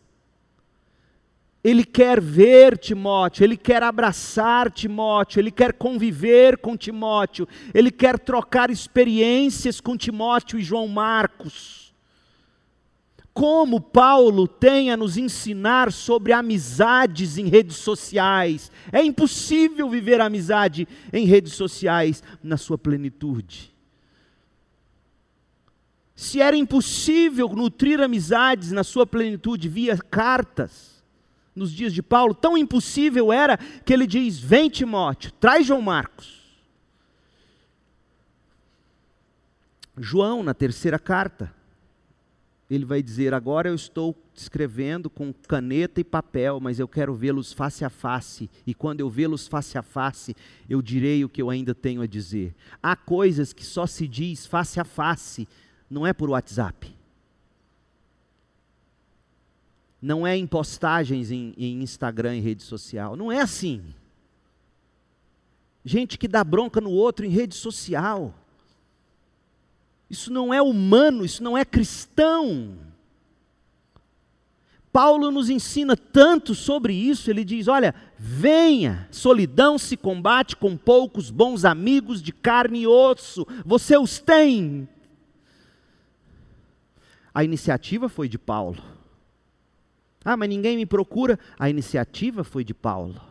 Ele 1.63 1.85
quer 1.85 2.19
ver 2.19 2.77
Timóteo, 2.77 3.45
ele 3.45 3.55
quer 3.55 3.81
abraçar 3.81 4.69
Timóteo, 4.69 5.39
ele 5.39 5.49
quer 5.49 5.71
conviver 5.71 6.57
com 6.57 6.75
Timóteo, 6.75 7.47
ele 7.73 7.89
quer 7.89 8.19
trocar 8.19 8.69
experiências 8.69 9.79
com 9.79 9.95
Timóteo 9.95 10.59
e 10.59 10.61
João 10.61 10.89
Marcos. 10.89 11.93
Como 13.33 13.79
Paulo 13.79 14.45
tem 14.45 14.91
a 14.91 14.97
nos 14.97 15.15
ensinar 15.15 15.89
sobre 15.89 16.33
amizades 16.33 17.37
em 17.37 17.47
redes 17.47 17.77
sociais. 17.77 18.69
É 18.91 19.01
impossível 19.01 19.89
viver 19.89 20.19
amizade 20.19 20.85
em 21.13 21.25
redes 21.25 21.53
sociais 21.53 22.21
na 22.43 22.57
sua 22.57 22.77
plenitude. 22.77 23.78
Se 26.19 26.41
era 26.41 26.57
impossível 26.57 27.47
nutrir 27.47 28.01
amizades 28.01 28.73
na 28.73 28.83
sua 28.83 29.07
plenitude 29.07 29.69
via 29.69 29.97
cartas, 29.97 31.01
nos 31.55 31.71
dias 31.71 31.93
de 31.93 32.03
Paulo, 32.03 32.33
tão 32.33 32.57
impossível 32.57 33.31
era 33.31 33.57
que 33.57 33.93
ele 33.93 34.05
diz: 34.05 34.37
Vem 34.37 34.69
Timóteo, 34.69 35.31
traz 35.39 35.65
João 35.65 35.81
Marcos. 35.81 36.43
João, 39.97 40.43
na 40.43 40.53
terceira 40.53 40.99
carta, 40.99 41.53
ele 42.69 42.83
vai 42.83 43.01
dizer: 43.01 43.33
Agora 43.33 43.69
eu 43.69 43.75
estou 43.75 44.13
escrevendo 44.35 45.09
com 45.09 45.31
caneta 45.47 46.01
e 46.01 46.03
papel, 46.03 46.59
mas 46.59 46.79
eu 46.79 46.87
quero 46.89 47.15
vê-los 47.15 47.53
face 47.53 47.85
a 47.85 47.89
face, 47.89 48.49
e 48.67 48.73
quando 48.73 48.99
eu 48.99 49.09
vê-los 49.09 49.47
face 49.47 49.77
a 49.77 49.81
face, 49.81 50.35
eu 50.69 50.81
direi 50.81 51.23
o 51.23 51.29
que 51.29 51.41
eu 51.41 51.49
ainda 51.49 51.73
tenho 51.73 52.01
a 52.01 52.05
dizer. 52.05 52.53
Há 52.83 52.97
coisas 52.97 53.53
que 53.53 53.65
só 53.65 53.87
se 53.87 54.05
diz 54.05 54.45
face 54.45 54.81
a 54.81 54.83
face 54.83 55.47
não 55.89 56.05
é 56.05 56.13
por 56.13 56.29
WhatsApp. 56.29 56.95
Não 60.01 60.25
é 60.25 60.37
em 60.37 60.47
postagens 60.47 61.31
em, 61.31 61.53
em 61.57 61.81
Instagram 61.81 62.37
e 62.37 62.39
rede 62.39 62.63
social. 62.63 63.15
Não 63.15 63.31
é 63.31 63.41
assim. 63.41 63.83
Gente 65.83 66.17
que 66.17 66.27
dá 66.27 66.43
bronca 66.43 66.79
no 66.79 66.91
outro 66.91 67.25
em 67.25 67.29
rede 67.29 67.55
social. 67.55 68.33
Isso 70.09 70.31
não 70.31 70.53
é 70.53 70.61
humano, 70.61 71.25
isso 71.25 71.43
não 71.43 71.57
é 71.57 71.65
cristão. 71.65 72.77
Paulo 74.91 75.29
nos 75.29 75.49
ensina 75.49 75.95
tanto 75.95 76.55
sobre 76.55 76.93
isso, 76.93 77.29
ele 77.29 77.45
diz: 77.45 77.67
olha, 77.67 77.93
venha, 78.17 79.07
solidão 79.11 79.77
se 79.77 79.95
combate 79.95 80.55
com 80.55 80.75
poucos 80.75 81.29
bons 81.29 81.63
amigos 81.63 82.21
de 82.21 82.31
carne 82.31 82.81
e 82.81 82.87
osso, 82.87 83.45
você 83.65 83.97
os 83.97 84.19
tem. 84.19 84.87
A 87.33 87.43
iniciativa 87.43 88.09
foi 88.09 88.27
de 88.27 88.37
Paulo. 88.37 88.81
Ah, 90.23 90.35
mas 90.35 90.49
ninguém 90.49 90.77
me 90.77 90.85
procura. 90.85 91.39
A 91.57 91.69
iniciativa 91.69 92.43
foi 92.43 92.63
de 92.63 92.73
Paulo. 92.73 93.29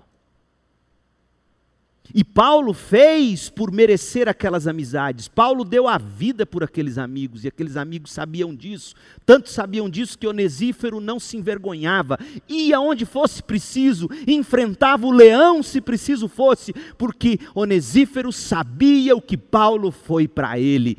E 2.14 2.24
Paulo 2.24 2.72
fez 2.72 3.50
por 3.50 3.70
merecer 3.70 4.28
aquelas 4.28 4.66
amizades. 4.66 5.28
Paulo 5.28 5.62
deu 5.62 5.86
a 5.86 5.98
vida 5.98 6.46
por 6.46 6.64
aqueles 6.64 6.96
amigos, 6.96 7.44
e 7.44 7.48
aqueles 7.48 7.76
amigos 7.76 8.12
sabiam 8.12 8.54
disso. 8.54 8.94
Tanto 9.26 9.50
sabiam 9.50 9.90
disso 9.90 10.18
que 10.18 10.26
Onesífero 10.26 11.00
não 11.00 11.20
se 11.20 11.36
envergonhava. 11.36 12.18
Ia 12.48 12.80
onde 12.80 13.04
fosse 13.04 13.42
preciso, 13.42 14.08
enfrentava 14.26 15.06
o 15.06 15.12
leão 15.12 15.62
se 15.62 15.80
preciso 15.80 16.28
fosse, 16.28 16.72
porque 16.96 17.38
Onesífero 17.54 18.32
sabia 18.32 19.14
o 19.14 19.20
que 19.20 19.36
Paulo 19.36 19.90
foi 19.90 20.26
para 20.26 20.58
ele. 20.58 20.96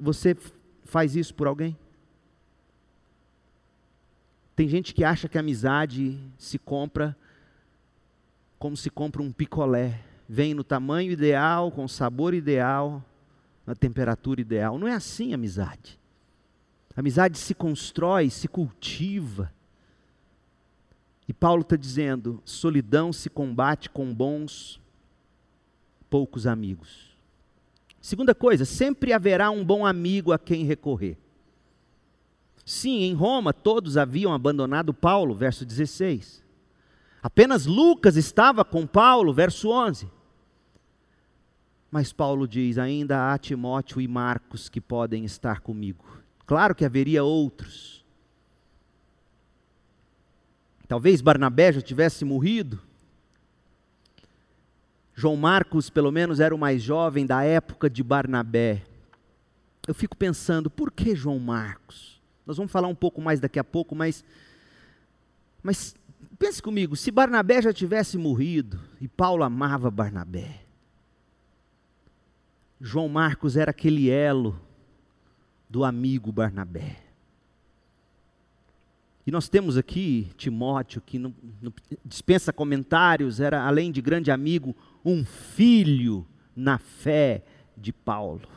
Você 0.00 0.34
faz 0.84 1.14
isso 1.14 1.34
por 1.34 1.46
alguém? 1.46 1.76
Tem 4.56 4.66
gente 4.66 4.94
que 4.94 5.04
acha 5.04 5.28
que 5.28 5.36
a 5.36 5.40
amizade 5.40 6.18
se 6.38 6.58
compra 6.58 7.14
como 8.58 8.74
se 8.74 8.88
compra 8.88 9.22
um 9.22 9.30
picolé. 9.30 10.00
Vem 10.26 10.54
no 10.54 10.64
tamanho 10.64 11.12
ideal, 11.12 11.70
com 11.70 11.84
o 11.84 11.88
sabor 11.88 12.32
ideal, 12.32 13.04
na 13.66 13.74
temperatura 13.74 14.40
ideal. 14.40 14.78
Não 14.78 14.88
é 14.88 14.94
assim 14.94 15.32
a 15.32 15.34
amizade. 15.34 16.00
A 16.96 17.00
amizade 17.00 17.36
se 17.36 17.54
constrói, 17.54 18.30
se 18.30 18.48
cultiva. 18.48 19.52
E 21.28 21.34
Paulo 21.34 21.60
está 21.60 21.76
dizendo: 21.76 22.40
solidão 22.42 23.12
se 23.12 23.28
combate 23.28 23.90
com 23.90 24.12
bons, 24.12 24.80
poucos 26.08 26.46
amigos. 26.46 27.14
Segunda 28.00 28.34
coisa, 28.34 28.64
sempre 28.64 29.12
haverá 29.12 29.50
um 29.50 29.62
bom 29.62 29.84
amigo 29.84 30.32
a 30.32 30.38
quem 30.38 30.64
recorrer. 30.64 31.18
Sim, 32.66 33.04
em 33.04 33.14
Roma 33.14 33.52
todos 33.52 33.96
haviam 33.96 34.34
abandonado 34.34 34.92
Paulo, 34.92 35.36
verso 35.36 35.64
16. 35.64 36.44
Apenas 37.22 37.64
Lucas 37.64 38.16
estava 38.16 38.64
com 38.64 38.84
Paulo, 38.84 39.32
verso 39.32 39.70
11. 39.70 40.10
Mas 41.88 42.12
Paulo 42.12 42.48
diz: 42.48 42.76
ainda 42.76 43.32
há 43.32 43.38
Timóteo 43.38 44.00
e 44.00 44.08
Marcos 44.08 44.68
que 44.68 44.80
podem 44.80 45.24
estar 45.24 45.60
comigo. 45.60 46.04
Claro 46.44 46.74
que 46.74 46.84
haveria 46.84 47.22
outros. 47.22 48.04
Talvez 50.88 51.20
Barnabé 51.20 51.72
já 51.72 51.80
tivesse 51.80 52.24
morrido. 52.24 52.82
João 55.14 55.36
Marcos, 55.36 55.88
pelo 55.88 56.10
menos, 56.10 56.40
era 56.40 56.54
o 56.54 56.58
mais 56.58 56.82
jovem 56.82 57.24
da 57.24 57.44
época 57.44 57.88
de 57.88 58.02
Barnabé. 58.02 58.82
Eu 59.86 59.94
fico 59.94 60.16
pensando, 60.16 60.68
por 60.68 60.90
que 60.90 61.14
João 61.14 61.38
Marcos? 61.38 62.15
Nós 62.46 62.56
vamos 62.56 62.70
falar 62.70 62.86
um 62.86 62.94
pouco 62.94 63.20
mais 63.20 63.40
daqui 63.40 63.58
a 63.58 63.64
pouco, 63.64 63.94
mas, 63.94 64.24
mas 65.62 65.96
pense 66.38 66.62
comigo: 66.62 66.94
se 66.94 67.10
Barnabé 67.10 67.60
já 67.60 67.72
tivesse 67.72 68.16
morrido, 68.16 68.80
e 69.00 69.08
Paulo 69.08 69.42
amava 69.42 69.90
Barnabé, 69.90 70.60
João 72.80 73.08
Marcos 73.08 73.56
era 73.56 73.70
aquele 73.70 74.08
elo 74.08 74.60
do 75.68 75.84
amigo 75.84 76.30
Barnabé. 76.30 77.02
E 79.26 79.30
nós 79.32 79.48
temos 79.48 79.76
aqui 79.76 80.30
Timóteo, 80.36 81.02
que 81.04 81.20
dispensa 82.04 82.52
comentários, 82.52 83.40
era, 83.40 83.66
além 83.66 83.90
de 83.90 84.00
grande 84.00 84.30
amigo, 84.30 84.76
um 85.04 85.24
filho 85.24 86.24
na 86.54 86.78
fé 86.78 87.42
de 87.76 87.92
Paulo. 87.92 88.48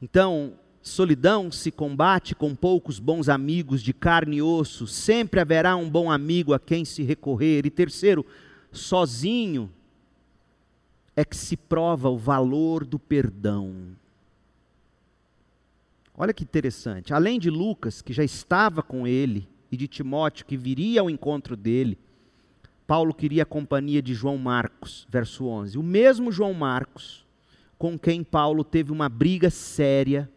Então, 0.00 0.54
Solidão 0.82 1.52
se 1.52 1.70
combate 1.70 2.34
com 2.34 2.56
poucos 2.56 2.98
bons 2.98 3.28
amigos 3.28 3.80
de 3.80 3.92
carne 3.92 4.38
e 4.38 4.42
osso, 4.42 4.86
sempre 4.86 5.38
haverá 5.38 5.76
um 5.76 5.88
bom 5.88 6.10
amigo 6.10 6.52
a 6.52 6.58
quem 6.58 6.84
se 6.84 7.04
recorrer. 7.04 7.64
E 7.64 7.70
terceiro, 7.70 8.26
sozinho 8.72 9.70
é 11.14 11.24
que 11.24 11.36
se 11.36 11.56
prova 11.56 12.08
o 12.08 12.18
valor 12.18 12.84
do 12.84 12.98
perdão. 12.98 13.96
Olha 16.16 16.34
que 16.34 16.42
interessante. 16.42 17.14
Além 17.14 17.38
de 17.38 17.48
Lucas, 17.48 18.02
que 18.02 18.12
já 18.12 18.24
estava 18.24 18.82
com 18.82 19.06
ele, 19.06 19.48
e 19.70 19.76
de 19.76 19.88
Timóteo, 19.88 20.44
que 20.44 20.56
viria 20.56 21.00
ao 21.00 21.08
encontro 21.08 21.56
dele, 21.56 21.96
Paulo 22.86 23.14
queria 23.14 23.44
a 23.44 23.46
companhia 23.46 24.02
de 24.02 24.12
João 24.12 24.36
Marcos, 24.36 25.06
verso 25.08 25.46
11. 25.46 25.78
O 25.78 25.82
mesmo 25.82 26.30
João 26.30 26.52
Marcos, 26.52 27.24
com 27.78 27.98
quem 27.98 28.22
Paulo 28.22 28.64
teve 28.64 28.92
uma 28.92 29.08
briga 29.08 29.48
séria 29.48 30.30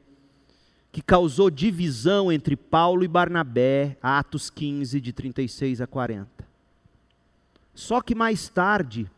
que 0.95 1.01
causou 1.01 1.49
divisão 1.49 2.31
entre 2.31 2.55
Paulo 2.55 3.03
e 3.03 3.07
Barnabé, 3.09 3.97
Atos 4.01 4.49
15, 4.49 5.01
de 5.01 5.11
36 5.11 5.81
a 5.81 5.85
40. 5.85 6.47
Só 7.73 7.99
que 7.99 8.15
mais 8.15 8.47
tarde, 8.47 9.11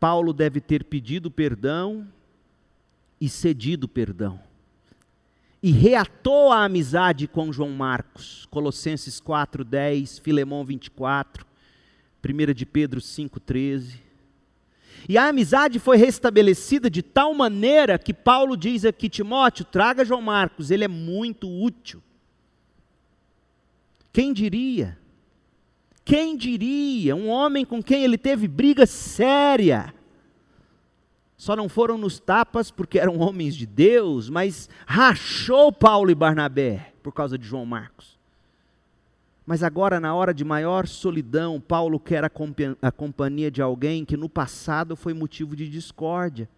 Paulo 0.00 0.32
deve 0.32 0.62
ter 0.62 0.84
pedido 0.84 1.30
perdão 1.30 2.08
e 3.20 3.28
cedido 3.28 3.86
perdão. 3.86 4.40
e 5.62 5.70
reatou 5.70 6.50
a 6.50 6.64
amizade 6.64 7.28
com 7.28 7.52
João 7.52 7.72
Marcos. 7.72 8.46
Colossenses 8.50 9.20
4:10, 9.20 10.18
Filemão 10.20 10.64
24, 10.64 11.44
1 12.22 12.54
de 12.54 12.64
Pedro 12.64 12.98
5:13. 12.98 14.00
E 15.08 15.18
a 15.18 15.28
amizade 15.28 15.78
foi 15.78 15.96
restabelecida 15.96 16.88
de 16.88 17.02
tal 17.02 17.34
maneira 17.34 17.98
que 17.98 18.14
Paulo 18.14 18.56
diz 18.56 18.84
aqui, 18.84 19.08
Timóteo, 19.08 19.64
traga 19.64 20.04
João 20.04 20.22
Marcos, 20.22 20.70
ele 20.70 20.84
é 20.84 20.88
muito 20.88 21.48
útil. 21.48 22.02
Quem 24.12 24.32
diria? 24.32 24.98
Quem 26.04 26.36
diria? 26.36 27.16
Um 27.16 27.28
homem 27.28 27.64
com 27.64 27.82
quem 27.82 28.04
ele 28.04 28.16
teve 28.16 28.46
briga 28.46 28.86
séria. 28.86 29.92
Só 31.36 31.56
não 31.56 31.68
foram 31.68 31.98
nos 31.98 32.18
tapas 32.18 32.70
porque 32.70 32.98
eram 32.98 33.18
homens 33.18 33.56
de 33.56 33.66
Deus, 33.66 34.30
mas 34.30 34.68
rachou 34.86 35.72
Paulo 35.72 36.10
e 36.10 36.14
Barnabé 36.14 36.94
por 37.02 37.12
causa 37.12 37.36
de 37.36 37.46
João 37.46 37.66
Marcos. 37.66 38.13
Mas 39.46 39.62
agora, 39.62 40.00
na 40.00 40.14
hora 40.14 40.32
de 40.32 40.42
maior 40.42 40.86
solidão, 40.86 41.60
Paulo 41.60 42.00
quer 42.00 42.24
a, 42.24 42.90
companhia 42.90 43.50
de 43.50 43.60
alguém 43.60 44.04
que 44.04 44.16
no 44.16 44.28
passado 44.28 44.96
foi 44.96 45.12
motivo 45.12 45.54
de 45.54 45.68
discórdia. 45.68 46.48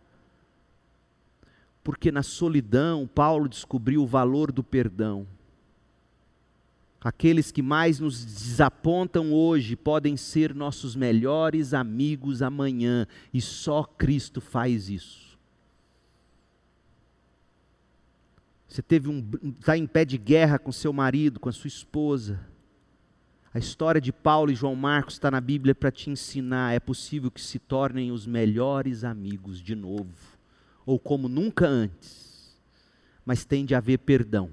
Porque 1.83 2.13
na 2.13 2.23
solidão, 2.23 3.09
Paulo 3.13 3.49
descobriu 3.49 4.03
o 4.03 4.07
valor 4.07 4.53
do 4.53 4.63
perdão. 4.63 5.27
Aqueles 7.01 7.51
que 7.51 7.63
mais 7.63 8.01
nos 8.01 8.25
desapontam 8.25 9.33
hoje 9.33 9.77
podem 9.77 10.17
ser 10.17 10.55
nossos 10.55 10.97
melhores 10.97 11.75
amigos 11.75 12.41
amanhã, 12.41 13.07
e 13.33 13.41
só 13.41 13.83
Cristo 13.83 14.41
faz 14.41 14.89
isso. 14.89 15.37
Você 18.69 18.83
teve 18.83 19.09
um 19.09 19.25
está 19.59 19.77
em 19.77 19.87
pé 19.87 20.05
de 20.05 20.19
guerra 20.19 20.59
com 20.59 20.71
seu 20.73 20.93
marido, 20.93 21.41
com 21.41 21.49
a 21.49 21.53
sua 21.53 21.69
esposa. 21.69 22.41
A 23.57 23.59
história 23.59 24.03
de 24.03 24.13
Paulo 24.13 24.53
e 24.53 24.55
João 24.55 24.77
Marcos 24.77 25.15
está 25.15 25.31
na 25.31 25.41
Bíblia 25.41 25.75
para 25.75 25.91
te 25.91 26.11
ensinar. 26.11 26.75
É 26.75 26.79
possível 26.79 27.31
que 27.31 27.41
se 27.41 27.59
tornem 27.59 28.13
os 28.13 28.27
melhores 28.27 29.03
amigos 29.03 29.63
de 29.63 29.75
novo, 29.75 30.13
ou 30.85 30.99
como 30.99 31.27
nunca 31.27 31.67
antes. 31.67 32.55
Mas 33.25 33.47
tem 33.47 33.65
de 33.65 33.75
haver 33.75 34.01
perdão. 34.01 34.51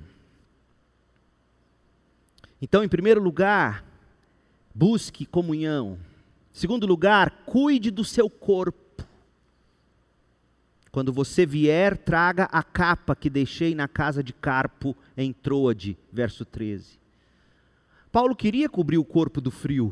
Então, 2.61 2.81
em 2.81 2.87
primeiro 2.87 3.21
lugar, 3.21 3.83
busque 4.73 5.25
comunhão. 5.25 5.99
Em 6.55 6.57
segundo 6.57 6.87
lugar, 6.87 7.43
cuide 7.45 7.91
do 7.91 8.05
seu 8.05 8.29
corpo. 8.29 9.05
Quando 10.93 11.11
você 11.11 11.45
vier, 11.45 11.97
traga 11.97 12.45
a 12.45 12.63
capa 12.63 13.17
que 13.17 13.29
deixei 13.29 13.75
na 13.75 13.89
casa 13.89 14.23
de 14.23 14.31
Carpo 14.31 14.95
em 15.17 15.33
Troade, 15.33 15.97
verso 16.09 16.45
13. 16.45 17.02
Paulo 18.13 18.35
queria 18.35 18.69
cobrir 18.69 18.99
o 18.99 19.03
corpo 19.03 19.41
do 19.41 19.49
frio. 19.49 19.91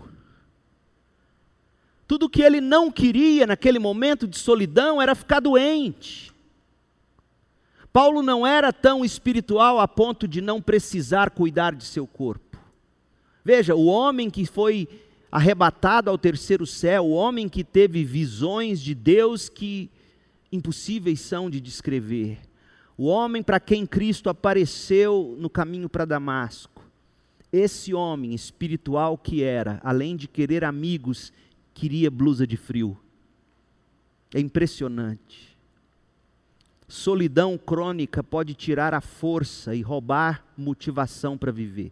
Tudo 2.07 2.29
que 2.29 2.43
ele 2.43 2.61
não 2.61 2.91
queria 2.91 3.47
naquele 3.47 3.79
momento 3.79 4.27
de 4.27 4.37
solidão 4.37 5.01
era 5.01 5.15
ficar 5.15 5.39
doente. 5.39 6.31
Paulo 7.91 8.21
não 8.21 8.45
era 8.45 8.71
tão 8.71 9.03
espiritual 9.03 9.79
a 9.79 9.87
ponto 9.87 10.27
de 10.27 10.39
não 10.39 10.61
precisar 10.61 11.31
cuidar 11.31 11.73
de 11.73 11.83
seu 11.83 12.05
corpo. 12.05 12.59
Veja, 13.43 13.73
o 13.73 13.87
homem 13.87 14.29
que 14.29 14.45
foi 14.45 14.87
arrebatado 15.31 16.07
ao 16.07 16.17
terceiro 16.17 16.67
céu, 16.67 17.05
o 17.05 17.13
homem 17.13 17.49
que 17.49 17.63
teve 17.63 18.03
visões 18.03 18.79
de 18.79 18.93
Deus 18.93 19.49
que 19.49 19.89
impossíveis 20.51 21.21
são 21.21 21.49
de 21.49 21.59
descrever, 21.59 22.37
o 22.95 23.05
homem 23.05 23.41
para 23.41 23.59
quem 23.59 23.83
Cristo 23.83 24.29
apareceu 24.29 25.35
no 25.39 25.49
caminho 25.49 25.89
para 25.89 26.05
Damasco, 26.05 26.80
esse 27.51 27.93
homem 27.93 28.33
espiritual 28.33 29.17
que 29.17 29.43
era, 29.43 29.79
além 29.83 30.15
de 30.15 30.27
querer 30.27 30.63
amigos, 30.63 31.33
queria 31.73 32.09
blusa 32.09 32.47
de 32.47 32.55
frio. 32.55 32.97
É 34.33 34.39
impressionante. 34.39 35.57
Solidão 36.87 37.57
crônica 37.57 38.23
pode 38.23 38.53
tirar 38.53 38.93
a 38.93 39.01
força 39.01 39.75
e 39.75 39.81
roubar 39.81 40.45
motivação 40.57 41.37
para 41.37 41.51
viver. 41.51 41.91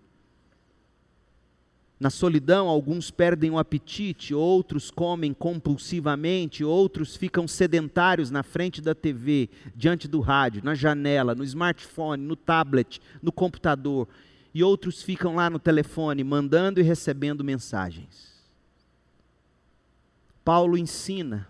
Na 2.00 2.10
solidão, 2.10 2.70
alguns 2.70 3.12
perdem 3.12 3.52
o 3.52 3.58
apetite, 3.58 4.34
outros 4.34 4.90
comem 4.90 5.34
compulsivamente, 5.34 6.64
outros 6.64 7.18
ficam 7.18 7.46
sedentários 7.46 8.32
na 8.32 8.42
frente 8.42 8.82
da 8.82 8.96
TV, 8.96 9.50
diante 9.76 10.08
do 10.08 10.22
rádio, 10.22 10.64
na 10.64 10.74
janela, 10.74 11.36
no 11.36 11.44
smartphone, 11.44 12.24
no 12.24 12.38
tablet, 12.38 13.02
no 13.22 13.34
computador, 13.34 14.08
e 14.54 14.64
outros 14.64 15.02
ficam 15.02 15.36
lá 15.36 15.50
no 15.50 15.60
telefone, 15.60 16.24
mandando 16.24 16.80
e 16.80 16.84
recebendo 16.84 17.44
mensagens. 17.44 18.30
Paulo 20.44 20.78
ensina 20.78 21.48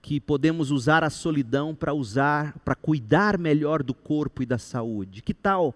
que 0.00 0.20
podemos 0.20 0.70
usar 0.70 1.04
a 1.04 1.10
solidão 1.10 1.74
para 1.74 1.92
usar, 1.92 2.58
para 2.60 2.74
cuidar 2.74 3.38
melhor 3.38 3.82
do 3.82 3.94
corpo 3.94 4.42
e 4.42 4.46
da 4.46 4.58
saúde. 4.58 5.22
Que 5.22 5.34
tal? 5.34 5.74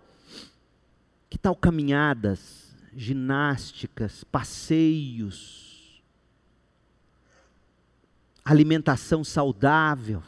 Que 1.28 1.38
tal 1.38 1.54
caminhadas? 1.54 2.66
ginásticas, 2.96 4.24
passeios, 4.24 6.02
alimentação 8.42 9.22
saudável, 9.22 10.22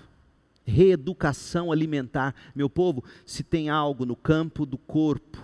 reeducação 0.68 1.72
alimentar. 1.72 2.34
Meu 2.54 2.68
povo, 2.68 3.02
se 3.24 3.42
tem 3.42 3.68
algo 3.68 4.04
no 4.04 4.14
campo 4.14 4.66
do 4.66 4.78
corpo 4.78 5.42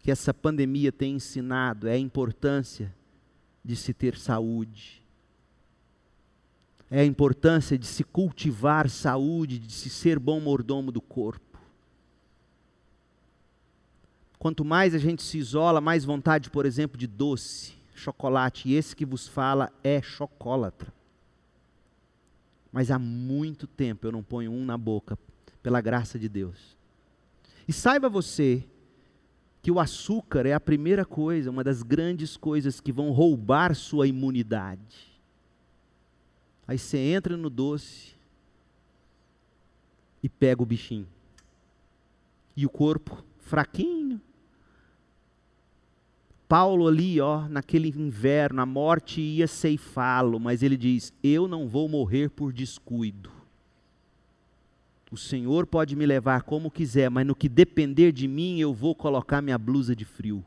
que 0.00 0.10
essa 0.10 0.32
pandemia 0.32 0.90
tem 0.90 1.14
ensinado, 1.14 1.86
é 1.86 1.92
a 1.92 1.98
importância 1.98 2.94
de 3.64 3.76
se 3.76 3.92
ter 3.92 4.16
saúde. 4.16 5.02
É 6.90 7.00
a 7.00 7.04
importância 7.04 7.78
de 7.78 7.86
se 7.86 8.02
cultivar 8.02 8.88
saúde, 8.88 9.58
de 9.58 9.72
se 9.72 9.88
ser 9.88 10.18
bom 10.18 10.40
mordomo 10.40 10.90
do 10.90 11.00
corpo. 11.00 11.58
Quanto 14.38 14.64
mais 14.64 14.94
a 14.94 14.98
gente 14.98 15.22
se 15.22 15.36
isola, 15.38 15.80
mais 15.80 16.04
vontade, 16.04 16.50
por 16.50 16.64
exemplo, 16.64 16.96
de 16.98 17.06
doce, 17.06 17.74
chocolate. 17.94 18.68
E 18.68 18.74
esse 18.74 18.96
que 18.96 19.04
vos 19.04 19.28
fala 19.28 19.70
é 19.84 20.00
chocolatra. 20.00 20.90
Mas 22.72 22.90
há 22.90 22.98
muito 22.98 23.66
tempo 23.66 24.06
eu 24.06 24.12
não 24.12 24.22
ponho 24.22 24.52
um 24.52 24.64
na 24.64 24.78
boca, 24.78 25.18
pela 25.62 25.80
graça 25.80 26.18
de 26.18 26.28
Deus. 26.28 26.76
E 27.66 27.72
saiba 27.72 28.08
você 28.08 28.64
que 29.62 29.70
o 29.70 29.78
açúcar 29.78 30.46
é 30.46 30.52
a 30.52 30.60
primeira 30.60 31.04
coisa, 31.04 31.50
uma 31.50 31.62
das 31.62 31.82
grandes 31.82 32.36
coisas 32.36 32.80
que 32.80 32.92
vão 32.92 33.10
roubar 33.10 33.74
sua 33.74 34.06
imunidade. 34.06 35.10
Aí 36.66 36.78
você 36.78 36.98
entra 36.98 37.36
no 37.36 37.50
doce 37.50 38.14
e 40.22 40.28
pega 40.28 40.62
o 40.62 40.66
bichinho. 40.66 41.06
E 42.56 42.64
o 42.64 42.70
corpo 42.70 43.24
fraquinho, 43.38 44.20
Paulo 46.50 46.88
ali, 46.88 47.20
ó, 47.20 47.46
naquele 47.48 47.90
inverno, 47.90 48.60
a 48.60 48.66
morte 48.66 49.20
ia 49.20 49.46
ceifá-lo, 49.46 50.40
mas 50.40 50.64
ele 50.64 50.76
diz: 50.76 51.12
Eu 51.22 51.46
não 51.46 51.68
vou 51.68 51.88
morrer 51.88 52.28
por 52.28 52.52
descuido. 52.52 53.30
O 55.12 55.16
Senhor 55.16 55.64
pode 55.64 55.94
me 55.94 56.04
levar 56.04 56.42
como 56.42 56.68
quiser, 56.68 57.08
mas 57.08 57.24
no 57.24 57.36
que 57.36 57.48
depender 57.48 58.10
de 58.10 58.26
mim, 58.26 58.58
eu 58.58 58.74
vou 58.74 58.96
colocar 58.96 59.40
minha 59.40 59.56
blusa 59.56 59.94
de 59.94 60.04
frio. 60.04 60.44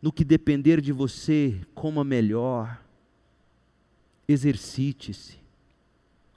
No 0.00 0.12
que 0.12 0.24
depender 0.24 0.80
de 0.80 0.92
você, 0.92 1.60
coma 1.74 2.04
melhor. 2.04 2.80
Exercite-se. 4.28 5.40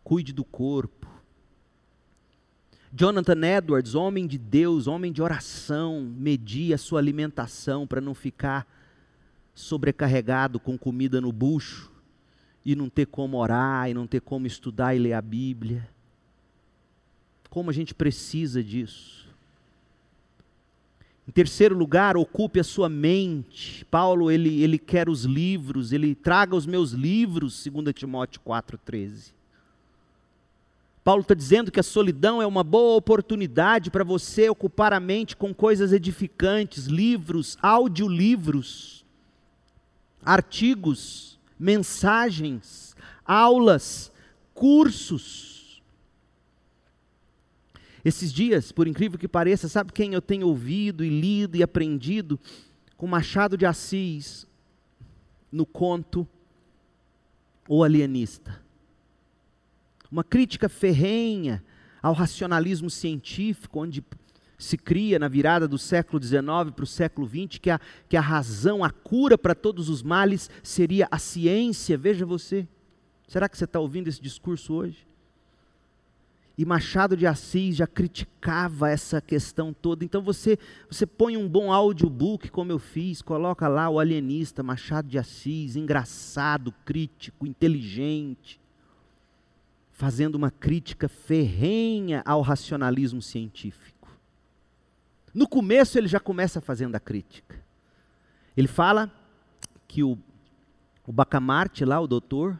Cuide 0.04 0.34
do 0.34 0.44
corpo. 0.44 1.08
Jonathan 3.00 3.46
Edwards, 3.46 3.94
homem 3.94 4.26
de 4.26 4.40
Deus, 4.40 4.88
homem 4.88 5.12
de 5.12 5.22
oração, 5.22 6.02
media 6.18 6.74
a 6.74 6.80
sua 6.80 7.00
alimentação 7.00 7.86
para 7.86 8.02
não 8.02 8.16
ficar 8.16 8.66
sobrecarregado 9.54 10.60
com 10.60 10.76
comida 10.76 11.22
no 11.22 11.32
bucho 11.32 11.92
e 12.66 12.76
não 12.76 12.90
ter 12.90 13.06
como 13.06 13.38
orar 13.38 13.88
e 13.88 13.94
não 13.94 14.08
ter 14.08 14.20
como 14.20 14.48
estudar 14.48 14.96
e 14.96 15.00
ler 15.00 15.14
a 15.14 15.22
Bíblia. 15.22 15.88
Como 17.52 17.70
a 17.70 17.74
gente 17.74 17.94
precisa 17.94 18.64
disso. 18.64 19.28
Em 21.28 21.32
terceiro 21.32 21.78
lugar, 21.78 22.18
ocupe 22.18 22.60
a 22.60 22.64
sua 22.64 22.90
mente. 22.90 23.86
Paulo, 23.92 24.32
ele, 24.32 24.64
ele 24.64 24.80
quer 24.80 25.08
os 25.08 25.24
livros, 25.24 25.92
ele 25.92 26.16
traga 26.16 26.56
os 26.56 26.66
meus 26.66 26.94
livros, 26.94 27.64
2 27.64 27.94
Timóteo 27.94 28.42
4,13. 28.44 29.37
Paulo 31.08 31.22
está 31.22 31.34
dizendo 31.34 31.72
que 31.72 31.80
a 31.80 31.84
solidão 31.84 32.42
é 32.42 32.46
uma 32.46 32.66
boa 32.66 32.98
oportunidade 32.98 33.90
para 33.90 34.04
você 34.04 34.50
ocupar 34.50 34.92
a 34.92 35.00
mente 35.00 35.38
com 35.38 35.54
coisas 35.54 35.94
edificantes, 35.94 36.88
livros, 36.88 37.58
audiolivros, 37.62 39.06
artigos, 40.22 41.40
mensagens, 41.58 42.94
aulas, 43.26 44.12
cursos. 44.54 45.82
Esses 48.04 48.34
dias, 48.34 48.74
por 48.74 48.86
incrível 48.86 49.18
que 49.18 49.30
pareça, 49.30 49.70
sabe 49.70 49.94
quem 49.94 50.14
eu 50.14 50.22
tenho 50.22 50.46
ouvido 50.46 51.06
e 51.06 51.10
lido 51.10 51.56
e 51.56 51.64
aprendido? 51.64 52.38
Com 52.98 53.08
Machado 53.08 53.56
de 53.56 53.66
Assis, 53.66 54.46
no 55.50 55.66
conto 55.66 56.28
O 57.66 57.82
Alienista. 57.82 58.67
Uma 60.12 60.24
crítica 60.24 60.70
ferrenha 60.70 61.64
ao 62.02 62.14
racionalismo 62.14 62.90
científico, 62.90 63.80
onde 63.80 64.04
se 64.58 64.78
cria 64.78 65.20
na 65.20 65.28
virada 65.28 65.68
do 65.68 65.78
século 65.78 66.22
XIX 66.22 66.72
para 66.76 66.84
o 66.84 66.88
século 66.88 67.28
XX 67.28 67.60
que 67.60 67.70
a, 67.70 67.80
que 68.10 68.18
a 68.18 68.22
razão, 68.22 68.84
a 68.84 68.90
cura 68.90 69.38
para 69.38 69.54
todos 69.54 69.90
os 69.90 70.02
males 70.02 70.50
seria 70.64 71.08
a 71.12 71.20
ciência. 71.20 71.98
Veja 71.98 72.26
você. 72.26 72.68
Será 73.28 73.48
que 73.48 73.58
você 73.58 73.66
está 73.66 73.80
ouvindo 73.80 74.08
esse 74.08 74.22
discurso 74.22 74.74
hoje? 74.74 75.06
E 76.58 76.66
Machado 76.66 77.16
de 77.16 77.28
Assis 77.28 77.76
já 77.76 77.86
criticava 77.86 78.90
essa 78.90 79.22
questão 79.22 79.72
toda. 79.72 80.04
Então 80.04 80.24
você, 80.24 80.58
você 80.90 81.06
põe 81.06 81.38
um 81.38 81.48
bom 81.48 81.72
audiobook, 81.72 82.50
como 82.50 82.72
eu 82.72 82.80
fiz, 82.80 83.22
coloca 83.22 83.68
lá 83.68 83.88
o 83.90 84.00
alienista, 84.00 84.64
Machado 84.64 85.08
de 85.08 85.20
Assis, 85.20 85.76
engraçado, 85.76 86.74
crítico, 86.84 87.46
inteligente, 87.46 88.60
fazendo 89.98 90.36
uma 90.36 90.50
crítica 90.50 91.10
ferrenha 91.10 92.22
ao 92.24 92.42
racionalismo 92.42 93.22
científico. 93.22 94.08
No 95.34 95.48
começo 95.50 95.98
ele 95.98 96.08
já 96.08 96.20
começa 96.20 96.62
fazendo 96.62 96.96
a 96.96 97.00
crítica. 97.00 97.60
Ele 98.56 98.68
fala 98.68 99.12
que 99.88 100.04
o, 100.04 100.18
o 101.06 101.12
Bacamarte 101.12 101.84
lá, 101.84 102.00
o 102.00 102.08
doutor, 102.08 102.58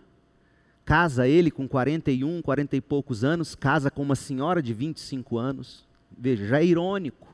Casa 0.84 1.28
ele 1.28 1.52
com 1.52 1.68
41, 1.68 2.42
40 2.42 2.78
e 2.78 2.80
poucos 2.80 3.22
anos, 3.22 3.56
casa 3.56 3.92
com 3.92 4.02
uma 4.02 4.16
senhora 4.16 4.62
de 4.62 4.74
25 4.74 5.38
anos. 5.38 5.86
Veja, 6.18 6.48
já 6.48 6.62
é 6.62 6.66
irônico. 6.66 7.28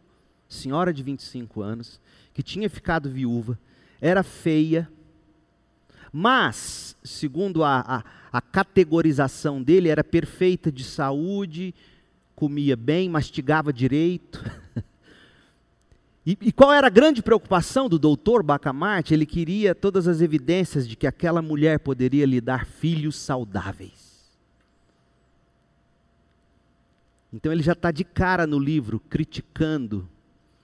Senhora 0.50 0.92
de 0.92 1.04
25 1.04 1.62
anos, 1.62 2.02
que 2.34 2.42
tinha 2.42 2.68
ficado 2.68 3.12
viúva, 3.12 3.58
era 4.02 4.24
feia, 4.24 4.90
mas, 6.16 6.96
segundo 7.04 7.64
a, 7.64 7.80
a, 7.80 8.04
a 8.32 8.40
categorização 8.40 9.64
dele, 9.64 9.90
era 9.90 10.04
perfeita 10.04 10.72
de 10.72 10.84
saúde, 10.84 11.74
comia 12.36 12.76
bem, 12.78 13.10
mastigava 13.10 13.74
direito. 13.74 14.40
E, 16.26 16.38
e, 16.40 16.52
qual 16.54 16.72
era 16.72 16.88
a 16.88 16.90
grande 16.90 17.22
preocupação 17.22 17.90
do 17.90 18.00
doutor 18.00 18.42
Bacamarte? 18.42 19.14
Ele 19.14 19.26
queria 19.26 19.76
todas 19.76 20.08
as 20.08 20.22
evidências 20.22 20.88
de 20.88 20.96
que 20.96 21.06
aquela 21.06 21.42
mulher 21.42 21.80
poderia 21.80 22.26
lhe 22.26 22.40
dar 22.40 22.66
filhos 22.66 23.18
saudáveis. 23.18 24.32
Então 27.34 27.52
ele 27.52 27.62
já 27.62 27.74
está 27.74 27.92
de 27.92 28.06
cara 28.06 28.48
no 28.48 28.58
livro 28.58 29.02
criticando 29.10 30.08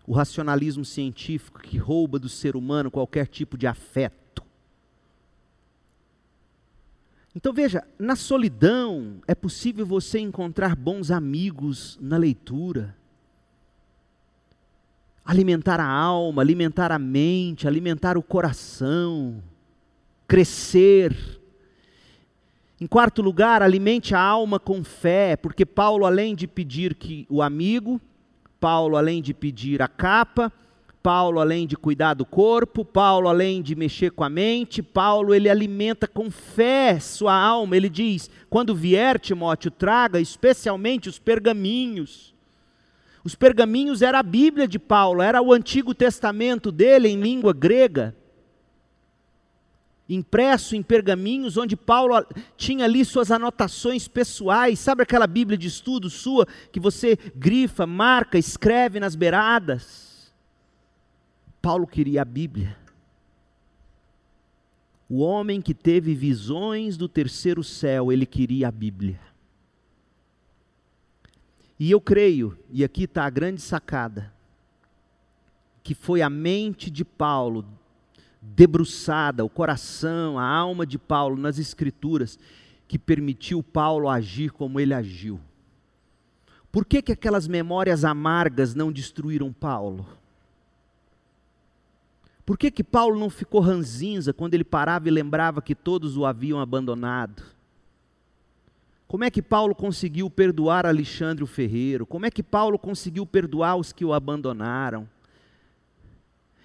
o 0.08 0.14
racionalismo 0.14 0.86
científico 0.86 1.60
que 1.60 1.78
rouba 1.78 2.18
do 2.18 2.30
ser 2.30 2.56
humano 2.56 2.90
qualquer 2.90 3.28
tipo 3.28 3.58
de 3.58 3.68
afeto. 3.68 4.19
Então 7.36 7.54
veja, 7.54 7.84
na 7.98 8.16
solidão 8.16 9.22
é 9.28 9.36
possível 9.36 9.86
você 9.86 10.20
encontrar 10.20 10.76
bons 10.76 11.12
amigos 11.12 11.98
na 12.02 12.18
leitura 12.18 12.98
alimentar 15.30 15.80
a 15.80 15.88
alma, 15.88 16.42
alimentar 16.42 16.92
a 16.92 16.98
mente, 16.98 17.68
alimentar 17.68 18.18
o 18.18 18.24
coração, 18.24 19.44
crescer. 20.28 21.16
Em 22.82 22.88
quarto 22.88 23.22
lugar, 23.22 23.62
alimente 23.62 24.16
a 24.16 24.20
alma 24.20 24.60
com 24.60 24.84
fé, 24.84 25.36
porque 25.36 25.68
Paulo, 25.68 26.08
além 26.08 26.34
de 26.34 26.48
pedir 26.48 26.96
que 26.96 27.28
o 27.30 27.44
amigo, 27.44 28.02
Paulo, 28.60 28.98
além 28.98 29.22
de 29.22 29.32
pedir 29.32 29.84
a 29.84 29.88
capa, 29.88 30.52
Paulo, 31.02 31.40
além 31.40 31.66
de 31.66 31.78
cuidar 31.78 32.14
do 32.14 32.26
corpo, 32.26 32.84
Paulo, 32.84 33.30
além 33.30 33.62
de 33.62 33.76
mexer 33.76 34.12
com 34.12 34.24
a 34.24 34.30
mente, 34.30 34.84
Paulo, 34.84 35.34
ele 35.34 35.50
alimenta 35.50 36.08
com 36.08 36.30
fé 36.30 37.00
sua 37.00 37.34
alma. 37.34 37.76
Ele 37.76 37.90
diz: 37.90 38.30
quando 38.50 38.76
vier, 38.76 39.20
Timóteo, 39.20 39.72
traga 39.72 40.20
especialmente 40.20 41.08
os 41.08 41.20
pergaminhos 41.20 42.34
os 43.24 43.36
pergaminhos 43.36 44.02
era 44.02 44.20
a 44.20 44.24
Bíblia 44.24 44.68
de 44.68 44.80
Paulo, 44.80 45.22
era 45.22 45.42
o 45.42 45.54
Antigo 45.54 45.94
Testamento 45.94 46.72
dele 46.72 47.10
em 47.10 47.20
língua 47.20 47.54
grega, 47.54 48.16
impresso 50.08 50.76
em 50.76 50.82
pergaminhos, 50.82 51.58
onde 51.58 51.76
Paulo 51.76 52.26
tinha 52.58 52.86
ali 52.86 53.04
suas 53.06 53.30
anotações 53.30 54.08
pessoais. 54.08 54.80
Sabe 54.80 55.04
aquela 55.04 55.28
Bíblia 55.28 55.58
de 55.58 55.68
estudo 55.68 56.10
sua 56.10 56.48
que 56.72 56.80
você 56.80 57.18
grifa, 57.36 57.86
marca, 57.86 58.38
escreve 58.38 59.00
nas 59.00 59.16
beiradas? 59.16 60.09
Paulo 61.62 61.86
queria 61.86 62.22
a 62.22 62.26
Bíblia. 62.26 62.78
O 65.10 65.20
homem 65.20 65.62
que 65.62 65.74
teve 65.74 66.14
visões 66.14 66.96
do 66.96 67.10
terceiro 67.10 67.64
céu, 67.64 68.12
ele 68.12 68.26
queria 68.26 68.68
a 68.68 68.72
Bíblia. 68.72 69.20
E 71.80 71.90
eu 71.90 72.00
creio, 72.00 72.58
e 72.70 72.84
aqui 72.84 73.06
está 73.06 73.26
a 73.26 73.30
grande 73.30 73.62
sacada, 73.62 74.32
que 75.82 75.96
foi 75.96 76.22
a 76.22 76.30
mente 76.30 76.92
de 76.92 77.04
Paulo 77.04 77.66
debruçada, 78.42 79.44
o 79.44 79.50
coração, 79.50 80.38
a 80.38 80.46
alma 80.46 80.86
de 80.86 80.98
Paulo 80.98 81.38
nas 81.38 81.58
Escrituras, 81.58 82.38
que 82.88 83.00
permitiu 83.00 83.64
Paulo 83.64 84.10
agir 84.10 84.52
como 84.52 84.80
ele 84.80 84.94
agiu. 84.94 85.40
Por 86.72 86.86
que, 86.86 87.02
que 87.02 87.12
aquelas 87.12 87.48
memórias 87.48 88.06
amargas 88.06 88.76
não 88.76 88.92
destruíram 88.92 89.52
Paulo? 89.52 90.06
Por 92.50 92.58
que, 92.58 92.72
que 92.72 92.84
Paulo 92.84 93.20
não 93.20 93.30
ficou 93.30 93.62
ranzinza 93.62 94.34
quando 94.34 94.56
ele 94.56 94.64
parava 94.64 95.08
e 95.08 95.12
lembrava 95.12 95.62
que 95.62 95.76
todos 95.76 96.18
o 96.18 96.26
haviam 96.26 96.60
abandonado? 96.60 97.44
Como 99.08 99.24
é 99.24 99.30
que 99.30 99.40
Paulo 99.40 99.76
conseguiu 99.76 100.28
perdoar 100.32 100.84
Alexandre 100.84 101.44
o 101.44 101.48
Ferreiro? 101.48 102.08
Como 102.08 102.26
é 102.26 102.32
que 102.32 102.42
Paulo 102.42 102.80
conseguiu 102.80 103.24
perdoar 103.24 103.76
os 103.76 103.94
que 103.94 104.04
o 104.04 104.12
abandonaram? 104.12 105.08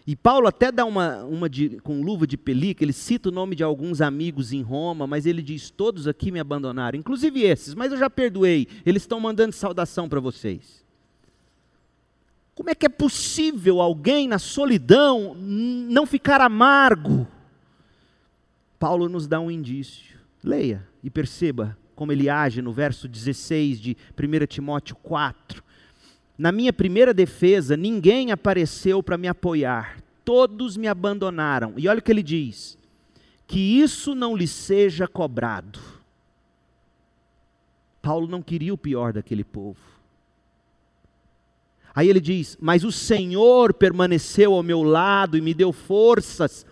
E 0.06 0.16
Paulo 0.16 0.46
até 0.46 0.72
dá 0.72 0.86
uma, 0.86 1.22
uma 1.24 1.50
de, 1.50 1.78
com 1.80 2.00
luva 2.00 2.26
de 2.26 2.38
pelica, 2.38 2.82
ele 2.82 2.94
cita 2.94 3.28
o 3.28 3.32
nome 3.32 3.54
de 3.54 3.62
alguns 3.62 4.00
amigos 4.00 4.54
em 4.54 4.62
Roma, 4.62 5.06
mas 5.06 5.26
ele 5.26 5.42
diz: 5.42 5.68
Todos 5.68 6.08
aqui 6.08 6.32
me 6.32 6.40
abandonaram, 6.40 6.98
inclusive 6.98 7.42
esses, 7.42 7.74
mas 7.74 7.92
eu 7.92 7.98
já 7.98 8.08
perdoei, 8.08 8.68
eles 8.86 9.02
estão 9.02 9.20
mandando 9.20 9.52
saudação 9.52 10.08
para 10.08 10.18
vocês. 10.18 10.83
Como 12.54 12.70
é 12.70 12.74
que 12.74 12.86
é 12.86 12.88
possível 12.88 13.80
alguém 13.80 14.28
na 14.28 14.38
solidão 14.38 15.34
não 15.34 16.06
ficar 16.06 16.40
amargo? 16.40 17.26
Paulo 18.78 19.08
nos 19.08 19.26
dá 19.26 19.40
um 19.40 19.50
indício. 19.50 20.18
Leia 20.42 20.86
e 21.02 21.10
perceba 21.10 21.76
como 21.94 22.12
ele 22.12 22.28
age 22.28 22.60
no 22.60 22.72
verso 22.72 23.08
16 23.08 23.80
de 23.80 23.96
1 24.18 24.46
Timóteo 24.46 24.96
4. 24.96 25.62
Na 26.36 26.52
minha 26.52 26.72
primeira 26.72 27.14
defesa, 27.14 27.76
ninguém 27.76 28.32
apareceu 28.32 29.02
para 29.02 29.16
me 29.16 29.28
apoiar, 29.28 29.98
todos 30.24 30.76
me 30.76 30.88
abandonaram. 30.88 31.74
E 31.76 31.88
olha 31.88 32.00
o 32.00 32.02
que 32.02 32.10
ele 32.10 32.22
diz: 32.22 32.76
que 33.46 33.80
isso 33.80 34.14
não 34.14 34.36
lhe 34.36 34.46
seja 34.46 35.06
cobrado. 35.06 35.80
Paulo 38.02 38.26
não 38.26 38.42
queria 38.42 38.74
o 38.74 38.78
pior 38.78 39.12
daquele 39.12 39.44
povo. 39.44 39.80
Aí 41.94 42.08
ele 42.08 42.20
diz: 42.20 42.58
Mas 42.60 42.84
o 42.84 42.90
Senhor 42.90 43.72
permaneceu 43.72 44.52
ao 44.52 44.62
meu 44.62 44.82
lado 44.82 45.38
e 45.38 45.40
me 45.40 45.54
deu 45.54 45.72
forças 45.72 46.66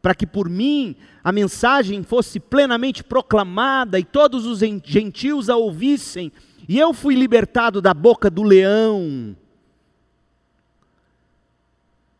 para 0.00 0.14
que 0.14 0.26
por 0.26 0.48
mim 0.48 0.96
a 1.22 1.30
mensagem 1.30 2.02
fosse 2.02 2.40
plenamente 2.40 3.04
proclamada 3.04 3.98
e 3.98 4.04
todos 4.04 4.46
os 4.46 4.60
gentios 4.60 5.50
a 5.50 5.56
ouvissem, 5.56 6.32
e 6.68 6.78
eu 6.78 6.94
fui 6.94 7.14
libertado 7.14 7.82
da 7.82 7.92
boca 7.92 8.30
do 8.30 8.42
leão. 8.42 9.36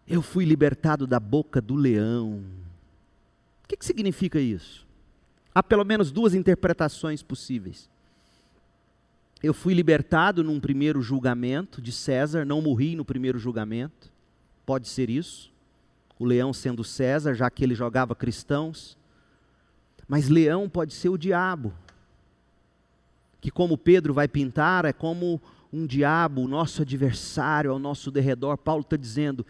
Eu 0.07 0.21
fui 0.21 0.45
libertado 0.45 1.07
da 1.07 1.21
boca 1.21 1.61
do 1.61 1.77
leão. 1.77 2.43
O 3.65 3.69
que, 3.69 3.77
que 3.77 3.85
significa 3.85 4.41
isso? 4.41 4.85
Há 5.55 5.63
pelo 5.63 5.85
menos 5.85 6.11
duas 6.11 6.35
interpretações 6.35 7.23
possíveis. 7.23 7.89
Eu 9.43 9.55
fui 9.55 9.73
libertado 9.73 10.45
num 10.45 10.61
primeiro 10.61 11.01
julgamento 11.01 11.81
de 11.81 11.93
César, 11.93 12.45
não 12.45 12.61
morri 12.61 12.95
no 12.95 13.05
primeiro 13.05 13.39
julgamento. 13.39 14.13
Pode 14.67 14.89
ser 14.89 15.09
isso 15.09 15.51
o 16.19 16.25
leão 16.27 16.53
sendo 16.53 16.85
César, 16.85 17.35
já 17.35 17.49
que 17.51 17.65
ele 17.65 17.75
jogava 17.75 18.15
cristãos. 18.15 18.99
Mas 20.07 20.29
leão 20.29 20.69
pode 20.69 20.93
ser 20.93 21.09
o 21.09 21.17
diabo, 21.17 21.73
que, 23.41 23.51
como 23.51 23.79
Pedro 23.79 24.13
vai 24.13 24.29
pintar, 24.29 24.85
é 24.85 24.93
como 24.93 25.41
um 25.73 25.87
diabo, 25.87 26.43
o 26.43 26.49
nosso 26.49 26.83
adversário 26.83 27.71
ao 27.71 27.79
nosso 27.79 28.11
derredor. 28.11 28.59
Paulo 28.59 28.83
está 28.83 28.97
dizendo: 28.97 29.47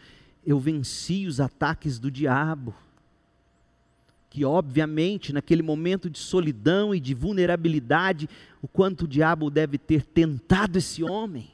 eu 0.46 0.60
venci 0.60 1.26
os 1.26 1.40
ataques 1.40 1.98
do 1.98 2.08
diabo 2.08 2.72
que 4.30 4.44
obviamente 4.44 5.32
naquele 5.32 5.60
momento 5.60 6.08
de 6.08 6.20
solidão 6.20 6.94
e 6.94 7.00
de 7.00 7.12
vulnerabilidade, 7.12 8.28
o 8.62 8.68
quanto 8.68 9.02
o 9.02 9.08
diabo 9.08 9.50
deve 9.50 9.76
ter 9.76 10.04
tentado 10.04 10.78
esse 10.78 11.02
homem. 11.02 11.50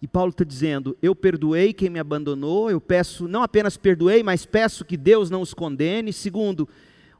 E 0.00 0.06
Paulo 0.06 0.30
está 0.30 0.44
dizendo: 0.44 0.96
Eu 1.02 1.16
perdoei 1.16 1.72
quem 1.72 1.90
me 1.90 1.98
abandonou, 1.98 2.70
eu 2.70 2.80
peço, 2.80 3.26
não 3.26 3.42
apenas 3.42 3.76
perdoei, 3.76 4.22
mas 4.22 4.46
peço 4.46 4.84
que 4.84 4.96
Deus 4.96 5.28
não 5.28 5.42
os 5.42 5.52
condene. 5.52 6.12
Segundo, 6.12 6.68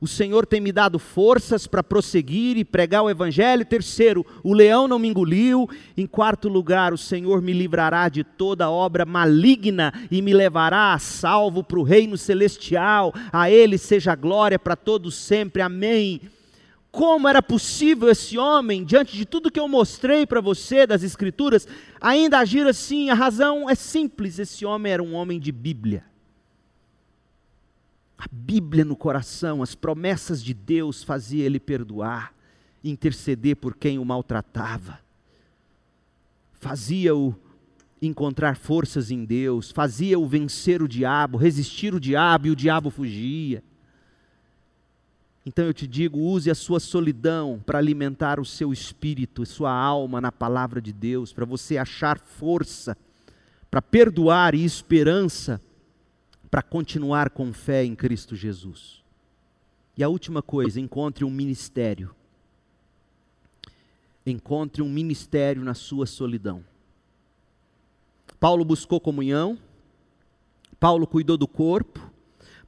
o 0.00 0.08
Senhor 0.08 0.46
tem 0.46 0.62
me 0.62 0.72
dado 0.72 0.98
forças 0.98 1.66
para 1.66 1.84
prosseguir 1.84 2.56
e 2.56 2.64
pregar 2.64 3.02
o 3.02 3.10
Evangelho. 3.10 3.66
Terceiro, 3.66 4.24
o 4.42 4.54
leão 4.54 4.88
não 4.88 4.98
me 4.98 5.08
engoliu. 5.08 5.68
Em 5.94 6.06
quarto 6.06 6.48
lugar, 6.48 6.94
o 6.94 6.98
Senhor 6.98 7.42
me 7.42 7.52
livrará 7.52 8.08
de 8.08 8.24
toda 8.24 8.70
obra 8.70 9.04
maligna 9.04 9.92
e 10.10 10.22
me 10.22 10.32
levará 10.32 10.94
a 10.94 10.98
salvo 10.98 11.62
para 11.62 11.78
o 11.78 11.82
reino 11.82 12.16
celestial. 12.16 13.12
A 13.30 13.50
Ele 13.50 13.76
seja 13.76 14.14
glória 14.14 14.58
para 14.58 14.74
todos 14.74 15.14
sempre. 15.14 15.60
Amém. 15.60 16.22
Como 16.90 17.28
era 17.28 17.42
possível 17.42 18.08
esse 18.08 18.38
homem, 18.38 18.84
diante 18.84 19.14
de 19.14 19.26
tudo 19.26 19.50
que 19.50 19.60
eu 19.60 19.68
mostrei 19.68 20.26
para 20.26 20.40
você 20.40 20.86
das 20.86 21.02
Escrituras, 21.02 21.68
ainda 22.00 22.38
agir 22.38 22.66
assim? 22.66 23.10
A 23.10 23.14
razão 23.14 23.68
é 23.68 23.74
simples: 23.74 24.38
esse 24.38 24.64
homem 24.64 24.92
era 24.92 25.02
um 25.02 25.12
homem 25.12 25.38
de 25.38 25.52
Bíblia 25.52 26.09
a 28.20 28.26
Bíblia 28.30 28.84
no 28.84 28.94
coração, 28.94 29.62
as 29.62 29.74
promessas 29.74 30.44
de 30.44 30.52
Deus 30.52 31.02
fazia 31.02 31.46
ele 31.46 31.58
perdoar, 31.58 32.34
interceder 32.84 33.56
por 33.56 33.74
quem 33.74 33.98
o 33.98 34.04
maltratava. 34.04 35.00
Fazia-o 36.52 37.34
encontrar 38.02 38.56
forças 38.56 39.10
em 39.10 39.24
Deus, 39.24 39.70
fazia-o 39.70 40.26
vencer 40.26 40.82
o 40.82 40.88
diabo, 40.88 41.38
resistir 41.38 41.94
o 41.94 42.00
diabo 42.00 42.48
e 42.48 42.50
o 42.50 42.56
diabo 42.56 42.90
fugia. 42.90 43.62
Então 45.46 45.64
eu 45.64 45.72
te 45.72 45.86
digo, 45.86 46.18
use 46.18 46.50
a 46.50 46.54
sua 46.54 46.78
solidão 46.78 47.58
para 47.64 47.78
alimentar 47.78 48.38
o 48.38 48.44
seu 48.44 48.70
espírito, 48.70 49.46
sua 49.46 49.72
alma 49.72 50.20
na 50.20 50.30
palavra 50.30 50.78
de 50.78 50.92
Deus, 50.92 51.32
para 51.32 51.46
você 51.46 51.78
achar 51.78 52.18
força 52.18 52.94
para 53.70 53.80
perdoar 53.80 54.54
e 54.54 54.62
esperança 54.62 55.58
para 56.50 56.62
continuar 56.62 57.30
com 57.30 57.52
fé 57.52 57.84
em 57.84 57.94
Cristo 57.94 58.34
Jesus. 58.34 59.02
E 59.96 60.02
a 60.02 60.08
última 60.08 60.42
coisa, 60.42 60.80
encontre 60.80 61.24
um 61.24 61.30
ministério. 61.30 62.14
Encontre 64.26 64.82
um 64.82 64.88
ministério 64.88 65.62
na 65.62 65.74
sua 65.74 66.06
solidão. 66.06 66.64
Paulo 68.40 68.64
buscou 68.64 69.00
comunhão, 69.00 69.58
Paulo 70.78 71.06
cuidou 71.06 71.36
do 71.36 71.46
corpo, 71.46 72.10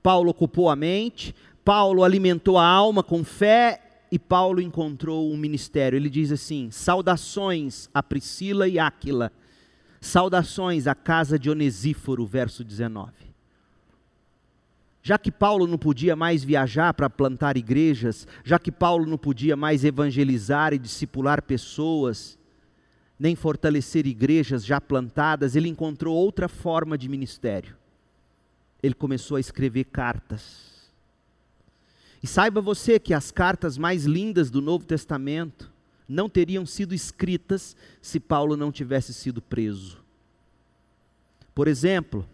Paulo 0.03 0.31
ocupou 0.31 0.69
a 0.69 0.77
mente, 0.77 1.35
Paulo 1.65 2.05
alimentou 2.05 2.59
a 2.59 2.67
alma 2.67 3.03
com 3.03 3.25
fé 3.25 3.81
e 4.11 4.19
Paulo 4.19 4.61
encontrou 4.61 5.33
um 5.33 5.37
ministério. 5.37 5.97
Ele 5.97 6.11
diz 6.11 6.31
assim: 6.31 6.71
Saudações 6.71 7.89
a 7.95 8.03
Priscila 8.03 8.69
e 8.69 8.79
Áquila, 8.79 9.33
saudações 10.01 10.87
à 10.87 10.95
casa 10.95 11.39
de 11.39 11.49
Onesíforo, 11.49 12.27
verso 12.27 12.63
19. 12.63 13.32
Já 15.03 15.19
que 15.19 15.33
Paulo 15.33 15.67
não 15.67 15.77
podia 15.77 16.15
mais 16.15 16.45
viajar 16.45 16.95
para 16.95 17.11
plantar 17.11 17.57
igrejas, 17.57 18.27
já 18.45 18.59
que 18.59 18.71
Paulo 18.71 19.05
não 19.05 19.19
podia 19.19 19.57
mais 19.57 19.85
evangelizar 19.85 20.73
e 20.73 20.79
discipular 20.79 21.43
pessoas, 21.43 22.39
nem 23.19 23.35
fortalecer 23.35 24.07
igrejas 24.07 24.65
já 24.65 24.81
plantadas, 24.81 25.57
ele 25.57 25.69
encontrou 25.69 26.17
outra 26.17 26.49
forma 26.49 26.97
de 26.97 27.09
ministério. 27.09 27.77
Ele 28.81 28.95
começou 28.95 29.37
a 29.37 29.41
escrever 29.41 29.85
cartas. 29.85 30.73
E 32.23 32.27
saiba 32.27 32.61
você 32.61 33.01
que 33.01 33.13
as 33.13 33.33
cartas 33.33 33.77
mais 33.77 34.05
lindas 34.05 34.51
do 34.51 34.63
Novo 34.63 34.85
Testamento 34.85 35.73
não 36.09 36.29
teriam 36.29 36.65
sido 36.65 36.95
escritas 36.95 37.77
se 38.01 38.21
Paulo 38.21 38.57
não 38.57 38.71
tivesse 38.71 39.13
sido 39.13 39.43
preso. 39.43 39.99
Por 41.53 41.67
exemplo, 41.67 42.27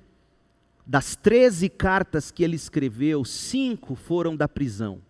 das 0.88 1.14
13 1.14 1.68
cartas 1.68 2.30
que 2.30 2.42
ele 2.42 2.56
escreveu, 2.56 3.22
cinco 3.22 3.94
foram 3.94 4.34
da 4.34 4.48
prisão. 4.48 5.02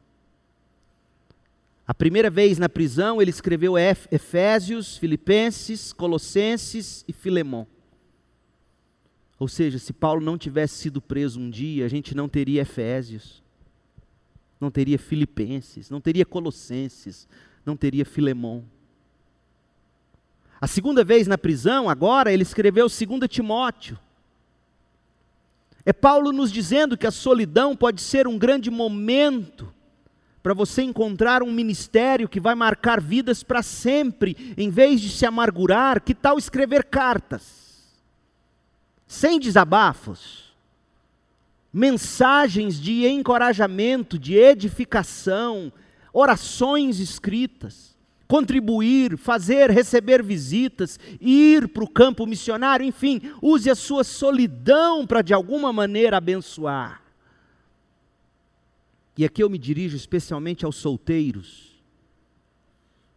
A 1.86 1.94
primeira 1.94 2.28
vez 2.28 2.58
na 2.58 2.68
prisão, 2.68 3.22
ele 3.22 3.30
escreveu 3.30 3.74
Efésios, 3.78 4.96
Filipenses, 4.96 5.92
Colossenses 5.92 7.04
e 7.06 7.12
Filemão. 7.12 7.64
Ou 9.38 9.46
seja, 9.46 9.78
se 9.78 9.92
Paulo 9.92 10.20
não 10.20 10.36
tivesse 10.36 10.74
sido 10.78 11.00
preso 11.00 11.38
um 11.38 11.48
dia, 11.48 11.86
a 11.86 11.88
gente 11.88 12.12
não 12.12 12.28
teria 12.28 12.62
Efésios, 12.62 13.40
não 14.60 14.72
teria 14.72 14.98
Filipenses, 14.98 15.88
não 15.88 16.00
teria 16.00 16.26
Colossenses, 16.26 17.28
não 17.64 17.76
teria 17.76 18.04
Filemão. 18.04 18.64
A 20.60 20.66
segunda 20.66 21.04
vez 21.04 21.28
na 21.28 21.38
prisão, 21.38 21.88
agora, 21.88 22.32
ele 22.32 22.42
escreveu 22.42 22.88
2 22.88 22.98
Timóteo. 23.30 23.96
É 25.88 25.92
Paulo 25.94 26.32
nos 26.32 26.52
dizendo 26.52 26.98
que 26.98 27.06
a 27.06 27.10
solidão 27.10 27.74
pode 27.74 28.02
ser 28.02 28.28
um 28.28 28.36
grande 28.36 28.70
momento 28.70 29.72
para 30.42 30.52
você 30.52 30.82
encontrar 30.82 31.42
um 31.42 31.50
ministério 31.50 32.28
que 32.28 32.38
vai 32.38 32.54
marcar 32.54 33.00
vidas 33.00 33.42
para 33.42 33.62
sempre, 33.62 34.54
em 34.58 34.68
vez 34.68 35.00
de 35.00 35.08
se 35.08 35.24
amargurar, 35.24 36.02
que 36.02 36.14
tal 36.14 36.36
escrever 36.36 36.84
cartas? 36.84 37.88
Sem 39.06 39.40
desabafos, 39.40 40.54
mensagens 41.72 42.78
de 42.78 43.06
encorajamento, 43.06 44.18
de 44.18 44.34
edificação, 44.34 45.72
orações 46.12 47.00
escritas 47.00 47.87
contribuir, 48.28 49.16
fazer, 49.16 49.70
receber 49.70 50.22
visitas, 50.22 51.00
ir 51.18 51.66
para 51.68 51.82
o 51.82 51.90
campo 51.90 52.26
missionário, 52.26 52.84
enfim, 52.84 53.22
use 53.40 53.70
a 53.70 53.74
sua 53.74 54.04
solidão 54.04 55.06
para 55.06 55.22
de 55.22 55.32
alguma 55.32 55.72
maneira 55.72 56.18
abençoar. 56.18 57.02
E 59.16 59.24
aqui 59.24 59.42
eu 59.42 59.50
me 59.50 59.58
dirijo 59.58 59.96
especialmente 59.96 60.64
aos 60.64 60.76
solteiros, 60.76 61.74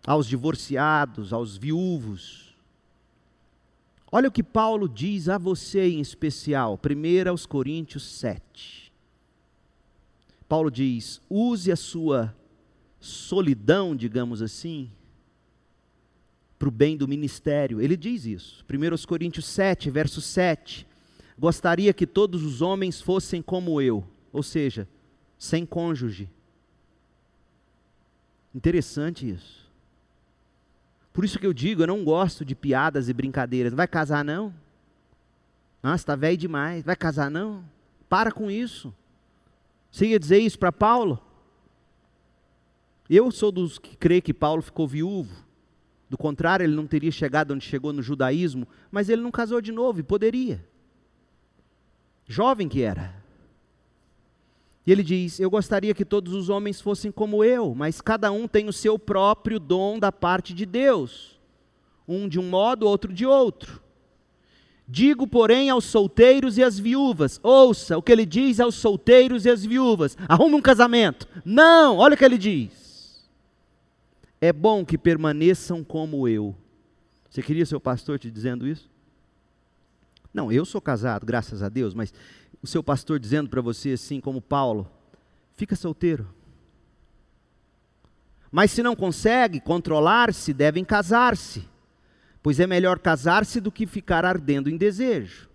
aos 0.07 0.25
divorciados, 0.25 1.33
aos 1.33 1.57
viúvos. 1.57 2.55
Olha 4.09 4.29
o 4.29 4.31
que 4.31 4.41
Paulo 4.41 4.89
diz 4.89 5.29
a 5.29 5.37
você 5.37 5.89
em 5.89 5.99
especial, 5.99 6.79
1 6.83 7.29
aos 7.29 7.45
Coríntios 7.45 8.03
7. 8.03 8.91
Paulo 10.47 10.71
diz: 10.71 11.21
use 11.29 11.71
a 11.71 11.75
sua 11.75 12.35
solidão, 12.99 13.95
digamos 13.95 14.41
assim, 14.41 14.89
para 16.61 16.69
o 16.69 16.71
bem 16.71 16.95
do 16.95 17.07
ministério. 17.07 17.81
Ele 17.81 17.97
diz 17.97 18.27
isso. 18.27 18.63
1 18.69 19.07
Coríntios 19.07 19.47
7, 19.47 19.89
verso 19.89 20.21
7. 20.21 20.85
Gostaria 21.35 21.91
que 21.91 22.05
todos 22.05 22.43
os 22.43 22.61
homens 22.61 23.01
fossem 23.01 23.41
como 23.41 23.81
eu, 23.81 24.07
ou 24.31 24.43
seja, 24.43 24.87
sem 25.39 25.65
cônjuge. 25.65 26.29
Interessante 28.53 29.27
isso. 29.27 29.67
Por 31.11 31.25
isso 31.25 31.39
que 31.39 31.47
eu 31.47 31.51
digo, 31.51 31.81
eu 31.81 31.87
não 31.87 32.03
gosto 32.03 32.45
de 32.45 32.53
piadas 32.53 33.09
e 33.09 33.13
brincadeiras. 33.13 33.73
Vai 33.73 33.87
casar 33.87 34.23
não? 34.23 34.53
Nossa, 35.81 35.95
está 35.95 36.15
velho 36.15 36.37
demais. 36.37 36.85
Vai 36.85 36.95
casar 36.95 37.31
não? 37.31 37.65
Para 38.07 38.31
com 38.31 38.51
isso. 38.51 38.93
Você 39.89 40.05
ia 40.05 40.19
dizer 40.19 40.37
isso 40.37 40.59
para 40.59 40.71
Paulo? 40.71 41.19
Eu 43.09 43.31
sou 43.31 43.51
dos 43.51 43.79
que 43.79 43.97
crê 43.97 44.21
que 44.21 44.31
Paulo 44.31 44.61
ficou 44.61 44.87
viúvo. 44.87 45.49
Do 46.11 46.17
contrário, 46.17 46.65
ele 46.65 46.75
não 46.75 46.85
teria 46.85 47.09
chegado 47.09 47.53
onde 47.53 47.63
chegou 47.63 47.93
no 47.93 48.01
judaísmo, 48.01 48.67
mas 48.91 49.07
ele 49.07 49.21
não 49.21 49.31
casou 49.31 49.61
de 49.61 49.71
novo 49.71 50.01
e 50.01 50.03
poderia. 50.03 50.61
Jovem 52.27 52.67
que 52.67 52.81
era. 52.81 53.15
E 54.85 54.91
ele 54.91 55.03
diz: 55.03 55.39
Eu 55.39 55.49
gostaria 55.49 55.93
que 55.93 56.03
todos 56.03 56.33
os 56.33 56.49
homens 56.49 56.81
fossem 56.81 57.13
como 57.13 57.45
eu, 57.45 57.73
mas 57.73 58.01
cada 58.01 58.29
um 58.29 58.45
tem 58.45 58.67
o 58.67 58.73
seu 58.73 58.99
próprio 58.99 59.57
dom 59.57 59.97
da 59.97 60.11
parte 60.11 60.53
de 60.53 60.65
Deus. 60.65 61.39
Um 62.05 62.27
de 62.27 62.37
um 62.37 62.49
modo, 62.49 62.85
outro 62.85 63.13
de 63.13 63.25
outro. 63.25 63.81
Digo, 64.85 65.25
porém, 65.25 65.69
aos 65.69 65.85
solteiros 65.85 66.57
e 66.57 66.63
às 66.63 66.77
viúvas: 66.77 67.39
ouça 67.41 67.97
o 67.97 68.01
que 68.01 68.11
ele 68.11 68.25
diz 68.25 68.59
aos 68.59 68.75
solteiros 68.75 69.45
e 69.45 69.49
às 69.49 69.65
viúvas: 69.65 70.17
arrume 70.27 70.55
um 70.55 70.61
casamento. 70.61 71.25
Não, 71.45 71.95
olha 71.95 72.15
o 72.15 72.17
que 72.17 72.25
ele 72.25 72.37
diz 72.37 72.80
é 74.41 74.51
bom 74.51 74.83
que 74.83 74.97
permaneçam 74.97 75.83
como 75.83 76.27
eu. 76.27 76.55
Você 77.29 77.43
queria 77.43 77.65
seu 77.65 77.79
pastor 77.79 78.17
te 78.17 78.31
dizendo 78.31 78.67
isso? 78.67 78.89
Não, 80.33 80.51
eu 80.51 80.65
sou 80.65 80.81
casado, 80.81 81.25
graças 81.25 81.61
a 81.61 81.69
Deus, 81.69 81.93
mas 81.93 82.11
o 82.61 82.67
seu 82.67 82.83
pastor 82.83 83.19
dizendo 83.19 83.49
para 83.49 83.61
você 83.61 83.91
assim, 83.91 84.19
como 84.19 84.41
Paulo, 84.41 84.89
fica 85.53 85.75
solteiro. 85.75 86.27
Mas 88.51 88.71
se 88.71 88.81
não 88.81 88.95
consegue 88.95 89.61
controlar-se, 89.61 90.53
devem 90.53 90.83
casar-se, 90.83 91.69
pois 92.41 92.59
é 92.59 92.65
melhor 92.65 92.99
casar-se 92.99 93.61
do 93.61 93.71
que 93.71 93.85
ficar 93.85 94.25
ardendo 94.25 94.69
em 94.69 94.75
desejo. 94.75 95.49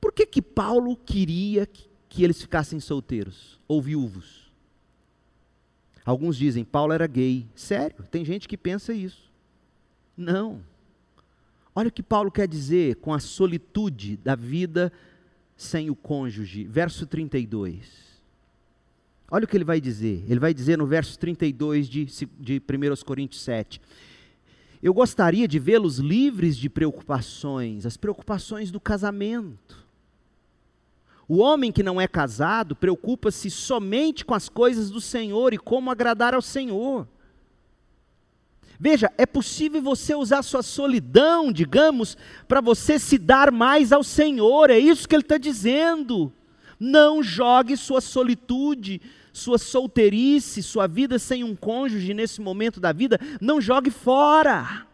Por 0.00 0.12
que 0.12 0.24
que 0.24 0.40
Paulo 0.40 0.96
queria 0.96 1.66
que 2.08 2.24
eles 2.24 2.40
ficassem 2.40 2.80
solteiros 2.80 3.60
ou 3.68 3.82
viúvos? 3.82 4.39
Alguns 6.04 6.36
dizem, 6.36 6.64
Paulo 6.64 6.92
era 6.92 7.06
gay. 7.06 7.46
Sério, 7.54 8.04
tem 8.10 8.24
gente 8.24 8.48
que 8.48 8.56
pensa 8.56 8.92
isso. 8.92 9.30
Não. 10.16 10.60
Olha 11.74 11.88
o 11.88 11.92
que 11.92 12.02
Paulo 12.02 12.30
quer 12.30 12.48
dizer 12.48 12.96
com 12.96 13.14
a 13.14 13.18
solitude 13.18 14.16
da 14.16 14.34
vida 14.34 14.92
sem 15.56 15.90
o 15.90 15.94
cônjuge. 15.94 16.64
Verso 16.64 17.06
32. 17.06 18.10
Olha 19.30 19.44
o 19.44 19.48
que 19.48 19.56
ele 19.56 19.64
vai 19.64 19.80
dizer. 19.80 20.24
Ele 20.28 20.40
vai 20.40 20.52
dizer 20.52 20.76
no 20.76 20.86
verso 20.86 21.18
32 21.18 21.88
de, 21.88 22.06
de 22.38 22.60
1 22.60 23.04
Coríntios 23.04 23.42
7. 23.42 23.80
Eu 24.82 24.92
gostaria 24.94 25.46
de 25.46 25.58
vê-los 25.58 25.98
livres 25.98 26.56
de 26.56 26.68
preocupações, 26.68 27.84
as 27.84 27.96
preocupações 27.96 28.70
do 28.70 28.80
casamento. 28.80 29.79
O 31.32 31.38
homem 31.38 31.70
que 31.70 31.84
não 31.84 32.00
é 32.00 32.08
casado 32.08 32.74
preocupa-se 32.74 33.52
somente 33.52 34.24
com 34.24 34.34
as 34.34 34.48
coisas 34.48 34.90
do 34.90 35.00
Senhor 35.00 35.54
e 35.54 35.58
como 35.58 35.88
agradar 35.88 36.34
ao 36.34 36.42
Senhor. 36.42 37.06
Veja, 38.80 39.12
é 39.16 39.24
possível 39.24 39.80
você 39.80 40.12
usar 40.12 40.42
sua 40.42 40.60
solidão, 40.60 41.52
digamos, 41.52 42.18
para 42.48 42.60
você 42.60 42.98
se 42.98 43.16
dar 43.16 43.52
mais 43.52 43.92
ao 43.92 44.02
Senhor, 44.02 44.70
é 44.70 44.78
isso 44.80 45.08
que 45.08 45.14
ele 45.14 45.22
está 45.22 45.38
dizendo. 45.38 46.32
Não 46.80 47.22
jogue 47.22 47.76
sua 47.76 48.00
solitude, 48.00 49.00
sua 49.32 49.56
solteirice, 49.56 50.64
sua 50.64 50.88
vida 50.88 51.16
sem 51.16 51.44
um 51.44 51.54
cônjuge 51.54 52.12
nesse 52.12 52.40
momento 52.40 52.80
da 52.80 52.90
vida, 52.92 53.20
não 53.40 53.60
jogue 53.60 53.92
fora. 53.92 54.84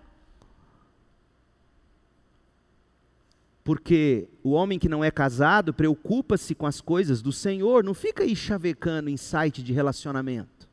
Porque 3.67 4.29
o 4.43 4.53
homem 4.53 4.79
que 4.79 4.89
não 4.89 5.05
é 5.05 5.11
casado 5.11 5.75
preocupa-se 5.75 6.55
com 6.55 6.67
as 6.67 6.81
coisas 6.81 7.21
do 7.21 7.31
Senhor, 7.31 7.85
não 7.85 7.93
fica 7.93 8.23
aí 8.23 8.35
chavecando 8.35 9.11
em 9.11 9.19
site 9.19 9.63
de 9.63 9.75
relacionamento. 9.75 10.67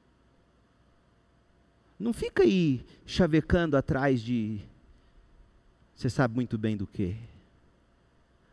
Não 2.00 2.14
fica 2.14 2.44
aí 2.44 2.86
chavecando 3.06 3.76
atrás 3.76 4.22
de. 4.22 4.62
Você 5.94 6.10
sabe 6.10 6.36
muito 6.36 6.58
bem 6.58 6.78
do 6.78 6.88
que. 6.88 7.18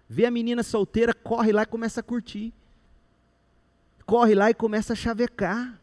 Vê 0.08 0.26
a 0.26 0.30
menina 0.30 0.64
solteira, 0.64 1.14
corre 1.14 1.52
lá 1.52 1.62
e 1.62 1.66
começa 1.66 2.00
a 2.00 2.02
curtir 2.02 2.52
corre 4.10 4.34
lá 4.34 4.50
e 4.50 4.54
começa 4.54 4.92
a 4.92 4.96
chavecar. 4.96 5.80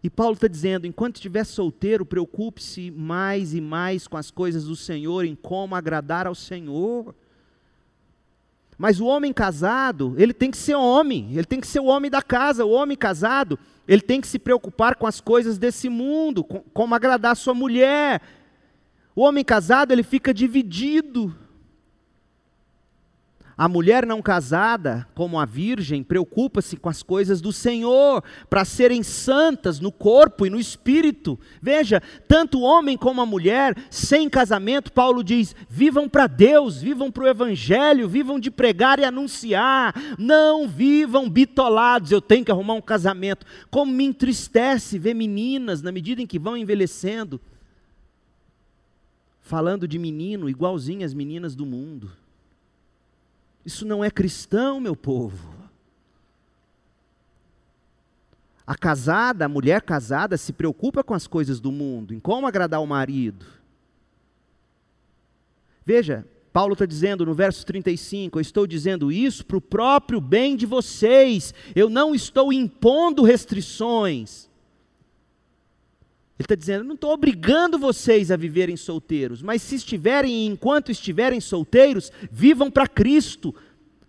E 0.00 0.08
Paulo 0.08 0.34
está 0.34 0.46
dizendo: 0.46 0.86
enquanto 0.86 1.16
estiver 1.16 1.42
solteiro, 1.42 2.06
preocupe-se 2.06 2.88
mais 2.92 3.52
e 3.52 3.60
mais 3.60 4.06
com 4.06 4.16
as 4.16 4.30
coisas 4.30 4.66
do 4.66 4.76
Senhor, 4.76 5.24
em 5.24 5.34
como 5.34 5.74
agradar 5.74 6.28
ao 6.28 6.36
Senhor. 6.36 7.12
Mas 8.80 8.98
o 8.98 9.04
homem 9.04 9.30
casado, 9.30 10.14
ele 10.16 10.32
tem 10.32 10.50
que 10.50 10.56
ser 10.56 10.74
homem, 10.74 11.28
ele 11.34 11.44
tem 11.44 11.60
que 11.60 11.66
ser 11.66 11.80
o 11.80 11.84
homem 11.84 12.10
da 12.10 12.22
casa. 12.22 12.64
O 12.64 12.70
homem 12.70 12.96
casado, 12.96 13.58
ele 13.86 14.00
tem 14.00 14.22
que 14.22 14.26
se 14.26 14.38
preocupar 14.38 14.94
com 14.94 15.06
as 15.06 15.20
coisas 15.20 15.58
desse 15.58 15.90
mundo, 15.90 16.42
com, 16.42 16.60
como 16.72 16.94
agradar 16.94 17.36
sua 17.36 17.52
mulher. 17.52 18.22
O 19.14 19.20
homem 19.20 19.44
casado, 19.44 19.92
ele 19.92 20.02
fica 20.02 20.32
dividido. 20.32 21.36
A 23.60 23.68
mulher 23.68 24.06
não 24.06 24.22
casada, 24.22 25.06
como 25.14 25.38
a 25.38 25.44
virgem, 25.44 26.02
preocupa-se 26.02 26.78
com 26.78 26.88
as 26.88 27.02
coisas 27.02 27.42
do 27.42 27.52
Senhor, 27.52 28.24
para 28.48 28.64
serem 28.64 29.02
santas 29.02 29.78
no 29.78 29.92
corpo 29.92 30.46
e 30.46 30.50
no 30.50 30.58
espírito. 30.58 31.38
Veja, 31.60 32.02
tanto 32.26 32.58
o 32.58 32.62
homem 32.62 32.96
como 32.96 33.20
a 33.20 33.26
mulher, 33.26 33.76
sem 33.90 34.30
casamento, 34.30 34.90
Paulo 34.90 35.22
diz: 35.22 35.54
vivam 35.68 36.08
para 36.08 36.26
Deus, 36.26 36.80
vivam 36.80 37.10
para 37.12 37.24
o 37.24 37.28
Evangelho, 37.28 38.08
vivam 38.08 38.40
de 38.40 38.50
pregar 38.50 38.98
e 38.98 39.04
anunciar, 39.04 39.94
não 40.18 40.66
vivam 40.66 41.28
bitolados. 41.28 42.10
Eu 42.10 42.22
tenho 42.22 42.46
que 42.46 42.50
arrumar 42.50 42.72
um 42.72 42.80
casamento. 42.80 43.44
Como 43.70 43.92
me 43.92 44.04
entristece 44.04 44.98
ver 44.98 45.12
meninas, 45.12 45.82
na 45.82 45.92
medida 45.92 46.22
em 46.22 46.26
que 46.26 46.38
vão 46.38 46.56
envelhecendo, 46.56 47.38
falando 49.38 49.86
de 49.86 49.98
menino 49.98 50.48
igualzinho 50.48 51.04
às 51.04 51.12
meninas 51.12 51.54
do 51.54 51.66
mundo. 51.66 52.10
Isso 53.64 53.84
não 53.84 54.04
é 54.04 54.10
cristão, 54.10 54.80
meu 54.80 54.96
povo. 54.96 55.54
A 58.66 58.76
casada, 58.76 59.44
a 59.44 59.48
mulher 59.48 59.82
casada, 59.82 60.36
se 60.36 60.52
preocupa 60.52 61.02
com 61.02 61.14
as 61.14 61.26
coisas 61.26 61.60
do 61.60 61.72
mundo, 61.72 62.14
em 62.14 62.20
como 62.20 62.46
agradar 62.46 62.80
o 62.80 62.86
marido. 62.86 63.46
Veja, 65.84 66.26
Paulo 66.52 66.72
está 66.72 66.86
dizendo 66.86 67.24
no 67.24 67.34
verso 67.34 67.64
35: 67.64 68.38
Eu 68.38 68.42
estou 68.42 68.66
dizendo 68.66 69.10
isso 69.10 69.44
para 69.44 69.56
o 69.56 69.60
próprio 69.60 70.20
bem 70.20 70.56
de 70.56 70.66
vocês, 70.66 71.54
eu 71.74 71.88
não 71.88 72.14
estou 72.14 72.52
impondo 72.52 73.22
restrições. 73.22 74.49
Ele 76.40 76.46
está 76.46 76.54
dizendo: 76.54 76.84
não 76.84 76.94
estou 76.94 77.12
obrigando 77.12 77.78
vocês 77.78 78.30
a 78.30 78.36
viverem 78.36 78.74
solteiros, 78.74 79.42
mas 79.42 79.60
se 79.60 79.74
estiverem, 79.74 80.46
enquanto 80.46 80.90
estiverem 80.90 81.38
solteiros, 81.38 82.10
vivam 82.32 82.70
para 82.70 82.88
Cristo. 82.88 83.54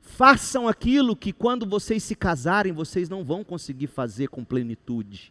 Façam 0.01 0.65
aquilo 0.65 1.13
que 1.13 1.33
quando 1.33 1.65
vocês 1.65 2.01
se 2.01 2.15
casarem, 2.15 2.71
vocês 2.71 3.09
não 3.09 3.21
vão 3.21 3.43
conseguir 3.43 3.87
fazer 3.87 4.29
com 4.29 4.45
plenitude. 4.45 5.29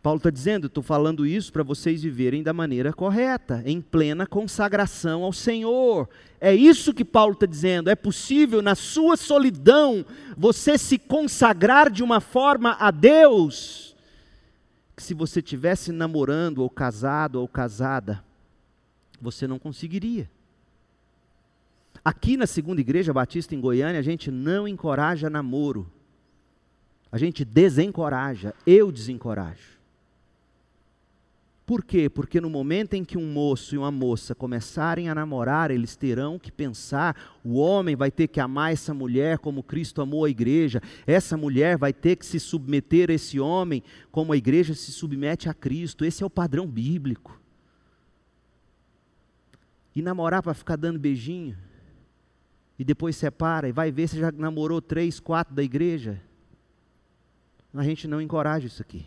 Paulo 0.00 0.18
está 0.18 0.30
dizendo: 0.30 0.68
estou 0.68 0.84
falando 0.84 1.26
isso 1.26 1.52
para 1.52 1.64
vocês 1.64 2.04
viverem 2.04 2.40
da 2.40 2.52
maneira 2.52 2.92
correta, 2.92 3.64
em 3.66 3.80
plena 3.80 4.24
consagração 4.24 5.24
ao 5.24 5.32
Senhor. 5.32 6.08
É 6.40 6.54
isso 6.54 6.94
que 6.94 7.04
Paulo 7.04 7.32
está 7.32 7.44
dizendo. 7.44 7.90
É 7.90 7.96
possível, 7.96 8.62
na 8.62 8.76
sua 8.76 9.16
solidão, 9.16 10.06
você 10.36 10.78
se 10.78 10.96
consagrar 10.96 11.90
de 11.90 12.04
uma 12.04 12.20
forma 12.20 12.76
a 12.78 12.92
Deus 12.92 13.89
que 15.00 15.06
se 15.06 15.14
você 15.14 15.40
tivesse 15.40 15.90
namorando 15.92 16.58
ou 16.58 16.68
casado 16.68 17.36
ou 17.40 17.48
casada, 17.48 18.22
você 19.18 19.46
não 19.46 19.58
conseguiria. 19.58 20.30
Aqui 22.04 22.36
na 22.36 22.46
segunda 22.46 22.82
igreja 22.82 23.10
batista 23.10 23.54
em 23.54 23.60
Goiânia, 23.60 23.98
a 23.98 24.02
gente 24.02 24.30
não 24.30 24.68
encoraja 24.68 25.30
namoro. 25.30 25.90
A 27.10 27.16
gente 27.16 27.46
desencoraja, 27.46 28.54
eu 28.66 28.92
desencorajo. 28.92 29.79
Por 31.70 31.84
quê? 31.84 32.10
Porque 32.10 32.40
no 32.40 32.50
momento 32.50 32.94
em 32.94 33.04
que 33.04 33.16
um 33.16 33.32
moço 33.32 33.76
e 33.76 33.78
uma 33.78 33.92
moça 33.92 34.34
começarem 34.34 35.08
a 35.08 35.14
namorar, 35.14 35.70
eles 35.70 35.94
terão 35.94 36.36
que 36.36 36.50
pensar: 36.50 37.16
o 37.44 37.58
homem 37.58 37.94
vai 37.94 38.10
ter 38.10 38.26
que 38.26 38.40
amar 38.40 38.72
essa 38.72 38.92
mulher 38.92 39.38
como 39.38 39.62
Cristo 39.62 40.02
amou 40.02 40.24
a 40.24 40.28
igreja, 40.28 40.82
essa 41.06 41.36
mulher 41.36 41.78
vai 41.78 41.92
ter 41.92 42.16
que 42.16 42.26
se 42.26 42.40
submeter 42.40 43.08
a 43.08 43.12
esse 43.12 43.38
homem 43.38 43.84
como 44.10 44.32
a 44.32 44.36
igreja 44.36 44.74
se 44.74 44.90
submete 44.90 45.48
a 45.48 45.54
Cristo. 45.54 46.04
Esse 46.04 46.24
é 46.24 46.26
o 46.26 46.28
padrão 46.28 46.66
bíblico. 46.66 47.40
E 49.94 50.02
namorar 50.02 50.42
para 50.42 50.54
ficar 50.54 50.74
dando 50.74 50.98
beijinho, 50.98 51.56
e 52.76 52.82
depois 52.82 53.14
separa, 53.14 53.68
e 53.68 53.72
vai 53.72 53.92
ver 53.92 54.08
se 54.08 54.18
já 54.18 54.32
namorou 54.32 54.82
três, 54.82 55.20
quatro 55.20 55.54
da 55.54 55.62
igreja. 55.62 56.20
A 57.72 57.84
gente 57.84 58.08
não 58.08 58.20
encoraja 58.20 58.66
isso 58.66 58.82
aqui. 58.82 59.06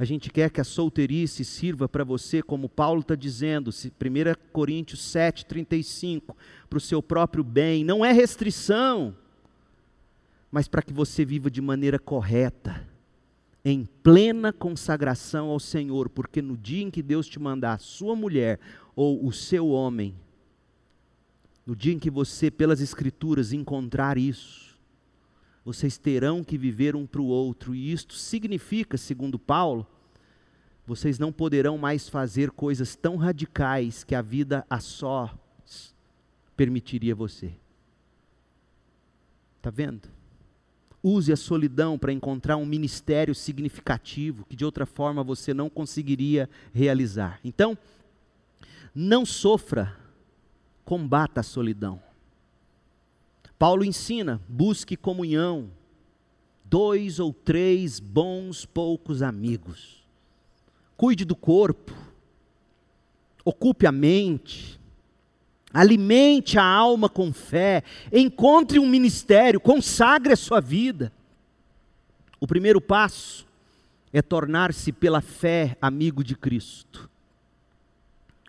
A 0.00 0.04
gente 0.06 0.30
quer 0.30 0.48
que 0.48 0.62
a 0.62 0.64
solteirice 0.64 1.44
sirva 1.44 1.86
para 1.86 2.04
você, 2.04 2.42
como 2.42 2.70
Paulo 2.70 3.02
está 3.02 3.14
dizendo, 3.14 3.68
1 3.68 4.50
Coríntios 4.50 5.02
7, 5.02 5.44
35, 5.44 6.34
para 6.70 6.78
o 6.78 6.80
seu 6.80 7.02
próprio 7.02 7.44
bem. 7.44 7.84
Não 7.84 8.02
é 8.02 8.10
restrição, 8.10 9.14
mas 10.50 10.66
para 10.66 10.80
que 10.80 10.90
você 10.90 11.22
viva 11.22 11.50
de 11.50 11.60
maneira 11.60 11.98
correta, 11.98 12.88
em 13.62 13.84
plena 14.02 14.54
consagração 14.54 15.48
ao 15.50 15.60
Senhor, 15.60 16.08
porque 16.08 16.40
no 16.40 16.56
dia 16.56 16.82
em 16.82 16.90
que 16.90 17.02
Deus 17.02 17.28
te 17.28 17.38
mandar 17.38 17.74
a 17.74 17.78
sua 17.78 18.16
mulher 18.16 18.58
ou 18.96 19.26
o 19.26 19.30
seu 19.30 19.68
homem, 19.68 20.14
no 21.66 21.76
dia 21.76 21.92
em 21.92 21.98
que 21.98 22.08
você, 22.08 22.50
pelas 22.50 22.80
Escrituras, 22.80 23.52
encontrar 23.52 24.16
isso, 24.16 24.69
vocês 25.64 25.98
terão 25.98 26.42
que 26.42 26.56
viver 26.56 26.96
um 26.96 27.06
para 27.06 27.20
o 27.20 27.26
outro, 27.26 27.74
e 27.74 27.92
isto 27.92 28.14
significa, 28.14 28.96
segundo 28.96 29.38
Paulo, 29.38 29.86
vocês 30.86 31.18
não 31.18 31.30
poderão 31.30 31.78
mais 31.78 32.08
fazer 32.08 32.50
coisas 32.50 32.96
tão 32.96 33.16
radicais 33.16 34.02
que 34.02 34.14
a 34.14 34.22
vida 34.22 34.66
a 34.68 34.80
só 34.80 35.32
permitiria 36.56 37.14
você. 37.14 37.52
Está 39.58 39.70
vendo? 39.70 40.08
Use 41.02 41.32
a 41.32 41.36
solidão 41.36 41.98
para 41.98 42.12
encontrar 42.12 42.56
um 42.56 42.66
ministério 42.66 43.34
significativo 43.34 44.44
que 44.46 44.56
de 44.56 44.64
outra 44.64 44.84
forma 44.84 45.22
você 45.22 45.54
não 45.54 45.70
conseguiria 45.70 46.48
realizar. 46.74 47.40
Então, 47.44 47.76
não 48.94 49.24
sofra, 49.24 49.96
combata 50.84 51.40
a 51.40 51.44
solidão. 51.44 52.02
Paulo 53.60 53.84
ensina: 53.84 54.40
busque 54.48 54.96
comunhão, 54.96 55.70
dois 56.64 57.20
ou 57.20 57.30
três 57.30 58.00
bons 58.00 58.64
poucos 58.64 59.20
amigos. 59.20 60.02
Cuide 60.96 61.26
do 61.26 61.36
corpo, 61.36 61.94
ocupe 63.44 63.86
a 63.86 63.92
mente, 63.92 64.80
alimente 65.74 66.58
a 66.58 66.64
alma 66.64 67.06
com 67.06 67.34
fé, 67.34 67.84
encontre 68.10 68.78
um 68.78 68.88
ministério, 68.88 69.60
consagre 69.60 70.32
a 70.32 70.36
sua 70.36 70.58
vida. 70.58 71.12
O 72.40 72.46
primeiro 72.46 72.80
passo 72.80 73.46
é 74.10 74.22
tornar-se 74.22 74.90
pela 74.90 75.20
fé 75.20 75.76
amigo 75.82 76.24
de 76.24 76.34
Cristo. 76.34 77.10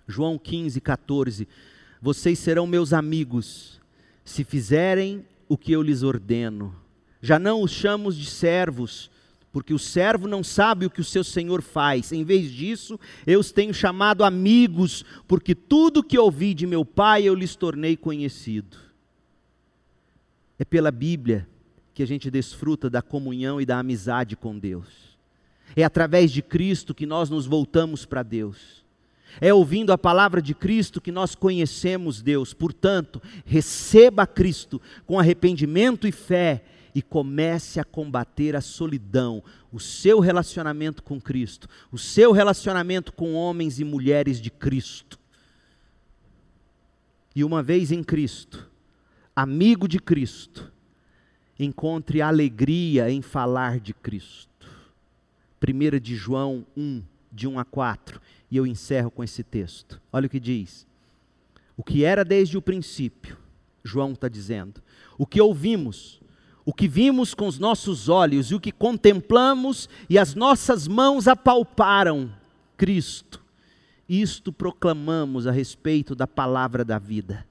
João 0.08 0.38
15, 0.38 0.80
14. 0.80 1.50
Vocês 2.02 2.40
serão 2.40 2.66
meus 2.66 2.94
amigos 2.94 3.81
se 4.24 4.44
fizerem 4.44 5.26
o 5.48 5.58
que 5.58 5.72
eu 5.72 5.82
lhes 5.82 6.04
ordeno. 6.04 6.76
Já 7.22 7.38
não 7.38 7.62
os 7.62 7.72
chamo 7.72 8.12
de 8.12 8.26
servos, 8.26 9.12
porque 9.52 9.74
o 9.74 9.80
servo 9.80 10.28
não 10.28 10.44
sabe 10.44 10.86
o 10.86 10.90
que 10.90 11.02
o 11.02 11.06
seu 11.06 11.24
senhor 11.24 11.62
faz. 11.62 12.12
Em 12.12 12.24
vez 12.24 12.50
disso, 12.52 13.00
eu 13.28 13.40
os 13.40 13.52
tenho 13.52 13.74
chamado 13.74 14.24
amigos, 14.24 15.04
porque 15.28 15.54
tudo 15.54 16.04
que 16.04 16.18
ouvi 16.18 16.54
de 16.54 16.66
meu 16.66 16.86
pai 16.86 17.24
eu 17.24 17.36
lhes 17.36 17.56
tornei 17.56 17.98
conhecido. 17.98 18.78
É 20.58 20.64
pela 20.64 20.92
Bíblia 20.92 21.48
que 21.94 22.02
a 22.02 22.08
gente 22.08 22.32
desfruta 22.32 22.90
da 22.90 23.02
comunhão 23.02 23.60
e 23.60 23.66
da 23.66 23.78
amizade 23.78 24.36
com 24.36 24.58
Deus. 24.58 24.88
É 25.76 25.84
através 25.84 26.32
de 26.32 26.42
Cristo 26.42 26.94
que 26.94 27.06
nós 27.06 27.30
nos 27.30 27.46
voltamos 27.46 28.06
para 28.06 28.24
Deus. 28.24 28.81
É 29.40 29.54
ouvindo 29.54 29.94
a 29.94 29.98
palavra 29.98 30.42
de 30.42 30.54
Cristo 30.54 31.00
que 31.00 31.12
nós 31.12 31.36
conhecemos 31.36 32.22
Deus. 32.22 32.54
Portanto, 32.54 33.22
receba 33.46 34.28
Cristo 34.28 34.82
com 35.06 35.20
arrependimento 35.20 36.08
e 36.08 36.12
fé 36.12 36.64
e 36.94 37.02
comece 37.02 37.80
a 37.80 37.84
combater 37.84 38.56
a 38.56 38.62
solidão, 38.62 39.44
o 39.72 39.80
seu 39.80 40.20
relacionamento 40.20 41.02
com 41.02 41.22
Cristo, 41.22 41.68
o 41.92 41.98
seu 41.98 42.32
relacionamento 42.32 43.14
com 43.14 43.34
homens 43.34 43.80
e 43.80 43.84
mulheres 43.84 44.42
de 44.42 44.50
Cristo. 44.50 45.18
E 47.34 47.44
uma 47.44 47.64
vez 47.64 47.92
em 47.92 48.04
Cristo, 48.04 48.70
amigo 49.34 49.88
de 49.88 50.00
Cristo, 50.00 50.72
encontre 51.58 52.22
alegria 52.22 53.10
em 53.10 53.22
falar 53.22 53.80
de 53.80 53.94
Cristo. 53.94 54.50
1 55.66 56.00
de 56.00 56.16
João 56.16 56.66
1, 56.76 57.04
de 57.32 57.48
1 57.48 57.60
a 57.60 57.66
4, 57.66 58.22
e 58.50 58.58
eu 58.58 58.66
encerro 58.66 59.10
com 59.10 59.24
esse 59.24 59.44
texto. 59.44 60.02
Olha 60.12 60.28
o 60.28 60.30
que 60.30 60.40
diz. 60.40 60.86
O 61.78 61.84
que 61.84 62.04
era 62.04 62.26
desde 62.26 62.58
o 62.58 62.62
princípio, 62.62 63.38
João 63.84 64.14
está 64.14 64.28
dizendo, 64.28 64.82
o 65.18 65.26
que 65.26 65.42
ouvimos, 65.42 66.20
o 66.66 66.74
que 66.74 66.88
vimos 66.88 67.34
com 67.34 67.48
os 67.48 67.58
nossos 67.58 68.10
olhos 68.10 68.52
e 68.52 68.56
o 68.56 68.60
que 68.60 68.72
contemplamos 68.72 69.90
e 70.10 70.20
as 70.20 70.36
nossas 70.36 70.88
mãos 70.88 71.28
apalparam, 71.28 72.32
Cristo. 72.78 73.42
Isto 74.08 74.52
proclamamos 74.52 75.48
a 75.48 75.52
respeito 75.52 76.14
da 76.14 76.28
palavra 76.28 76.84
da 76.84 77.00
vida 77.00 77.46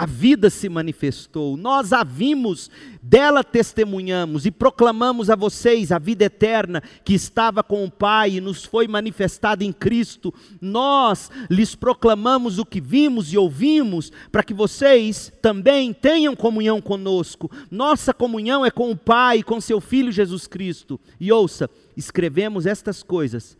a 0.00 0.06
vida 0.06 0.48
se 0.48 0.66
manifestou, 0.66 1.58
nós 1.58 1.92
a 1.92 2.02
vimos, 2.02 2.70
dela 3.02 3.44
testemunhamos 3.44 4.46
e 4.46 4.50
proclamamos 4.50 5.28
a 5.28 5.36
vocês 5.36 5.92
a 5.92 5.98
vida 5.98 6.24
eterna 6.24 6.82
que 7.04 7.12
estava 7.12 7.62
com 7.62 7.84
o 7.84 7.90
Pai 7.90 8.36
e 8.36 8.40
nos 8.40 8.64
foi 8.64 8.88
manifestada 8.88 9.62
em 9.62 9.70
Cristo. 9.70 10.32
Nós 10.58 11.30
lhes 11.50 11.74
proclamamos 11.74 12.58
o 12.58 12.64
que 12.64 12.80
vimos 12.80 13.30
e 13.30 13.36
ouvimos, 13.36 14.10
para 14.32 14.42
que 14.42 14.54
vocês 14.54 15.30
também 15.42 15.92
tenham 15.92 16.34
comunhão 16.34 16.80
conosco. 16.80 17.50
Nossa 17.70 18.14
comunhão 18.14 18.64
é 18.64 18.70
com 18.70 18.90
o 18.90 18.96
Pai 18.96 19.40
e 19.40 19.42
com 19.42 19.60
seu 19.60 19.82
Filho 19.82 20.10
Jesus 20.10 20.46
Cristo. 20.46 20.98
E 21.20 21.30
ouça, 21.30 21.68
escrevemos 21.94 22.64
estas 22.64 23.02
coisas 23.02 23.54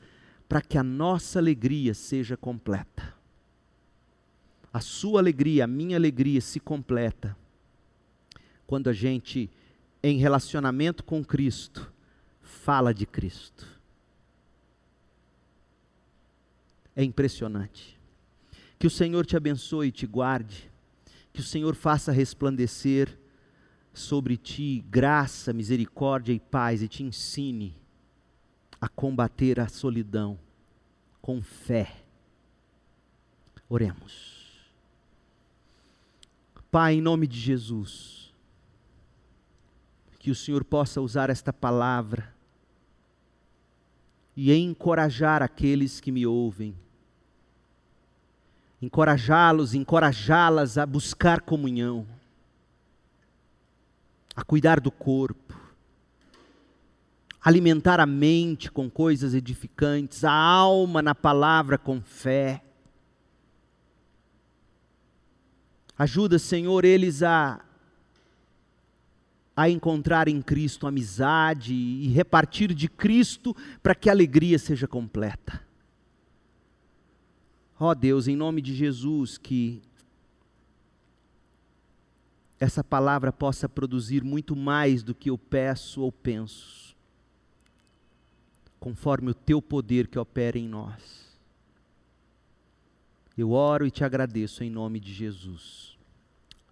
para 0.48 0.62
que 0.62 0.78
a 0.78 0.82
nossa 0.82 1.38
alegria 1.38 1.92
seja 1.92 2.34
completa 2.34 3.19
a 4.72 4.80
sua 4.80 5.20
alegria, 5.20 5.64
a 5.64 5.66
minha 5.66 5.96
alegria 5.96 6.40
se 6.40 6.60
completa 6.60 7.36
quando 8.66 8.88
a 8.88 8.92
gente, 8.92 9.50
em 10.00 10.18
relacionamento 10.18 11.02
com 11.02 11.24
Cristo, 11.24 11.92
fala 12.40 12.94
de 12.94 13.04
Cristo. 13.04 13.66
É 16.94 17.02
impressionante. 17.02 17.98
Que 18.78 18.86
o 18.86 18.90
Senhor 18.90 19.26
te 19.26 19.36
abençoe 19.36 19.88
e 19.88 19.92
te 19.92 20.06
guarde, 20.06 20.70
que 21.32 21.40
o 21.40 21.44
Senhor 21.44 21.74
faça 21.74 22.12
resplandecer 22.12 23.18
sobre 23.92 24.36
ti 24.36 24.84
graça, 24.88 25.52
misericórdia 25.52 26.32
e 26.32 26.38
paz 26.38 26.80
e 26.80 26.86
te 26.86 27.02
ensine 27.02 27.74
a 28.80 28.88
combater 28.88 29.58
a 29.58 29.66
solidão 29.66 30.38
com 31.20 31.42
fé. 31.42 32.04
Oremos. 33.68 34.39
Pai, 36.70 36.94
em 36.94 37.00
nome 37.00 37.26
de 37.26 37.36
Jesus, 37.36 38.32
que 40.20 40.30
o 40.30 40.34
Senhor 40.36 40.62
possa 40.62 41.00
usar 41.00 41.28
esta 41.28 41.52
palavra 41.52 42.32
e 44.36 44.54
encorajar 44.54 45.42
aqueles 45.42 45.98
que 45.98 46.12
me 46.12 46.24
ouvem, 46.24 46.76
encorajá-los, 48.80 49.74
encorajá-las 49.74 50.78
a 50.78 50.86
buscar 50.86 51.40
comunhão, 51.40 52.06
a 54.36 54.44
cuidar 54.44 54.78
do 54.78 54.92
corpo, 54.92 55.58
alimentar 57.42 57.98
a 57.98 58.06
mente 58.06 58.70
com 58.70 58.88
coisas 58.88 59.34
edificantes, 59.34 60.22
a 60.22 60.32
alma 60.32 61.02
na 61.02 61.16
palavra 61.16 61.76
com 61.76 62.00
fé 62.00 62.62
Ajuda, 66.00 66.38
Senhor, 66.38 66.86
eles 66.86 67.22
a, 67.22 67.62
a 69.54 69.68
encontrar 69.68 70.28
em 70.28 70.40
Cristo 70.40 70.86
amizade 70.86 71.74
e 71.74 72.08
repartir 72.08 72.72
de 72.72 72.88
Cristo 72.88 73.54
para 73.82 73.94
que 73.94 74.08
a 74.08 74.12
alegria 74.14 74.58
seja 74.58 74.88
completa. 74.88 75.62
Ó 77.78 77.90
oh 77.90 77.94
Deus, 77.94 78.28
em 78.28 78.34
nome 78.34 78.62
de 78.62 78.74
Jesus, 78.74 79.36
que 79.36 79.82
essa 82.58 82.82
palavra 82.82 83.30
possa 83.30 83.68
produzir 83.68 84.24
muito 84.24 84.56
mais 84.56 85.02
do 85.02 85.14
que 85.14 85.28
eu 85.28 85.36
peço 85.36 86.00
ou 86.00 86.10
penso, 86.10 86.96
conforme 88.78 89.32
o 89.32 89.34
teu 89.34 89.60
poder 89.60 90.06
que 90.06 90.18
opera 90.18 90.58
em 90.58 90.66
nós. 90.66 91.38
Eu 93.36 93.52
oro 93.52 93.86
e 93.86 93.90
te 93.90 94.04
agradeço 94.04 94.62
em 94.62 94.70
nome 94.70 95.00
de 95.00 95.12
Jesus. 95.14 95.89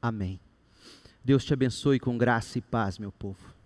Amém. 0.01 0.41
Deus 1.25 1.45
te 1.45 1.53
abençoe 1.53 1.99
com 1.99 2.17
graça 2.17 2.59
e 2.59 2.63
paz, 2.63 2.99
meu 2.99 3.13
povo. 3.13 3.58